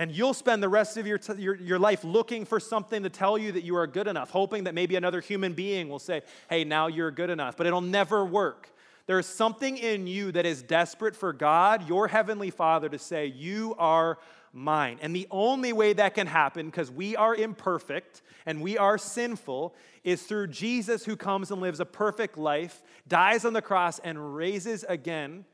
And 0.00 0.10
you'll 0.10 0.32
spend 0.32 0.62
the 0.62 0.68
rest 0.70 0.96
of 0.96 1.06
your, 1.06 1.18
t- 1.18 1.34
your, 1.34 1.56
your 1.56 1.78
life 1.78 2.04
looking 2.04 2.46
for 2.46 2.58
something 2.58 3.02
to 3.02 3.10
tell 3.10 3.36
you 3.36 3.52
that 3.52 3.64
you 3.64 3.76
are 3.76 3.86
good 3.86 4.06
enough, 4.06 4.30
hoping 4.30 4.64
that 4.64 4.74
maybe 4.74 4.96
another 4.96 5.20
human 5.20 5.52
being 5.52 5.90
will 5.90 5.98
say, 5.98 6.22
hey, 6.48 6.64
now 6.64 6.86
you're 6.86 7.10
good 7.10 7.28
enough. 7.28 7.54
But 7.54 7.66
it'll 7.66 7.82
never 7.82 8.24
work. 8.24 8.70
There's 9.04 9.26
something 9.26 9.76
in 9.76 10.06
you 10.06 10.32
that 10.32 10.46
is 10.46 10.62
desperate 10.62 11.14
for 11.14 11.34
God, 11.34 11.86
your 11.86 12.08
heavenly 12.08 12.48
Father, 12.48 12.88
to 12.88 12.98
say, 12.98 13.26
You 13.26 13.74
are 13.76 14.18
mine. 14.54 14.98
And 15.02 15.14
the 15.14 15.26
only 15.30 15.74
way 15.74 15.92
that 15.92 16.14
can 16.14 16.26
happen, 16.26 16.66
because 16.66 16.90
we 16.90 17.14
are 17.14 17.34
imperfect 17.34 18.22
and 18.46 18.62
we 18.62 18.78
are 18.78 18.96
sinful, 18.96 19.74
is 20.02 20.22
through 20.22 20.46
Jesus 20.46 21.04
who 21.04 21.14
comes 21.14 21.50
and 21.50 21.60
lives 21.60 21.78
a 21.78 21.84
perfect 21.84 22.38
life, 22.38 22.82
dies 23.06 23.44
on 23.44 23.52
the 23.52 23.60
cross, 23.60 23.98
and 23.98 24.34
raises 24.34 24.82
again 24.88 25.44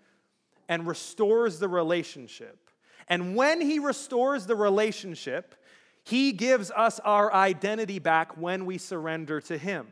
and 0.69 0.87
restores 0.87 1.59
the 1.59 1.69
relationship. 1.69 2.66
And 3.09 3.37
when 3.37 3.61
he 3.61 3.79
restores 3.79 4.47
the 4.47 4.57
relationship, 4.57 5.55
he 6.03 6.33
gives 6.33 6.71
us 6.71 7.01
our 7.01 7.33
identity 7.33 7.99
back 7.99 8.37
when 8.37 8.67
we 8.67 8.79
surrender 8.79 9.41
to 9.43 9.59
him. 9.59 9.89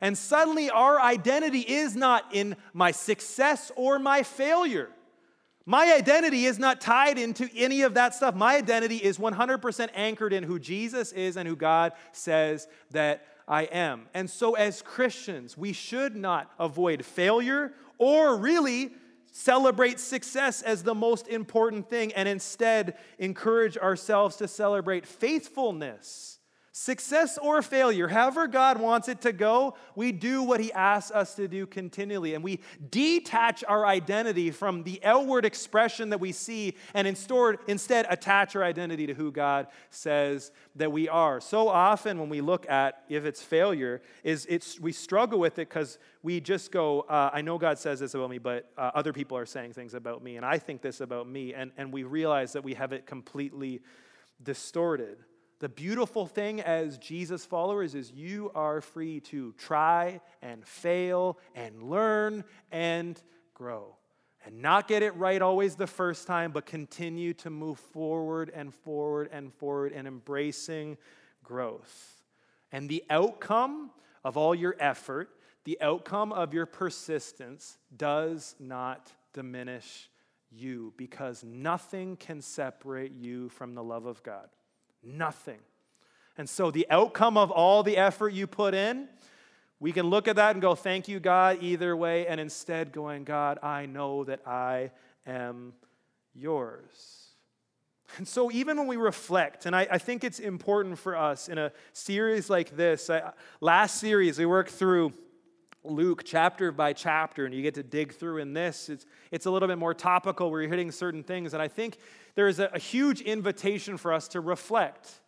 And 0.00 0.18
suddenly, 0.18 0.68
our 0.68 1.00
identity 1.00 1.60
is 1.60 1.96
not 1.96 2.24
in 2.32 2.56
my 2.72 2.90
success 2.90 3.72
or 3.76 3.98
my 3.98 4.22
failure. 4.22 4.90
My 5.66 5.94
identity 5.94 6.44
is 6.44 6.58
not 6.58 6.80
tied 6.80 7.16
into 7.16 7.48
any 7.56 7.82
of 7.82 7.94
that 7.94 8.14
stuff. 8.14 8.34
My 8.34 8.56
identity 8.56 8.96
is 8.96 9.16
100% 9.16 9.88
anchored 9.94 10.32
in 10.32 10.42
who 10.42 10.58
Jesus 10.58 11.12
is 11.12 11.36
and 11.36 11.48
who 11.48 11.56
God 11.56 11.92
says 12.12 12.68
that 12.90 13.26
I 13.48 13.62
am. 13.64 14.06
And 14.12 14.28
so, 14.28 14.54
as 14.54 14.82
Christians, 14.82 15.56
we 15.56 15.72
should 15.72 16.16
not 16.16 16.50
avoid 16.58 17.04
failure 17.04 17.72
or 17.96 18.36
really 18.36 18.92
celebrate 19.34 19.98
success 19.98 20.62
as 20.62 20.84
the 20.84 20.94
most 20.94 21.26
important 21.26 21.90
thing 21.90 22.12
and 22.14 22.28
instead 22.28 22.96
encourage 23.18 23.76
ourselves 23.76 24.36
to 24.36 24.46
celebrate 24.46 25.04
faithfulness 25.04 26.33
Success 26.76 27.38
or 27.38 27.62
failure, 27.62 28.08
however 28.08 28.48
God 28.48 28.80
wants 28.80 29.08
it 29.08 29.20
to 29.20 29.32
go, 29.32 29.76
we 29.94 30.10
do 30.10 30.42
what 30.42 30.58
He 30.58 30.72
asks 30.72 31.12
us 31.12 31.36
to 31.36 31.46
do 31.46 31.68
continually. 31.68 32.34
And 32.34 32.42
we 32.42 32.58
detach 32.90 33.62
our 33.68 33.86
identity 33.86 34.50
from 34.50 34.82
the 34.82 35.00
outward 35.04 35.44
expression 35.44 36.10
that 36.10 36.18
we 36.18 36.32
see 36.32 36.74
and 36.92 37.06
instead 37.06 38.06
attach 38.10 38.56
our 38.56 38.64
identity 38.64 39.06
to 39.06 39.14
who 39.14 39.30
God 39.30 39.68
says 39.90 40.50
that 40.74 40.90
we 40.90 41.08
are. 41.08 41.40
So 41.40 41.68
often 41.68 42.18
when 42.18 42.28
we 42.28 42.40
look 42.40 42.68
at 42.68 43.04
if 43.08 43.24
it's 43.24 43.40
failure, 43.40 44.02
is 44.24 44.44
it's 44.50 44.80
we 44.80 44.90
struggle 44.90 45.38
with 45.38 45.60
it 45.60 45.68
because 45.68 46.00
we 46.24 46.40
just 46.40 46.72
go, 46.72 47.02
uh, 47.02 47.30
I 47.32 47.40
know 47.42 47.56
God 47.56 47.78
says 47.78 48.00
this 48.00 48.14
about 48.14 48.30
me, 48.30 48.38
but 48.38 48.68
uh, 48.76 48.90
other 48.96 49.12
people 49.12 49.38
are 49.38 49.46
saying 49.46 49.74
things 49.74 49.94
about 49.94 50.24
me, 50.24 50.38
and 50.38 50.44
I 50.44 50.58
think 50.58 50.82
this 50.82 51.00
about 51.00 51.28
me. 51.28 51.54
And, 51.54 51.70
and 51.76 51.92
we 51.92 52.02
realize 52.02 52.52
that 52.54 52.64
we 52.64 52.74
have 52.74 52.92
it 52.92 53.06
completely 53.06 53.80
distorted. 54.42 55.18
The 55.64 55.70
beautiful 55.70 56.26
thing 56.26 56.60
as 56.60 56.98
Jesus 56.98 57.46
followers 57.46 57.94
is 57.94 58.12
you 58.12 58.50
are 58.54 58.82
free 58.82 59.20
to 59.20 59.54
try 59.56 60.20
and 60.42 60.62
fail 60.62 61.38
and 61.54 61.84
learn 61.84 62.44
and 62.70 63.18
grow. 63.54 63.96
And 64.44 64.60
not 64.60 64.88
get 64.88 65.02
it 65.02 65.16
right 65.16 65.40
always 65.40 65.74
the 65.74 65.86
first 65.86 66.26
time, 66.26 66.52
but 66.52 66.66
continue 66.66 67.32
to 67.32 67.48
move 67.48 67.78
forward 67.78 68.52
and 68.54 68.74
forward 68.74 69.30
and 69.32 69.54
forward 69.54 69.94
and 69.94 70.06
embracing 70.06 70.98
growth. 71.42 72.20
And 72.70 72.86
the 72.86 73.02
outcome 73.08 73.90
of 74.22 74.36
all 74.36 74.54
your 74.54 74.76
effort, 74.78 75.30
the 75.64 75.80
outcome 75.80 76.30
of 76.30 76.52
your 76.52 76.66
persistence 76.66 77.78
does 77.96 78.54
not 78.60 79.10
diminish 79.32 80.10
you 80.52 80.92
because 80.98 81.42
nothing 81.42 82.18
can 82.18 82.42
separate 82.42 83.12
you 83.12 83.48
from 83.48 83.74
the 83.74 83.82
love 83.82 84.04
of 84.04 84.22
God. 84.22 84.50
Nothing. 85.04 85.60
And 86.36 86.48
so, 86.48 86.70
the 86.70 86.86
outcome 86.90 87.36
of 87.36 87.50
all 87.50 87.82
the 87.82 87.96
effort 87.96 88.30
you 88.30 88.46
put 88.46 88.74
in, 88.74 89.08
we 89.78 89.92
can 89.92 90.06
look 90.06 90.26
at 90.26 90.36
that 90.36 90.54
and 90.54 90.62
go, 90.62 90.74
Thank 90.74 91.06
you, 91.08 91.20
God, 91.20 91.58
either 91.60 91.96
way, 91.96 92.26
and 92.26 92.40
instead 92.40 92.92
going, 92.92 93.24
God, 93.24 93.58
I 93.62 93.86
know 93.86 94.24
that 94.24 94.46
I 94.46 94.90
am 95.26 95.74
yours. 96.34 97.24
And 98.16 98.26
so, 98.26 98.50
even 98.50 98.76
when 98.76 98.86
we 98.86 98.96
reflect, 98.96 99.66
and 99.66 99.74
I, 99.74 99.86
I 99.90 99.98
think 99.98 100.24
it's 100.24 100.38
important 100.38 100.98
for 100.98 101.16
us 101.16 101.48
in 101.48 101.58
a 101.58 101.72
series 101.92 102.50
like 102.50 102.76
this, 102.76 103.10
I, 103.10 103.32
last 103.60 103.98
series 103.98 104.38
we 104.38 104.46
worked 104.46 104.70
through 104.70 105.12
Luke 105.84 106.22
chapter 106.24 106.72
by 106.72 106.92
chapter, 106.92 107.44
and 107.44 107.54
you 107.54 107.62
get 107.62 107.74
to 107.74 107.82
dig 107.82 108.14
through 108.14 108.38
in 108.38 108.54
this. 108.54 108.88
It's, 108.88 109.04
it's 109.30 109.46
a 109.46 109.50
little 109.50 109.68
bit 109.68 109.78
more 109.78 109.94
topical 109.94 110.50
where 110.50 110.62
you're 110.62 110.70
hitting 110.70 110.90
certain 110.90 111.22
things. 111.22 111.52
And 111.52 111.62
I 111.62 111.68
think 111.68 111.98
there 112.34 112.48
is 112.48 112.58
a, 112.58 112.70
a 112.72 112.78
huge 112.78 113.20
invitation 113.20 113.96
for 113.96 114.12
us 114.12 114.28
to 114.28 114.40
reflect. 114.40 115.20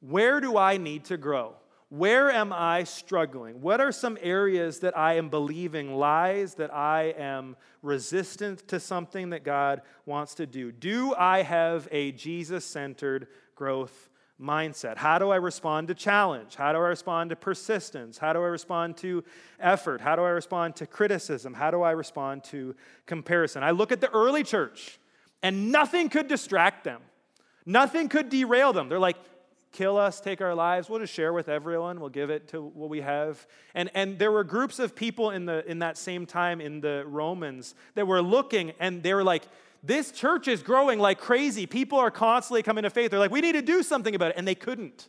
Where 0.00 0.40
do 0.40 0.56
I 0.56 0.76
need 0.76 1.04
to 1.06 1.16
grow? 1.16 1.56
Where 1.88 2.30
am 2.30 2.52
I 2.52 2.84
struggling? 2.84 3.60
What 3.60 3.80
are 3.80 3.92
some 3.92 4.18
areas 4.20 4.80
that 4.80 4.96
I 4.96 5.14
am 5.14 5.28
believing 5.28 5.94
lies, 5.94 6.54
that 6.54 6.74
I 6.74 7.14
am 7.16 7.56
resistant 7.82 8.66
to 8.68 8.80
something 8.80 9.30
that 9.30 9.44
God 9.44 9.82
wants 10.06 10.34
to 10.36 10.46
do? 10.46 10.72
Do 10.72 11.14
I 11.14 11.42
have 11.42 11.88
a 11.90 12.12
Jesus 12.12 12.64
centered 12.64 13.28
growth 13.54 14.08
mindset? 14.40 14.96
How 14.96 15.18
do 15.18 15.30
I 15.30 15.36
respond 15.36 15.88
to 15.88 15.94
challenge? 15.94 16.56
How 16.56 16.72
do 16.72 16.78
I 16.78 16.88
respond 16.88 17.30
to 17.30 17.36
persistence? 17.36 18.18
How 18.18 18.32
do 18.32 18.40
I 18.40 18.46
respond 18.46 18.96
to 18.98 19.24
effort? 19.60 20.00
How 20.00 20.16
do 20.16 20.22
I 20.22 20.30
respond 20.30 20.76
to 20.76 20.86
criticism? 20.86 21.54
How 21.54 21.70
do 21.70 21.82
I 21.82 21.92
respond 21.92 22.44
to 22.44 22.74
comparison? 23.06 23.62
I 23.62 23.70
look 23.70 23.92
at 23.92 24.00
the 24.00 24.10
early 24.10 24.42
church 24.42 24.98
and 25.42 25.70
nothing 25.70 26.08
could 26.08 26.26
distract 26.26 26.84
them, 26.84 27.02
nothing 27.64 28.08
could 28.08 28.28
derail 28.28 28.72
them. 28.72 28.88
They're 28.88 28.98
like, 28.98 29.16
kill 29.74 29.96
us, 29.96 30.20
take 30.20 30.40
our 30.40 30.54
lives. 30.54 30.88
We'll 30.88 31.00
just 31.00 31.12
share 31.12 31.32
with 31.32 31.48
everyone. 31.48 32.00
We'll 32.00 32.08
give 32.08 32.30
it 32.30 32.48
to 32.48 32.62
what 32.62 32.88
we 32.88 33.00
have. 33.00 33.44
And, 33.74 33.90
and 33.92 34.18
there 34.18 34.30
were 34.30 34.44
groups 34.44 34.78
of 34.78 34.94
people 34.94 35.30
in, 35.30 35.46
the, 35.46 35.68
in 35.68 35.80
that 35.80 35.98
same 35.98 36.26
time 36.26 36.60
in 36.60 36.80
the 36.80 37.04
Romans 37.06 37.74
that 37.94 38.06
were 38.06 38.22
looking 38.22 38.72
and 38.78 39.02
they 39.02 39.12
were 39.14 39.24
like, 39.24 39.42
this 39.86 40.10
church 40.10 40.48
is 40.48 40.62
growing 40.62 40.98
like 40.98 41.20
crazy. 41.20 41.66
People 41.66 41.98
are 41.98 42.10
constantly 42.10 42.62
coming 42.62 42.84
to 42.84 42.90
faith. 42.90 43.10
They're 43.10 43.20
like, 43.20 43.30
we 43.30 43.40
need 43.40 43.52
to 43.52 43.62
do 43.62 43.82
something 43.82 44.14
about 44.14 44.30
it. 44.30 44.36
And 44.38 44.48
they 44.48 44.54
couldn't 44.54 45.08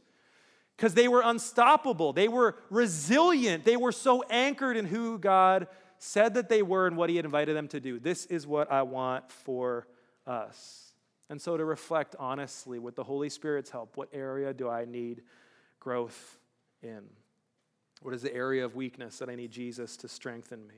because 0.76 0.93
they 0.93 1.07
were 1.07 1.21
unstoppable. 1.23 2.11
They 2.11 2.28
were 2.28 2.57
resilient. 2.69 3.63
They 3.63 3.78
were 3.78 3.93
so 3.93 4.23
anchored 4.30 4.76
in 4.76 4.86
who 4.86 5.17
God 5.17 5.67
said 5.97 6.34
that 6.34 6.49
they 6.49 6.61
were 6.61 6.88
and 6.88 6.97
what 6.97 7.09
He 7.09 7.15
had 7.15 7.26
invited 7.26 7.55
them 7.55 7.69
to 7.69 7.80
do. 7.80 7.99
This 7.99 8.26
is 8.26 8.45
what 8.45 8.71
I 8.71 8.82
want 8.82 9.32
for 9.32 9.88
us. 10.28 10.93
And 11.30 11.41
so 11.41 11.55
to 11.57 11.63
reflect 11.65 12.15
honestly 12.19 12.78
with 12.78 12.95
the 12.95 13.03
Holy 13.03 13.30
Spirit's 13.30 13.69
help, 13.69 13.95
what 13.95 14.09
area 14.13 14.53
do 14.53 14.69
I 14.69 14.86
need 14.86 15.23
growth 15.80 16.38
in? 16.84 17.01
What 18.01 18.13
is 18.13 18.21
the 18.21 18.34
area 18.34 18.65
of 18.65 18.76
weakness 18.76 19.19
that 19.19 19.30
I 19.30 19.36
need 19.36 19.51
Jesus 19.51 19.97
to 19.97 20.07
strengthen 20.07 20.67
me? 20.67 20.76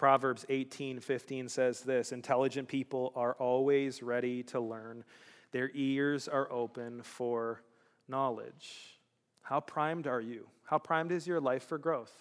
Proverbs 0.00 0.46
18 0.48 0.98
15 1.00 1.50
says 1.50 1.82
this 1.82 2.10
Intelligent 2.10 2.68
people 2.68 3.12
are 3.14 3.34
always 3.34 4.02
ready 4.02 4.42
to 4.44 4.58
learn, 4.58 5.04
their 5.52 5.70
ears 5.74 6.26
are 6.26 6.50
open 6.50 7.02
for 7.02 7.60
knowledge. 8.08 8.98
How 9.42 9.60
primed 9.60 10.06
are 10.06 10.22
you? 10.22 10.46
How 10.64 10.78
primed 10.78 11.12
is 11.12 11.26
your 11.26 11.38
life 11.38 11.64
for 11.64 11.76
growth? 11.76 12.14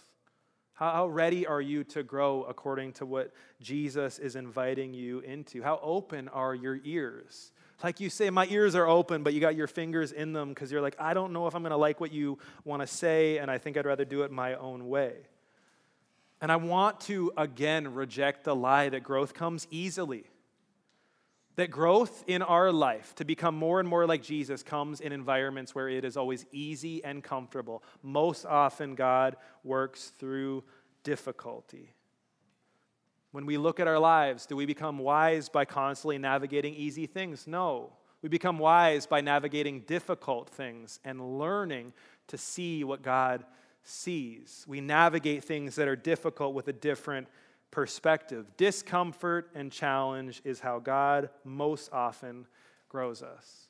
How, 0.74 1.08
ready 1.08 1.48
are 1.48 1.62
you 1.62 1.86
to 1.86 2.04
grow 2.04 2.44
according 2.44 2.92
to 2.94 3.06
what 3.06 3.32
Jesus 3.62 4.20
is 4.20 4.36
inviting 4.36 4.94
you 4.94 5.22
into? 5.22 5.64
How 5.64 5.80
open 5.82 6.28
are 6.28 6.54
your 6.54 6.82
ears? 6.84 7.54
Like 7.82 8.02
you 8.02 8.10
say, 8.10 8.30
my 8.30 8.46
ears 8.48 8.76
are 8.76 8.88
open, 8.88 9.24
but 9.24 9.34
you 9.34 9.40
got 9.40 9.56
your 9.56 9.68
fingers 9.68 10.12
in 10.12 10.34
them 10.34 10.50
because 10.50 10.70
you're 10.70 10.82
like, 10.82 10.98
I 11.00 11.14
don't 11.14 11.32
know 11.32 11.48
if 11.48 11.56
I'm 11.56 11.62
going 11.62 11.72
to 11.72 11.78
like 11.78 12.02
what 12.02 12.12
you 12.12 12.40
want 12.66 12.82
to 12.82 12.88
say, 12.88 13.38
and 13.38 13.50
I 13.50 13.58
think 13.58 13.78
I'd 13.78 13.86
rather 13.86 14.04
do 14.04 14.24
it 14.24 14.32
my 14.32 14.56
own 14.56 14.90
way. 14.90 15.14
And 16.42 16.52
I 16.52 16.56
want 16.56 17.02
to 17.02 17.34
again 17.38 17.94
reject 17.94 18.44
the 18.44 18.56
lie 18.56 18.90
that 18.90 19.04
growth 19.04 19.34
comes 19.34 19.68
easily. 19.72 20.24
That 21.56 21.72
growth 21.72 22.24
in 22.28 22.42
our 22.42 22.72
life 22.72 23.14
to 23.16 23.26
become 23.26 23.56
more 23.56 23.82
and 23.82 23.90
more 23.90 24.06
like 24.06 24.24
Jesus 24.24 24.64
comes 24.64 25.02
in 25.02 25.12
environments 25.12 25.76
where 25.76 25.90
it 25.90 26.06
is 26.06 26.16
always 26.16 26.46
easy 26.54 27.04
and 27.04 27.22
comfortable. 27.22 27.84
Most 28.02 28.46
often, 28.46 28.96
God 28.96 29.36
works 29.66 30.14
through 30.18 30.64
difficulty. 31.04 31.94
When 33.32 33.46
we 33.46 33.58
look 33.58 33.82
at 33.82 33.88
our 33.88 34.00
lives, 34.00 34.46
do 34.46 34.56
we 34.56 34.66
become 34.66 34.98
wise 34.98 35.50
by 35.50 35.66
constantly 35.66 36.18
navigating 36.18 36.74
easy 36.74 37.06
things? 37.06 37.46
No. 37.46 37.92
We 38.22 38.30
become 38.30 38.58
wise 38.58 39.06
by 39.06 39.22
navigating 39.22 39.82
difficult 39.82 40.50
things 40.50 41.00
and 41.04 41.40
learning 41.40 41.94
to 42.28 42.38
see 42.38 42.84
what 42.84 43.02
God 43.02 43.44
sees. 43.84 44.66
We 44.68 44.82
navigate 44.82 45.44
things 45.44 45.76
that 45.76 45.88
are 45.88 45.96
difficult 45.96 46.54
with 46.54 46.68
a 46.68 46.74
different 46.74 47.28
perspective. 47.72 48.46
Discomfort 48.58 49.52
and 49.56 49.72
challenge 49.72 50.42
is 50.44 50.60
how 50.60 50.80
God 50.80 51.30
most 51.44 51.92
often 51.94 52.48
grows 52.88 53.22
us. 53.22 53.68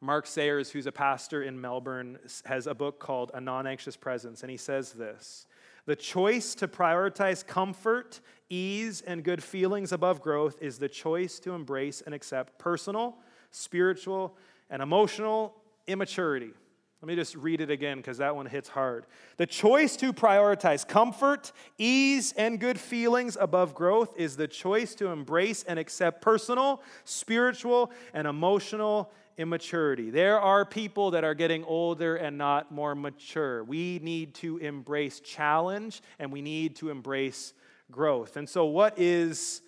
Mark 0.00 0.26
Sayers, 0.26 0.70
who's 0.70 0.86
a 0.86 0.92
pastor 0.92 1.42
in 1.42 1.60
Melbourne, 1.60 2.18
has 2.44 2.66
a 2.66 2.74
book 2.74 3.00
called 3.00 3.32
A 3.34 3.40
Non 3.40 3.66
Anxious 3.66 3.96
Presence, 3.96 4.42
and 4.42 4.50
he 4.50 4.56
says 4.56 4.92
this 4.92 5.46
The 5.86 5.96
choice 5.96 6.54
to 6.56 6.68
prioritize 6.68 7.44
comfort, 7.44 8.20
ease, 8.48 9.00
and 9.00 9.24
good 9.24 9.42
feelings 9.42 9.90
above 9.90 10.22
growth 10.22 10.56
is 10.60 10.78
the 10.78 10.88
choice 10.88 11.40
to 11.40 11.52
embrace 11.52 12.00
and 12.00 12.14
accept 12.14 12.58
personal, 12.58 13.16
spiritual, 13.50 14.36
and 14.70 14.82
emotional 14.82 15.54
immaturity. 15.88 16.52
Let 17.00 17.06
me 17.06 17.14
just 17.14 17.36
read 17.36 17.60
it 17.60 17.70
again 17.70 17.98
because 17.98 18.18
that 18.18 18.34
one 18.34 18.46
hits 18.46 18.68
hard. 18.68 19.06
The 19.36 19.46
choice 19.46 19.94
to 19.98 20.12
prioritize 20.12 20.86
comfort, 20.86 21.52
ease, 21.78 22.32
and 22.36 22.58
good 22.58 22.78
feelings 22.78 23.36
above 23.38 23.72
growth 23.72 24.14
is 24.16 24.36
the 24.36 24.48
choice 24.48 24.96
to 24.96 25.08
embrace 25.08 25.62
and 25.62 25.78
accept 25.78 26.20
personal, 26.22 26.82
spiritual, 27.04 27.92
and 28.12 28.26
emotional 28.26 29.12
immaturity. 29.36 30.10
There 30.10 30.40
are 30.40 30.64
people 30.64 31.12
that 31.12 31.22
are 31.22 31.34
getting 31.34 31.62
older 31.62 32.16
and 32.16 32.36
not 32.36 32.72
more 32.72 32.96
mature. 32.96 33.62
We 33.62 34.00
need 34.02 34.34
to 34.36 34.56
embrace 34.58 35.20
challenge 35.20 36.02
and 36.18 36.32
we 36.32 36.42
need 36.42 36.74
to 36.76 36.90
embrace 36.90 37.54
growth. 37.92 38.36
And 38.36 38.48
so, 38.48 38.64
what 38.64 38.98
is 38.98 39.62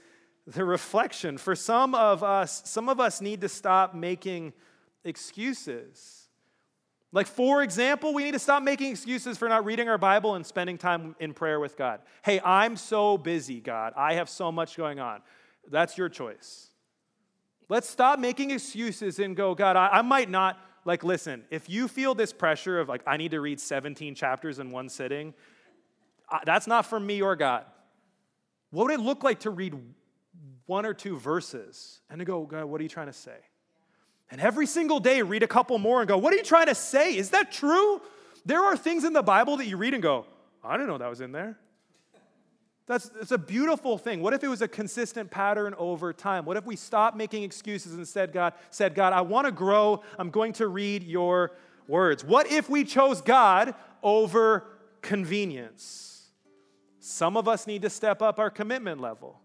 the 0.48 0.64
reflection? 0.64 1.38
For 1.38 1.54
some 1.54 1.94
of 1.94 2.24
us, 2.24 2.62
some 2.64 2.88
of 2.88 2.98
us 2.98 3.20
need 3.20 3.40
to 3.42 3.48
stop 3.48 3.94
making 3.94 4.52
excuses. 5.04 6.19
Like, 7.12 7.26
for 7.26 7.62
example, 7.62 8.14
we 8.14 8.22
need 8.22 8.32
to 8.32 8.38
stop 8.38 8.62
making 8.62 8.92
excuses 8.92 9.36
for 9.36 9.48
not 9.48 9.64
reading 9.64 9.88
our 9.88 9.98
Bible 9.98 10.36
and 10.36 10.46
spending 10.46 10.78
time 10.78 11.16
in 11.18 11.34
prayer 11.34 11.58
with 11.58 11.76
God. 11.76 12.00
Hey, 12.22 12.40
I'm 12.44 12.76
so 12.76 13.18
busy, 13.18 13.60
God. 13.60 13.94
I 13.96 14.14
have 14.14 14.28
so 14.28 14.52
much 14.52 14.76
going 14.76 15.00
on. 15.00 15.20
That's 15.68 15.98
your 15.98 16.08
choice. 16.08 16.68
Let's 17.68 17.88
stop 17.88 18.18
making 18.20 18.52
excuses 18.52 19.18
and 19.18 19.36
go, 19.36 19.54
God, 19.54 19.76
I, 19.76 19.88
I 19.88 20.02
might 20.02 20.30
not. 20.30 20.58
Like, 20.84 21.04
listen, 21.04 21.44
if 21.50 21.68
you 21.68 21.88
feel 21.88 22.14
this 22.14 22.32
pressure 22.32 22.80
of, 22.80 22.88
like, 22.88 23.02
I 23.06 23.16
need 23.16 23.32
to 23.32 23.40
read 23.40 23.60
17 23.60 24.14
chapters 24.14 24.58
in 24.60 24.70
one 24.70 24.88
sitting, 24.88 25.34
that's 26.44 26.66
not 26.66 26.86
for 26.86 26.98
me 26.98 27.22
or 27.22 27.36
God. 27.36 27.64
What 28.70 28.86
would 28.86 28.94
it 28.94 29.00
look 29.00 29.24
like 29.24 29.40
to 29.40 29.50
read 29.50 29.74
one 30.66 30.86
or 30.86 30.94
two 30.94 31.18
verses 31.18 32.00
and 32.08 32.20
to 32.20 32.24
go, 32.24 32.44
God, 32.44 32.64
what 32.66 32.80
are 32.80 32.84
you 32.84 32.88
trying 32.88 33.08
to 33.08 33.12
say? 33.12 33.36
And 34.30 34.40
every 34.40 34.66
single 34.66 35.00
day, 35.00 35.22
read 35.22 35.42
a 35.42 35.48
couple 35.48 35.76
more 35.78 36.00
and 36.00 36.08
go, 36.08 36.16
What 36.16 36.32
are 36.32 36.36
you 36.36 36.42
trying 36.42 36.66
to 36.66 36.74
say? 36.74 37.16
Is 37.16 37.30
that 37.30 37.50
true? 37.50 38.00
There 38.44 38.62
are 38.62 38.76
things 38.76 39.04
in 39.04 39.12
the 39.12 39.22
Bible 39.22 39.56
that 39.58 39.66
you 39.66 39.76
read 39.76 39.94
and 39.94 40.02
go, 40.02 40.26
I 40.64 40.74
didn't 40.74 40.88
know 40.88 40.98
that 40.98 41.10
was 41.10 41.20
in 41.20 41.32
there. 41.32 41.58
That's, 42.86 43.08
that's 43.10 43.30
a 43.30 43.38
beautiful 43.38 43.98
thing. 43.98 44.20
What 44.20 44.34
if 44.34 44.42
it 44.42 44.48
was 44.48 44.62
a 44.62 44.68
consistent 44.68 45.30
pattern 45.30 45.74
over 45.78 46.12
time? 46.12 46.44
What 46.44 46.56
if 46.56 46.66
we 46.66 46.74
stopped 46.74 47.16
making 47.16 47.44
excuses 47.44 47.94
and 47.94 48.06
said, 48.06 48.32
God, 48.32 48.54
said, 48.70 48.96
God, 48.96 49.12
I 49.12 49.20
want 49.20 49.46
to 49.46 49.52
grow. 49.52 50.02
I'm 50.18 50.30
going 50.30 50.54
to 50.54 50.66
read 50.66 51.04
your 51.04 51.52
words. 51.86 52.24
What 52.24 52.50
if 52.50 52.68
we 52.68 52.82
chose 52.84 53.20
God 53.20 53.74
over 54.02 54.66
convenience? 55.02 56.30
Some 56.98 57.36
of 57.36 57.46
us 57.46 57.66
need 57.66 57.82
to 57.82 57.90
step 57.90 58.22
up 58.22 58.40
our 58.40 58.50
commitment 58.50 59.00
level. 59.00 59.40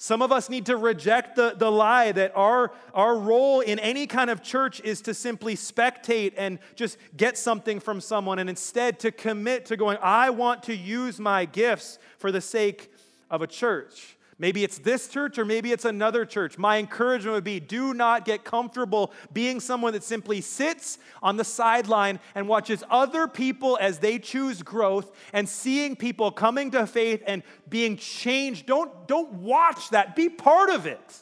Some 0.00 0.22
of 0.22 0.30
us 0.30 0.48
need 0.48 0.66
to 0.66 0.76
reject 0.76 1.34
the, 1.34 1.54
the 1.56 1.72
lie 1.72 2.12
that 2.12 2.30
our, 2.36 2.70
our 2.94 3.18
role 3.18 3.60
in 3.60 3.80
any 3.80 4.06
kind 4.06 4.30
of 4.30 4.44
church 4.44 4.80
is 4.82 5.00
to 5.02 5.12
simply 5.12 5.56
spectate 5.56 6.34
and 6.36 6.60
just 6.76 6.98
get 7.16 7.36
something 7.36 7.80
from 7.80 8.00
someone, 8.00 8.38
and 8.38 8.48
instead 8.48 9.00
to 9.00 9.10
commit 9.10 9.66
to 9.66 9.76
going, 9.76 9.98
I 10.00 10.30
want 10.30 10.62
to 10.64 10.76
use 10.76 11.18
my 11.18 11.46
gifts 11.46 11.98
for 12.16 12.30
the 12.30 12.40
sake 12.40 12.92
of 13.28 13.42
a 13.42 13.48
church. 13.48 14.16
Maybe 14.40 14.62
it's 14.62 14.78
this 14.78 15.08
church 15.08 15.36
or 15.36 15.44
maybe 15.44 15.72
it's 15.72 15.84
another 15.84 16.24
church. 16.24 16.58
My 16.58 16.78
encouragement 16.78 17.34
would 17.34 17.44
be 17.44 17.58
do 17.58 17.92
not 17.92 18.24
get 18.24 18.44
comfortable 18.44 19.12
being 19.32 19.58
someone 19.58 19.94
that 19.94 20.04
simply 20.04 20.40
sits 20.40 20.98
on 21.22 21.36
the 21.36 21.44
sideline 21.44 22.20
and 22.36 22.46
watches 22.46 22.84
other 22.88 23.26
people 23.26 23.76
as 23.80 23.98
they 23.98 24.18
choose 24.20 24.62
growth 24.62 25.10
and 25.32 25.48
seeing 25.48 25.96
people 25.96 26.30
coming 26.30 26.70
to 26.70 26.86
faith 26.86 27.20
and 27.26 27.42
being 27.68 27.96
changed. 27.96 28.66
Don't, 28.66 29.08
don't 29.08 29.32
watch 29.34 29.90
that, 29.90 30.14
be 30.14 30.28
part 30.28 30.70
of 30.70 30.86
it. 30.86 31.16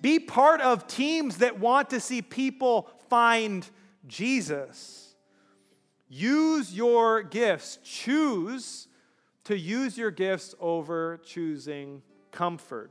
Be 0.00 0.18
part 0.18 0.60
of 0.60 0.88
teams 0.88 1.38
that 1.38 1.60
want 1.60 1.90
to 1.90 2.00
see 2.00 2.22
people 2.22 2.90
find 3.08 3.66
Jesus. 4.08 5.14
Use 6.08 6.74
your 6.74 7.22
gifts, 7.22 7.78
choose 7.84 8.88
to 9.44 9.56
use 9.56 9.96
your 9.96 10.10
gifts 10.10 10.54
over 10.58 11.20
choosing 11.24 12.02
comfort. 12.30 12.90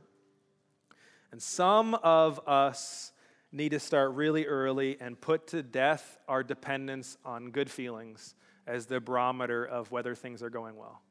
And 1.32 1.42
some 1.42 1.94
of 1.94 2.40
us 2.46 3.12
need 3.50 3.70
to 3.70 3.80
start 3.80 4.12
really 4.12 4.46
early 4.46 4.96
and 5.00 5.20
put 5.20 5.48
to 5.48 5.62
death 5.62 6.18
our 6.28 6.42
dependence 6.42 7.16
on 7.24 7.50
good 7.50 7.70
feelings 7.70 8.34
as 8.66 8.86
the 8.86 9.00
barometer 9.00 9.64
of 9.64 9.90
whether 9.90 10.14
things 10.14 10.42
are 10.42 10.50
going 10.50 10.76
well. 10.76 11.02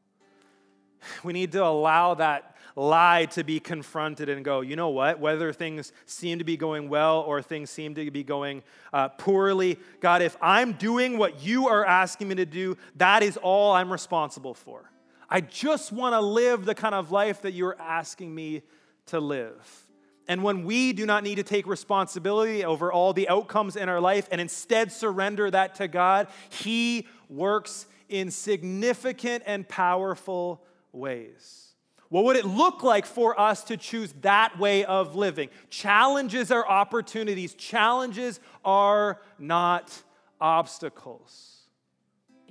We 1.24 1.34
need 1.34 1.52
to 1.52 1.64
allow 1.64 2.14
that 2.16 2.56
lie 2.76 3.26
to 3.32 3.44
be 3.44 3.60
confronted 3.60 4.30
and 4.30 4.44
go, 4.44 4.62
you 4.62 4.78
know 4.78 4.90
what? 4.90 5.20
Whether 5.20 5.52
things 5.52 5.92
seem 6.06 6.40
to 6.40 6.46
be 6.46 6.56
going 6.56 6.88
well 6.88 7.20
or 7.20 7.42
things 7.42 7.70
seem 7.70 7.96
to 7.96 8.10
be 8.10 8.24
going 8.24 8.64
uh, 8.94 9.10
poorly, 9.10 9.78
God, 10.00 10.22
if 10.22 10.38
I'm 10.42 10.74
doing 10.74 11.18
what 11.18 11.44
you 11.44 11.68
are 11.68 11.86
asking 11.86 12.30
me 12.30 12.36
to 12.36 12.46
do, 12.46 12.78
that 12.96 13.22
is 13.22 13.36
all 13.38 13.74
I'm 13.74 13.92
responsible 13.92 14.54
for. 14.54 14.90
I 15.34 15.42
just 15.42 15.92
want 15.92 16.14
to 16.14 16.22
live 16.22 16.64
the 16.64 16.76
kind 16.76 16.94
of 16.94 17.12
life 17.12 17.42
that 17.42 17.54
you're 17.54 17.76
asking 17.80 18.36
me 18.36 18.62
to 19.08 19.20
live. 19.20 19.88
And 20.28 20.44
when 20.44 20.64
we 20.64 20.94
do 20.94 21.08
not 21.08 21.24
need 21.24 21.36
to 21.36 21.44
take 21.44 21.66
responsibility 21.66 22.64
over 22.64 22.94
all 22.94 23.14
the 23.14 23.28
outcomes 23.28 23.76
in 23.76 23.90
our 23.90 24.00
life 24.00 24.28
and 24.32 24.40
instead 24.40 24.92
surrender 24.92 25.50
that 25.50 25.74
to 25.76 25.88
God, 25.88 26.28
He 26.52 27.08
works 27.30 27.88
in 28.10 28.30
significant 28.30 29.44
and 29.48 29.68
powerful 29.68 30.64
ways. 30.92 31.74
What 32.10 32.26
would 32.26 32.36
it 32.36 32.46
look 32.46 32.84
like 32.84 33.08
for 33.08 33.38
us 33.40 33.64
to 33.64 33.76
choose 33.76 34.14
that 34.22 34.60
way 34.60 34.86
of 34.86 35.16
living? 35.16 35.50
Challenges 35.72 36.52
are 36.52 36.66
opportunities, 36.66 37.56
challenges 37.56 38.40
are 38.64 39.20
not 39.40 39.92
obstacles. 40.40 41.62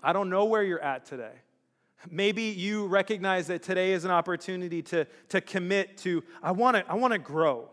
I 0.02 0.12
don't 0.12 0.30
know 0.30 0.46
where 0.46 0.64
you're 0.64 0.82
at 0.82 1.06
today. 1.06 1.30
Maybe 2.10 2.42
you 2.42 2.86
recognize 2.86 3.46
that 3.46 3.62
today 3.62 3.92
is 3.92 4.04
an 4.04 4.10
opportunity 4.10 4.82
to, 4.82 5.06
to 5.28 5.40
commit 5.40 5.96
to, 5.98 6.22
I 6.42 6.52
want 6.52 6.76
to 6.76 6.84
I 6.90 6.94
wanna 6.94 7.18
grow. 7.18 7.68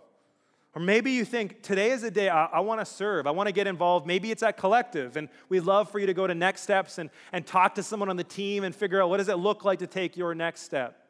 Or 0.75 0.81
maybe 0.81 1.11
you 1.11 1.25
think 1.25 1.63
today 1.63 1.91
is 1.91 2.03
a 2.03 2.11
day 2.11 2.29
I, 2.29 2.45
I 2.45 2.59
want 2.59 2.79
to 2.79 2.85
serve, 2.85 3.25
I 3.25 3.31
want 3.31 3.47
to 3.47 3.53
get 3.53 3.65
involved. 3.65 4.05
Maybe 4.05 4.31
it's 4.31 4.43
at 4.43 4.57
Collective, 4.57 5.17
and 5.17 5.27
we'd 5.49 5.61
love 5.61 5.89
for 5.89 5.97
you 5.97 6.05
to 6.05 6.13
go 6.13 6.27
to 6.27 6.35
Next 6.35 6.61
Steps 6.61 6.99
and, 6.99 7.09
and 7.31 7.45
talk 7.45 7.75
to 7.75 7.83
someone 7.83 8.09
on 8.09 8.17
the 8.17 8.23
team 8.23 8.63
and 8.63 8.75
figure 8.75 9.01
out 9.01 9.09
what 9.09 9.17
does 9.17 9.29
it 9.29 9.37
look 9.37 9.65
like 9.65 9.79
to 9.79 9.87
take 9.87 10.15
your 10.15 10.35
next 10.35 10.61
step. 10.61 11.08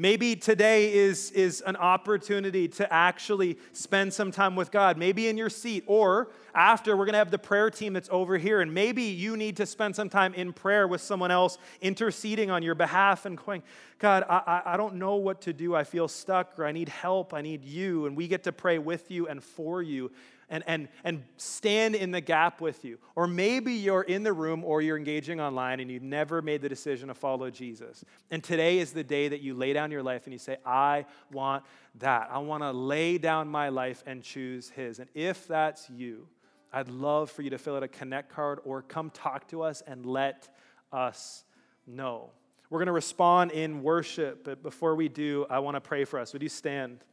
Maybe 0.00 0.34
today 0.34 0.94
is, 0.94 1.30
is 1.32 1.60
an 1.60 1.76
opportunity 1.76 2.68
to 2.68 2.90
actually 2.90 3.58
spend 3.74 4.14
some 4.14 4.30
time 4.30 4.56
with 4.56 4.70
God, 4.70 4.96
maybe 4.96 5.28
in 5.28 5.36
your 5.36 5.50
seat, 5.50 5.84
or 5.86 6.30
after, 6.54 6.96
we're 6.96 7.04
going 7.04 7.12
to 7.12 7.18
have 7.18 7.30
the 7.30 7.36
prayer 7.36 7.68
team 7.68 7.92
that's 7.92 8.08
over 8.10 8.38
here. 8.38 8.62
And 8.62 8.72
maybe 8.72 9.02
you 9.02 9.36
need 9.36 9.58
to 9.58 9.66
spend 9.66 9.94
some 9.94 10.08
time 10.08 10.32
in 10.32 10.54
prayer 10.54 10.88
with 10.88 11.02
someone 11.02 11.30
else, 11.30 11.58
interceding 11.82 12.50
on 12.50 12.62
your 12.62 12.74
behalf 12.74 13.26
and 13.26 13.36
going, 13.36 13.62
God, 13.98 14.24
I, 14.26 14.62
I 14.64 14.76
don't 14.78 14.94
know 14.94 15.16
what 15.16 15.42
to 15.42 15.52
do. 15.52 15.74
I 15.74 15.84
feel 15.84 16.08
stuck, 16.08 16.58
or 16.58 16.64
I 16.64 16.72
need 16.72 16.88
help. 16.88 17.34
I 17.34 17.42
need 17.42 17.62
you. 17.62 18.06
And 18.06 18.16
we 18.16 18.26
get 18.26 18.44
to 18.44 18.52
pray 18.52 18.78
with 18.78 19.10
you 19.10 19.28
and 19.28 19.44
for 19.44 19.82
you 19.82 20.10
and, 20.50 20.64
and, 20.66 20.88
and 21.04 21.22
stand 21.36 21.94
in 21.94 22.10
the 22.10 22.20
gap 22.20 22.60
with 22.60 22.84
you. 22.84 22.98
Or 23.14 23.26
maybe 23.26 23.72
you're 23.72 24.02
in 24.02 24.24
the 24.24 24.32
room 24.32 24.64
or 24.64 24.82
you're 24.82 24.98
engaging 24.98 25.40
online 25.40 25.80
and 25.80 25.90
you've 25.90 26.02
never 26.02 26.42
made 26.42 26.60
the 26.60 26.68
decision 26.68 27.08
to 27.08 27.14
follow 27.14 27.48
Jesus. 27.50 28.04
And 28.30 28.42
today 28.42 28.78
is 28.78 28.92
the 28.92 29.04
day 29.04 29.28
that 29.28 29.40
you 29.40 29.54
lay 29.54 29.72
down 29.72 29.90
your 29.90 30.02
life 30.02 30.24
and 30.24 30.32
you 30.32 30.38
say, 30.38 30.56
I 30.66 31.06
want 31.32 31.64
that. 32.00 32.28
I 32.30 32.38
want 32.38 32.64
to 32.64 32.72
lay 32.72 33.16
down 33.16 33.48
my 33.48 33.68
life 33.68 34.02
and 34.06 34.22
choose 34.22 34.68
His. 34.70 34.98
And 34.98 35.08
if 35.14 35.46
that's 35.46 35.88
you, 35.88 36.26
I'd 36.72 36.88
love 36.88 37.30
for 37.30 37.42
you 37.42 37.50
to 37.50 37.58
fill 37.58 37.76
out 37.76 37.82
a 37.82 37.88
connect 37.88 38.30
card 38.32 38.58
or 38.64 38.82
come 38.82 39.10
talk 39.10 39.48
to 39.48 39.62
us 39.62 39.82
and 39.86 40.04
let 40.04 40.48
us 40.92 41.44
know. 41.86 42.30
We're 42.70 42.78
going 42.78 42.86
to 42.86 42.92
respond 42.92 43.50
in 43.50 43.82
worship, 43.82 44.44
but 44.44 44.62
before 44.62 44.94
we 44.94 45.08
do, 45.08 45.46
I 45.50 45.58
want 45.58 45.74
to 45.74 45.80
pray 45.80 46.04
for 46.04 46.20
us. 46.20 46.32
Would 46.32 46.42
you 46.42 46.48
stand? 46.48 47.04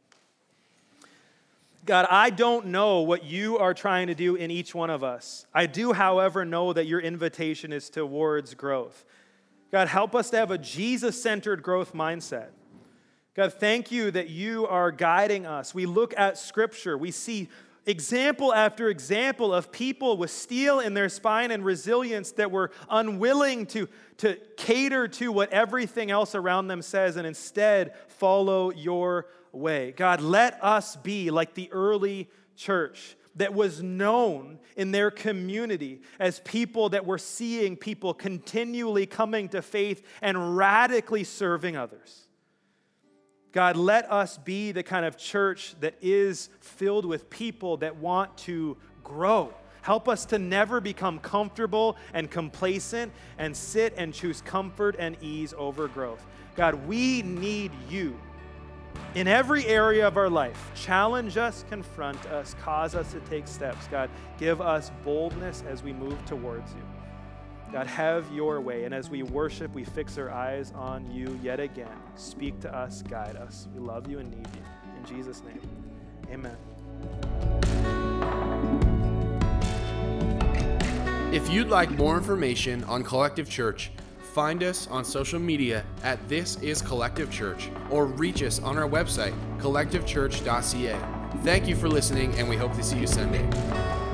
God, 1.88 2.06
I 2.10 2.28
don't 2.28 2.66
know 2.66 3.00
what 3.00 3.24
you 3.24 3.56
are 3.56 3.72
trying 3.72 4.08
to 4.08 4.14
do 4.14 4.34
in 4.34 4.50
each 4.50 4.74
one 4.74 4.90
of 4.90 5.02
us. 5.02 5.46
I 5.54 5.64
do, 5.64 5.94
however, 5.94 6.44
know 6.44 6.74
that 6.74 6.86
your 6.86 7.00
invitation 7.00 7.72
is 7.72 7.88
towards 7.88 8.52
growth. 8.52 9.06
God, 9.72 9.88
help 9.88 10.14
us 10.14 10.28
to 10.30 10.36
have 10.36 10.50
a 10.50 10.58
Jesus 10.58 11.22
centered 11.22 11.62
growth 11.62 11.94
mindset. 11.94 12.48
God, 13.34 13.54
thank 13.54 13.90
you 13.90 14.10
that 14.10 14.28
you 14.28 14.66
are 14.66 14.92
guiding 14.92 15.46
us. 15.46 15.74
We 15.74 15.86
look 15.86 16.12
at 16.18 16.36
Scripture, 16.36 16.98
we 16.98 17.10
see 17.10 17.48
example 17.86 18.52
after 18.52 18.90
example 18.90 19.54
of 19.54 19.72
people 19.72 20.18
with 20.18 20.30
steel 20.30 20.80
in 20.80 20.92
their 20.92 21.08
spine 21.08 21.50
and 21.50 21.64
resilience 21.64 22.32
that 22.32 22.50
were 22.50 22.70
unwilling 22.90 23.64
to, 23.64 23.88
to 24.18 24.36
cater 24.58 25.08
to 25.08 25.32
what 25.32 25.50
everything 25.54 26.10
else 26.10 26.34
around 26.34 26.68
them 26.68 26.82
says 26.82 27.16
and 27.16 27.26
instead 27.26 27.94
follow 28.08 28.70
your 28.72 29.24
way. 29.52 29.92
God, 29.92 30.20
let 30.20 30.62
us 30.62 30.96
be 30.96 31.30
like 31.30 31.54
the 31.54 31.70
early 31.72 32.28
church 32.56 33.16
that 33.36 33.54
was 33.54 33.82
known 33.82 34.58
in 34.76 34.90
their 34.90 35.10
community 35.10 36.02
as 36.18 36.40
people 36.40 36.88
that 36.90 37.06
were 37.06 37.18
seeing 37.18 37.76
people 37.76 38.12
continually 38.12 39.06
coming 39.06 39.48
to 39.48 39.62
faith 39.62 40.04
and 40.20 40.56
radically 40.56 41.24
serving 41.24 41.76
others. 41.76 42.26
God, 43.52 43.76
let 43.76 44.10
us 44.12 44.36
be 44.38 44.72
the 44.72 44.82
kind 44.82 45.06
of 45.06 45.16
church 45.16 45.74
that 45.80 45.94
is 46.02 46.50
filled 46.60 47.06
with 47.06 47.30
people 47.30 47.78
that 47.78 47.96
want 47.96 48.36
to 48.38 48.76
grow. 49.02 49.54
Help 49.82 50.08
us 50.08 50.26
to 50.26 50.38
never 50.38 50.80
become 50.80 51.18
comfortable 51.18 51.96
and 52.12 52.30
complacent 52.30 53.12
and 53.38 53.56
sit 53.56 53.94
and 53.96 54.12
choose 54.12 54.42
comfort 54.42 54.96
and 54.98 55.16
ease 55.22 55.54
over 55.56 55.88
growth. 55.88 56.26
God, 56.56 56.74
we 56.86 57.22
need 57.22 57.70
you 57.88 58.18
in 59.14 59.26
every 59.26 59.66
area 59.66 60.06
of 60.06 60.16
our 60.16 60.28
life. 60.28 60.70
Challenge 60.74 61.36
us, 61.36 61.64
confront 61.68 62.24
us, 62.26 62.54
cause 62.62 62.94
us 62.94 63.12
to 63.12 63.20
take 63.20 63.48
steps. 63.48 63.86
God, 63.88 64.10
give 64.38 64.60
us 64.60 64.90
boldness 65.04 65.64
as 65.68 65.82
we 65.82 65.92
move 65.92 66.24
towards 66.26 66.72
you. 66.74 66.82
God, 67.72 67.86
have 67.86 68.30
your 68.32 68.60
way. 68.60 68.84
And 68.84 68.94
as 68.94 69.10
we 69.10 69.22
worship, 69.22 69.74
we 69.74 69.84
fix 69.84 70.16
our 70.18 70.30
eyes 70.30 70.72
on 70.74 71.10
you 71.10 71.38
yet 71.42 71.60
again. 71.60 71.96
Speak 72.16 72.60
to 72.60 72.74
us, 72.74 73.02
guide 73.02 73.36
us. 73.36 73.68
We 73.74 73.80
love 73.80 74.10
you 74.10 74.20
and 74.20 74.30
need 74.30 74.46
you. 74.54 74.62
In 74.96 75.04
Jesus' 75.04 75.42
name, 75.42 75.60
amen. 76.32 76.56
If 81.30 81.50
you'd 81.50 81.68
like 81.68 81.90
more 81.90 82.16
information 82.16 82.84
on 82.84 83.04
Collective 83.04 83.50
Church, 83.50 83.90
find 84.38 84.62
us 84.62 84.86
on 84.86 85.04
social 85.04 85.40
media 85.40 85.84
at 86.04 86.28
This 86.28 86.62
Is 86.62 86.80
Collective 86.80 87.28
Church 87.28 87.70
or 87.90 88.06
reach 88.06 88.40
us 88.44 88.60
on 88.60 88.78
our 88.78 88.88
website, 88.88 89.34
collectivechurch.ca. 89.58 91.40
Thank 91.42 91.66
you 91.66 91.74
for 91.74 91.88
listening, 91.88 92.32
and 92.36 92.48
we 92.48 92.54
hope 92.54 92.72
to 92.76 92.84
see 92.84 93.00
you 93.00 93.08
Sunday. 93.08 94.07